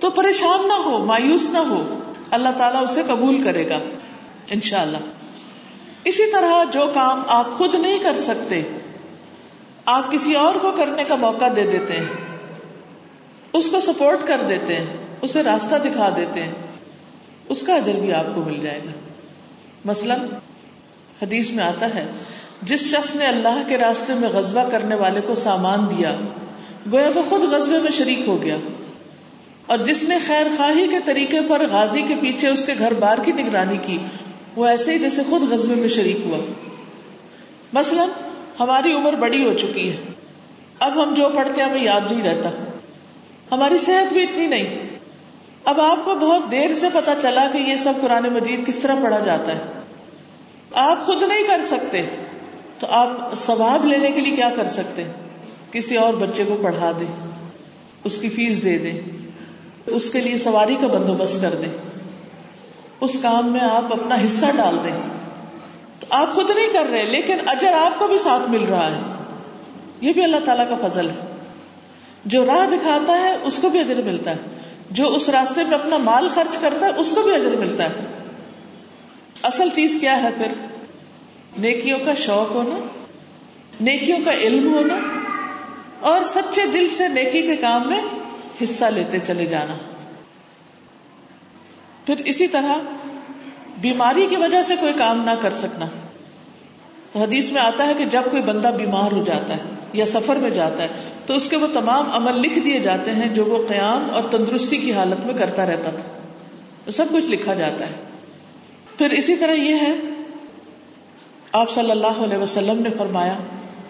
تو 0.00 0.10
پریشان 0.10 0.68
نہ 0.68 0.72
ہو، 0.72 1.04
مایوس 1.04 1.50
نہ 1.50 1.58
ہو، 1.58 1.98
اللہ 2.30 2.48
تعالیٰ 2.58 2.84
اسے 2.84 3.02
قبول 3.06 3.42
کرے 3.42 3.68
گا، 3.68 3.78
انشاءاللہ۔ 4.50 4.96
اللہ 4.96 5.10
اسی 6.04 6.32
طرح 6.32 6.64
جو 6.64 6.86
کام 6.94 7.22
آپ 7.28 7.52
خود 7.52 7.74
نہیں 7.74 7.98
کر 7.98 8.20
سکتے، 8.20 8.62
آپ 9.86 10.10
کسی 10.10 10.34
اور 10.34 10.54
کو 10.54 10.70
کرنے 10.70 11.04
کا 11.04 11.14
موقع 11.14 11.44
دے 11.56 11.62
دیتے 11.62 11.92
ہیں۔ 11.92 12.38
اس 13.52 13.68
کو 13.68 13.80
سپورٹ 13.80 14.26
کر 14.26 14.40
دیتے 14.48 14.76
ہیں، 14.76 14.96
اسے 15.22 15.42
راستہ 15.42 15.74
دکھا 15.74 16.08
دیتے 16.16 16.42
ہیں۔ 16.42 16.52
اس 17.48 17.62
کا 17.62 17.74
اجر 17.74 17.92
بھی 17.92 18.12
آپ 18.12 18.26
کو 18.34 18.40
مل 18.40 18.60
جائے 18.60 18.78
گا۔ 18.78 18.90
مثلا 19.84 20.16
حدیث 21.22 21.50
میں 21.50 21.64
آتا 21.64 21.94
ہے، 21.94 22.06
جس 22.62 22.80
شخص 22.80 23.14
نے 23.14 23.26
اللہ 23.26 23.62
کے 23.68 23.78
راستے 23.78 24.14
میں 24.14 24.28
غزبہ 24.28 24.68
کرنے 24.68 24.94
والے 24.94 25.20
کو 25.20 25.34
سامان 25.34 25.86
دیا، 25.90 26.16
گویا 26.92 27.10
وہ 27.14 27.22
خود 27.28 27.42
غزبے 27.42 27.78
میں 27.78 27.90
شریک 27.90 28.22
ہو 28.26 28.42
گیا۔ 28.42 28.56
اور 29.66 29.78
جس 29.78 30.04
نے 30.04 30.18
خیر 30.26 30.46
خواہی 30.56 30.88
کے 30.88 31.00
طریقے 31.04 31.40
پر 31.48 31.66
غازی 31.70 32.02
کے 32.02 32.14
پیچھے 32.20 32.48
اس 32.48 32.64
کے 32.64 32.72
گھر 32.78 32.94
بار 32.94 33.18
کی 33.18 33.32
نگرانی 33.32 33.76
کی، 33.86 33.98
وہ 34.56 34.66
ایسے 34.66 34.94
ہی 34.94 34.98
جیسے 34.98 35.22
خود 35.30 35.42
غزبے 35.42 35.74
میں 35.74 35.88
شریک 35.88 36.18
ہوا۔ 36.24 36.38
مثلا، 37.72 38.06
ہماری 38.60 38.92
عمر 38.92 39.12
بڑی 39.12 39.44
ہو 39.44 39.54
چکی 39.54 39.90
ہے۔ 39.90 39.96
اب 40.78 41.02
ہم 41.02 41.14
جو 41.14 41.28
پڑھتے 41.34 41.62
ہیں، 41.62 41.70
ہمیں 41.70 41.82
یاد 41.82 42.12
نہیں 42.12 42.22
رہتا۔ 42.22 42.50
ہماری 43.52 43.78
صحت 43.78 44.12
بھی 44.12 44.22
اتنی 44.22 44.46
نہیں۔ 44.46 44.90
اب 45.64 45.80
آپ 45.80 46.04
کو 46.04 46.14
بہت 46.14 46.50
دیر 46.50 46.74
سے 46.74 46.86
پتا 46.92 47.12
چلا 47.22 47.46
کہ 47.52 47.58
یہ 47.58 47.76
سب 47.76 47.92
قرآن 48.00 48.22
مجید 48.22 48.66
کس 48.66 48.78
طرح 48.78 48.94
پڑھا 49.02 49.18
جاتا 49.18 49.56
ہے۔ 49.56 49.81
آپ 50.74 51.06
خود 51.06 51.22
نہیں 51.22 51.42
کر 51.42 51.60
سکتے۔ 51.64 52.06
تو 52.78 52.86
آپ 52.90 53.34
ثواب 53.34 53.84
لینے 53.84 54.10
کے 54.10 54.20
لیے 54.20 54.36
کیا 54.36 54.48
کر 54.56 54.68
سکتے؟ 54.68 55.04
کسی 55.70 55.96
اور 55.96 56.14
بچے 56.14 56.44
کو 56.44 56.56
پڑھا 56.62 56.92
دیں، 57.00 57.28
اس 58.04 58.18
کی 58.18 58.28
فیس 58.28 58.64
دے 58.64 58.78
دیں، 58.78 59.00
اس 59.86 60.10
کے 60.10 60.20
لیے 60.20 60.38
سواری 60.38 60.76
کا 60.80 60.86
بندوبست 60.86 61.40
کر 61.40 61.54
دیں۔ 61.54 61.76
اس 63.00 63.18
کام 63.22 63.52
میں 63.52 63.60
آپ 63.60 63.92
اپنا 63.92 64.14
حصہ 64.24 64.46
ڈال 64.56 64.78
دیں۔ 64.84 64.96
تو 66.00 66.06
آپ 66.10 66.34
خود 66.34 66.50
نہیں 66.50 66.72
کر 66.72 66.86
رہے، 66.90 67.04
لیکن 67.04 67.36
اجر 67.46 67.72
آپ 67.72 67.98
کو 67.98 68.08
بھی 68.08 68.18
ساتھ 68.18 68.50
مل 68.50 68.64
رہا 68.64 68.86
ہے۔ 68.86 69.00
یہ 70.00 70.12
بھی 70.12 70.24
اللہ 70.24 70.36
تعالیٰ 70.44 70.68
کا 70.68 70.88
فضل 70.88 71.10
ہے۔ 71.10 71.14
جو 72.24 72.46
راہ 72.46 72.66
دکھاتا 72.66 73.12
ہے، 73.12 73.36
اس 73.42 73.58
کو 73.62 73.68
بھی 73.68 73.80
اجر 73.80 74.02
ملتا 74.02 74.30
ہے۔ 74.30 74.36
جو 74.90 75.14
اس 75.14 75.28
راستے 75.28 75.64
میں 75.64 75.74
اپنا 75.74 75.96
مال 75.96 76.28
خرچ 76.34 76.58
کرتا 76.58 76.86
ہے، 76.86 76.90
اس 76.96 77.10
کو 77.10 77.22
بھی 77.22 77.34
اجر 77.34 77.56
ملتا 77.56 77.84
ہے۔ 77.84 78.21
اصل 79.42 79.68
چیز 79.74 79.98
کیا 80.00 80.22
ہے 80.22 80.28
پھر؟ 80.36 80.52
نیکیوں 81.58 81.98
کا 81.98 82.14
شوق 82.14 82.54
ہونا، 82.54 82.86
نیکیوں 83.80 84.18
کا 84.24 84.32
علم 84.32 84.74
ہونا، 84.74 84.94
اور 86.00 86.24
سچے 86.24 86.66
دل 86.66 86.88
سے 86.88 87.08
نیکی 87.08 87.42
کے 87.42 87.56
کام 87.56 87.88
میں 87.88 88.00
حصہ 88.62 88.84
لیتے 88.84 89.18
چلے 89.18 89.46
جانا۔ 89.46 89.76
پھر 92.06 92.14
اسی 92.16 92.46
طرح 92.46 92.74
بیماری 93.80 94.26
کی 94.30 94.36
وجہ 94.36 94.62
سے 94.62 94.76
کوئی 94.80 94.92
کام 94.92 95.24
نہ 95.24 95.30
کر 95.30 95.52
سکنا۔ 95.52 95.86
حدیث 97.14 97.52
میں 97.52 97.62
آتا 97.62 97.86
ہے 97.86 97.94
کہ 97.98 98.04
جب 98.04 98.22
کوئی 98.30 98.42
بندہ 98.42 98.68
بیمار 98.68 99.12
ہو 99.12 99.22
جاتا 99.22 99.56
ہے 99.56 99.62
یا 99.92 100.06
سفر 100.06 100.36
میں 100.36 100.50
جاتا 100.50 100.82
ہے، 100.82 100.88
تو 101.26 101.34
اس 101.34 101.48
کے 101.48 101.56
وہ 101.56 101.66
تمام 101.66 102.10
عمل 102.12 102.40
لکھ 102.40 102.58
دیے 102.58 102.78
جاتے 102.78 103.10
ہیں 103.10 103.28
جو 103.28 103.44
وہ 103.44 103.66
قیام 103.68 104.10
اور 104.12 104.22
تندرستی 104.30 104.76
کی 104.76 104.92
حالت 104.92 105.26
میں 105.26 105.34
کرتا 105.34 105.66
رہتا 105.66 105.90
تھا۔ 105.90 106.90
سب 106.90 107.04
کچھ 107.12 107.24
لکھا 107.24 107.54
جاتا 107.54 107.86
ہے۔ 107.86 108.11
پھر 108.98 109.10
اسی 109.10 109.36
طرح 109.36 109.52
یہ 109.52 109.74
ہے، 109.74 109.94
آپ 111.52 111.70
صلی 111.70 111.90
اللہ 111.90 112.06
علیہ 112.06 112.38
وسلم 112.38 112.82
نے 112.82 112.88
فرمایا، 112.98 113.38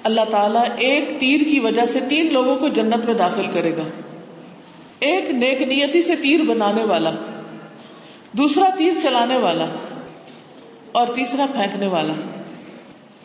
اللہ 0.05 0.21
تعالیٰ 0.31 0.65
ایک 0.77 1.21
تیر 1.21 1.41
کی 1.51 1.61
وجہ 1.61 1.87
سے 1.87 2.01
تین 2.09 2.33
لوگوں 2.33 2.57
کو 2.57 2.69
جنت 2.69 3.05
میں 3.05 3.15
داخل 3.15 3.51
کرے 3.51 3.77
گا۔ 3.77 3.83
ایک 4.99 5.31
نیک 5.31 5.63
نیتی 5.63 6.03
سے 6.03 6.17
تیر 6.17 6.41
بنانے 6.41 6.85
والا، 6.85 7.11
دوسرا 8.33 8.65
تیر 8.79 8.93
چلانے 9.03 9.37
والا، 9.37 9.67
اور 10.93 11.07
تیسرا 11.07 11.47
پھینکنے 11.47 11.87
والا۔ 11.87 12.13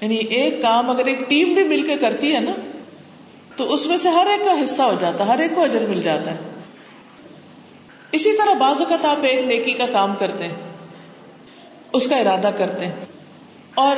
یعنی 0.02 0.16
ایک 0.16 0.62
کام 0.62 0.90
اگر 0.90 1.06
ایک 1.06 1.30
ٹیم 1.30 1.54
بھی 1.54 1.64
مل 1.64 1.82
کے 1.88 1.96
کرتی 1.96 2.36
ہے 2.36 2.40
نا، 2.40 2.52
تو 3.56 3.74
اس 3.74 3.88
میں 3.88 3.98
سے 3.98 4.10
ہر 4.10 4.28
ایک 4.28 4.46
کا 4.46 4.64
حصہ 4.64 4.82
ہو 4.82 4.94
جاتا 5.00 5.26
ہے، 5.26 5.30
ہر 5.30 5.40
ایک 5.40 5.56
کو 5.56 5.64
اجر 5.64 5.86
مل 5.86 6.02
جاتا 6.02 6.32
ہے۔ 6.32 6.38
اسی 8.12 8.38
طرح 8.38 8.54
بعض 8.54 8.82
اوقات 8.82 9.06
آپ 9.06 9.18
ایک 9.24 9.46
نیکی 9.46 9.72
کا 9.72 9.86
کام 9.86 10.16
کرتے 10.16 10.44
ہیں۔ 10.44 10.77
اس 11.94 12.08
کا 12.08 12.16
ارادہ 12.18 12.50
کرتے 12.58 12.86
ہیں۔ 12.86 12.96
اور 13.76 13.98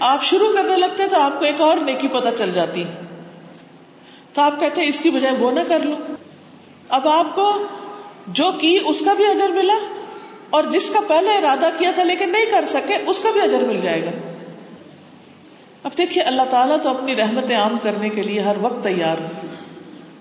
آپ 0.00 0.24
شروع 0.24 0.52
کرنے 0.52 0.76
لگتے 0.76 1.02
ہیں 1.02 1.10
تو 1.10 1.20
آپ 1.20 1.38
کو 1.38 1.44
ایک 1.44 1.60
اور 1.60 1.76
نیکی 1.76 2.08
پتہ 2.08 2.28
چل 2.38 2.52
جاتی 2.52 2.84
تو 4.32 4.42
آپ 4.42 4.60
کہتے 4.60 4.80
ہیں 4.80 4.88
اس 4.88 5.00
کی 5.00 5.10
بجائے 5.10 5.34
وہ 5.38 5.50
نہ 5.50 5.60
کر 5.68 5.80
لوں 5.80 5.96
اب 6.88 7.08
آپ 7.08 7.34
کو 7.34 7.66
جو 8.26 8.52
کی 8.60 8.78
اس 8.84 9.02
کا 9.04 9.14
بھی 9.14 9.24
اجر 9.26 9.50
ملا 9.50 9.78
اور 10.50 10.64
جس 10.64 10.90
کا 10.90 11.00
پہلے 11.08 11.30
ارادہ 11.30 11.70
کیا 11.78 11.90
تھا 11.94 12.04
لیکن 12.04 12.30
نہیں 12.30 12.46
کر 12.50 12.64
سکے، 12.68 12.94
اس 13.06 13.20
کا 13.20 13.30
بھی 13.32 13.40
اجر 13.40 13.62
مل 13.62 13.80
جائے 13.80 14.04
گا۔ 14.04 14.10
اب 15.82 15.90
دیکھیے، 15.98 16.24
اللہ 16.24 16.42
تعالیٰ 16.50 16.76
تو 16.82 16.88
اپنی 16.88 17.16
رحمت 17.16 17.52
عام 17.52 17.78
کرنے 17.82 18.08
کے 18.08 18.22
لیے 18.22 18.40
ہر 18.40 18.56
وقت 18.60 18.82
تیار 18.82 19.16
ہو 19.18 19.46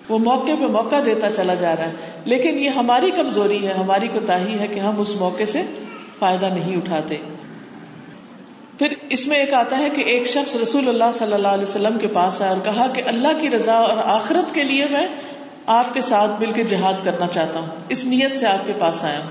وہ 0.10 0.20
موقع 0.20 0.52
پہ 0.60 0.66
موقع 0.66 0.96
دیتا 1.06 1.32
چلا 1.32 1.54
جا 1.54 1.76
رہا 1.76 1.88
ہے۔ 1.88 2.22
لیکن 2.26 2.60
یہ 2.60 2.70
ہماری 2.70 3.12
کمزوری 3.12 3.68
ہے، 3.68 3.74
ہماری 3.74 4.08
کوتا 4.08 4.40
ہے 4.40 4.68
کہ 4.68 4.80
ہم 4.80 5.02
اس 5.02 5.16
موقع 5.16 5.44
سے 5.44 5.64
فائدہ 6.22 6.46
نہیں 6.46 6.78
اٹھاتے۔ 6.78 7.18
پھر 8.80 8.88
اس 9.10 9.28
میں 9.28 9.38
ایک 9.38 9.54
آتا 9.54 9.78
ہے 9.78 9.90
کہ 9.90 10.02
ایک 10.02 10.28
شخص 10.28 10.56
رسول 10.56 10.90
اللہ 10.90 11.18
صلی 11.18 11.34
اللہ 11.34 11.48
علیہ 11.48 11.64
وسلم 11.64 11.98
کے 11.98 12.08
پاس 12.08 12.42
آیا 12.42 12.52
اور 12.52 12.60
کہا 12.64 12.88
کہ 12.88 13.02
اللہ 13.06 13.28
کی 13.42 13.50
رضا 13.50 13.74
اور 13.74 13.98
آخرت 13.98 14.54
کے 14.54 14.64
لیے 14.64 14.86
میں 14.92 15.08
آپ 15.66 15.94
کے 15.94 16.02
ساتھ 16.02 16.32
مل 16.40 16.52
کے 16.52 16.64
جہاد 16.64 16.94
کرنا 17.04 17.28
چاہتا 17.28 17.60
ہوں۔ 17.60 17.68
اس 17.90 18.06
نیت 18.06 18.40
سے 18.40 18.48
آپ 18.48 18.68
کے 18.68 18.74
پاس 18.80 19.04
آیا۔ 19.04 19.20
ہوں 19.20 19.30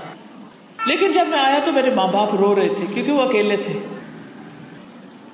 لیکن 0.85 1.11
جب 1.11 1.27
میں 1.27 1.39
آیا 1.39 1.59
تو 1.65 1.71
میرے 1.71 1.93
ماں 1.93 2.07
باپ 2.07 2.35
رو 2.35 2.55
رہے 2.55 2.73
تھے 2.73 2.85
کیونکہ 2.93 3.11
وہ 3.11 3.21
اکیلے 3.21 3.57
تھے۔ 3.57 3.79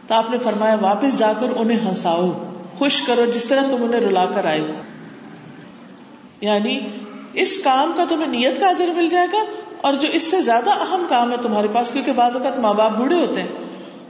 تو 0.08 0.16
آپ 0.16 0.30
نے 0.30 0.38
فرمایا، 0.38 0.76
واپس 0.82 1.18
جا 1.18 1.34
کر 1.40 1.48
انہیں 1.56 1.90
ہنساؤ، 1.90 2.32
خوش 2.78 3.02
کرو، 3.02 3.26
جس 3.26 3.46
طرح 3.46 3.62
تم 3.62 3.84
انہیں 3.84 4.02
رلا 4.02 4.26
کر 4.26 4.46
آئے 4.46 4.62
یعنی 6.42 6.80
اس 7.34 7.60
کام 7.64 7.94
کا 7.98 8.06
تمہیں 8.10 8.28
نیت 8.28 8.60
کا 8.60 8.68
اجر 8.68 8.88
مل 8.88 9.10
جائے 9.10 9.28
گا 9.34 9.44
اور 9.82 9.94
جو 9.94 10.08
اس 10.08 10.24
سے 10.24 10.42
زیادہ 10.42 10.70
اہم 10.70 11.06
کام 11.10 11.32
ہے 11.32 11.38
تمہارے 11.42 11.68
پاس، 11.74 11.92
کیونکہ 11.92 12.12
بعض 12.12 12.36
اوقات 12.36 12.60
ماں 12.60 12.74
باپ 12.74 12.92
بوڑھے 12.92 13.16
ہوتے 13.16 13.42
ہیں، 13.42 13.48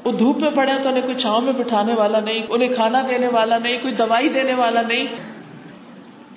وہ 0.03 0.11
دھوپ 0.11 0.39
میں 0.39 0.49
پڑے 0.49 0.71
تو 0.83 0.89
انہیں 0.89 1.01
کوئی 1.01 1.15
چھاؤں 1.15 1.41
میں 1.41 1.53
بٹھانے 1.53 1.93
والا 1.93 2.19
نہیں، 2.19 2.43
انہیں 2.49 2.69
کھانا 2.69 3.01
دینے 3.07 3.27
والا 3.27 3.57
نہیں، 3.57 3.77
کوئی 3.81 3.93
دوائی 3.93 4.29
دینے 4.29 4.53
والا 4.53 4.81
نہیں۔ 4.81 5.07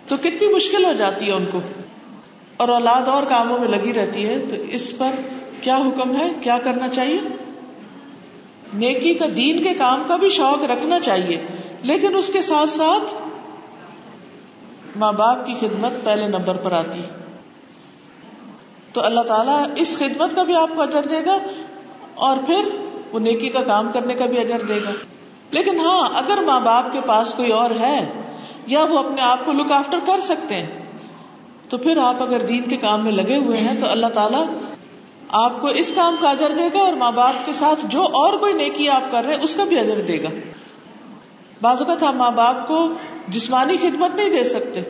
تو 0.08 0.16
کتنی 0.16 0.54
مشکل 0.54 0.84
ہو 0.84 0.92
جاتی 0.92 1.26
ہے 1.26 1.32
ان 1.32 1.44
کو۔ 1.52 1.60
اور 2.56 2.68
اولاد 2.68 3.08
اور 3.08 3.22
کاموں 3.22 3.58
میں 3.58 3.68
لگی 3.68 3.92
رہتی 3.92 4.28
ہے، 4.28 4.38
تو 4.50 4.56
اس 4.70 4.98
پر 4.98 5.10
کیا 5.62 5.76
حکم 5.76 6.16
ہے؟ 6.16 6.28
کیا 6.42 6.58
کرنا 6.58 6.88
چاہیے؟ 6.88 7.20
نیکی 8.74 9.14
کا 9.14 9.26
دین 9.36 9.62
کے 9.62 9.74
کام 9.74 10.02
کا 10.08 10.16
بھی 10.16 10.28
شوق 10.28 10.70
رکھنا 10.70 11.00
چاہیے، 11.00 11.46
لیکن 11.82 12.16
اس 12.16 12.30
کے 12.32 12.42
ساتھ 12.42 12.70
ساتھ 12.70 13.14
ماں 14.96 15.12
باپ 15.12 15.46
کی 15.46 15.54
خدمت 15.60 15.92
پہلے 16.04 16.26
نمبر 16.26 16.56
پر 16.56 16.72
آتی۔ 16.72 17.00
ہے 17.00 17.29
تو 18.92 19.04
اللہ 19.04 19.20
تعالیٰ 19.20 19.64
اس 19.76 19.98
خدمت 19.98 20.36
کا 20.36 20.42
بھی 20.42 20.54
آپ 20.54 20.68
کو 20.76 20.82
اجر 20.82 21.02
دے 21.02 21.24
گا 21.26 21.38
اور 22.14 22.36
پھر 22.36 22.68
وہ 23.12 23.20
نیکی 23.20 23.48
کا 23.48 23.62
کام 23.62 23.92
کرنے 23.92 24.14
کا 24.14 24.26
بھی 24.26 24.38
اجر 24.38 24.62
دے 24.68 24.78
گا۔ 24.84 24.90
لیکن 25.50 25.80
ہاں 25.80 26.08
اگر 26.14 26.42
ماں 26.46 26.60
باپ 26.60 26.92
کے 26.92 27.00
پاس 27.06 27.34
کوئی 27.34 27.52
اور 27.52 27.70
ہے 27.70 28.12
یا 28.66 28.84
وہ 28.84 28.98
اپنے 28.98 29.22
آپ 29.22 29.44
کو 29.44 29.52
لک 29.52 29.72
آفٹر 29.72 29.98
کر 30.06 30.20
سکتے 30.20 30.54
ہیں، 30.54 30.82
تو 31.68 31.78
پھر 31.78 31.98
آپ 31.98 32.22
اگر 32.22 32.38
دین 32.38 32.68
کے 32.68 32.76
کام 32.76 33.04
میں 33.04 33.12
لگے 33.12 33.36
ہوئے 33.36 33.58
ہیں 33.58 33.80
تو 33.80 33.86
اللہ 33.86 34.06
تعالیٰ 34.06 34.44
آپ 35.28 35.60
کو 35.60 35.68
اس 35.68 35.92
کام 35.96 36.16
کا 36.20 36.30
اجر 36.30 36.50
دے 36.50 36.68
گا 36.74 36.78
اور 36.78 36.92
ماں 36.92 37.12
باپ 37.12 37.46
کے 37.46 37.52
ساتھ 37.52 37.86
جو 37.86 38.02
اور 38.02 38.38
کوئی 38.38 38.52
نیکی 38.52 38.88
آپ 38.88 39.10
کر 39.10 39.24
رہے 39.24 39.34
ہیں، 39.34 39.42
اس 39.42 39.54
کا 39.54 39.64
بھی 39.64 39.78
اجر 39.78 40.00
دے 40.00 40.22
گا۔ 40.22 40.28
بعض 41.62 41.82
اوقات 41.82 42.02
ہم 42.02 42.16
ماں 42.16 42.30
باپ 42.30 42.68
کو 42.68 42.88
جسمانی 43.28 43.76
خدمت 43.76 44.14
نہیں 44.14 44.30
دے 44.30 44.44
سکتے، 44.44 44.80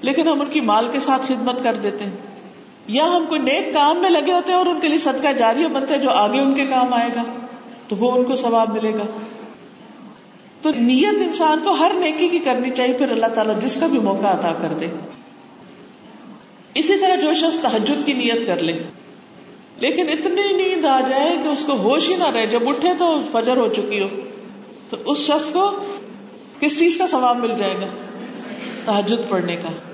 لیکن 0.00 0.28
ہم 0.28 0.40
ان 0.40 0.46
کی 0.46 0.60
مال 0.60 0.88
کے 0.92 1.00
ساتھ 1.00 1.26
خدمت 1.26 1.62
کر 1.62 1.74
دیتے 1.74 2.04
ہیں۔ 2.04 2.31
یا 2.86 3.04
ہم 3.04 3.26
کوئی 3.28 3.40
نیک 3.40 3.74
کام 3.74 3.98
میں 3.98 4.10
لگے 4.10 4.32
ہوتے 4.32 4.52
ہیں 4.52 4.58
اور 4.58 4.66
ان 4.66 4.80
کے 4.80 4.88
لیے 4.88 4.98
صدقہ 4.98 5.32
جاری 5.32 5.66
بنتے 5.66 5.94
ہیں 5.94 6.00
جو 6.00 6.10
آگے 6.10 6.40
ان 6.40 6.54
کے 6.54 6.66
کام 6.66 6.94
آئے 6.94 7.08
گا، 7.16 7.22
تو 7.88 7.96
وہ 7.96 8.12
ان 8.12 8.24
کو 8.24 8.36
ثواب 8.36 8.72
ملے 8.72 8.94
گا۔ 8.94 9.06
تو 10.60 10.70
نیت 10.70 11.22
انسان 11.22 11.60
کو 11.64 11.70
ہر 11.70 11.92
نیکی 11.94 12.28
کی 12.28 12.38
کرنی 12.38 12.70
چاہیے، 12.70 12.94
پھر 12.94 13.10
اللہ 13.10 13.26
تعالیٰ 13.26 13.60
جس 13.60 13.76
کا 13.80 13.86
بھی 13.86 13.98
موقع 13.98 14.26
عطا 14.26 14.52
کر 14.52 14.68
دے۔ 14.80 14.86
اسی 16.74 16.96
طرح 16.96 17.14
جو 17.14 17.34
شخص 17.34 17.58
تحجد 17.58 18.06
کی 18.06 18.12
نیت 18.12 18.46
کر 18.46 18.58
لے، 18.58 18.82
لیکن 19.76 20.08
اتنی 20.08 20.52
نیند 20.52 20.84
آ 20.84 21.00
جائے 21.08 21.36
کہ 21.42 21.48
اس 21.48 21.64
کو 21.64 21.72
ہوش 21.72 22.10
ہی 22.10 22.16
نہ 22.16 22.30
رہے۔ 22.30 22.46
جب 22.46 22.68
اٹھے 22.68 22.88
تو 22.98 23.22
فجر 23.32 23.56
ہو 23.56 23.68
چکی 23.68 24.00
ہو، 24.00 24.08
تو 24.90 24.96
اس 25.06 25.18
شخص 25.18 25.50
کو 25.50 25.70
کس 26.60 26.78
چیز 26.78 26.96
کا 26.96 27.06
ثواب 27.06 27.38
مل 27.38 27.54
جائے 27.56 27.74
گا؟ 27.74 27.86
تحجد 28.84 29.28
پڑھنے 29.28 29.56
کا۔ 29.56 29.91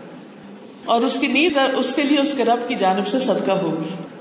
اور 0.88 1.02
اس 1.02 1.18
کی 1.18 1.26
نیند 1.26 1.56
اس 1.76 1.94
کے 1.94 2.02
لیے 2.02 2.20
اس 2.20 2.34
کے 2.34 2.44
رب 2.44 2.68
کی 2.68 2.74
جانب 2.74 3.06
سے 3.06 3.18
صدقہ 3.18 3.52
ہوگی۔ 3.52 4.17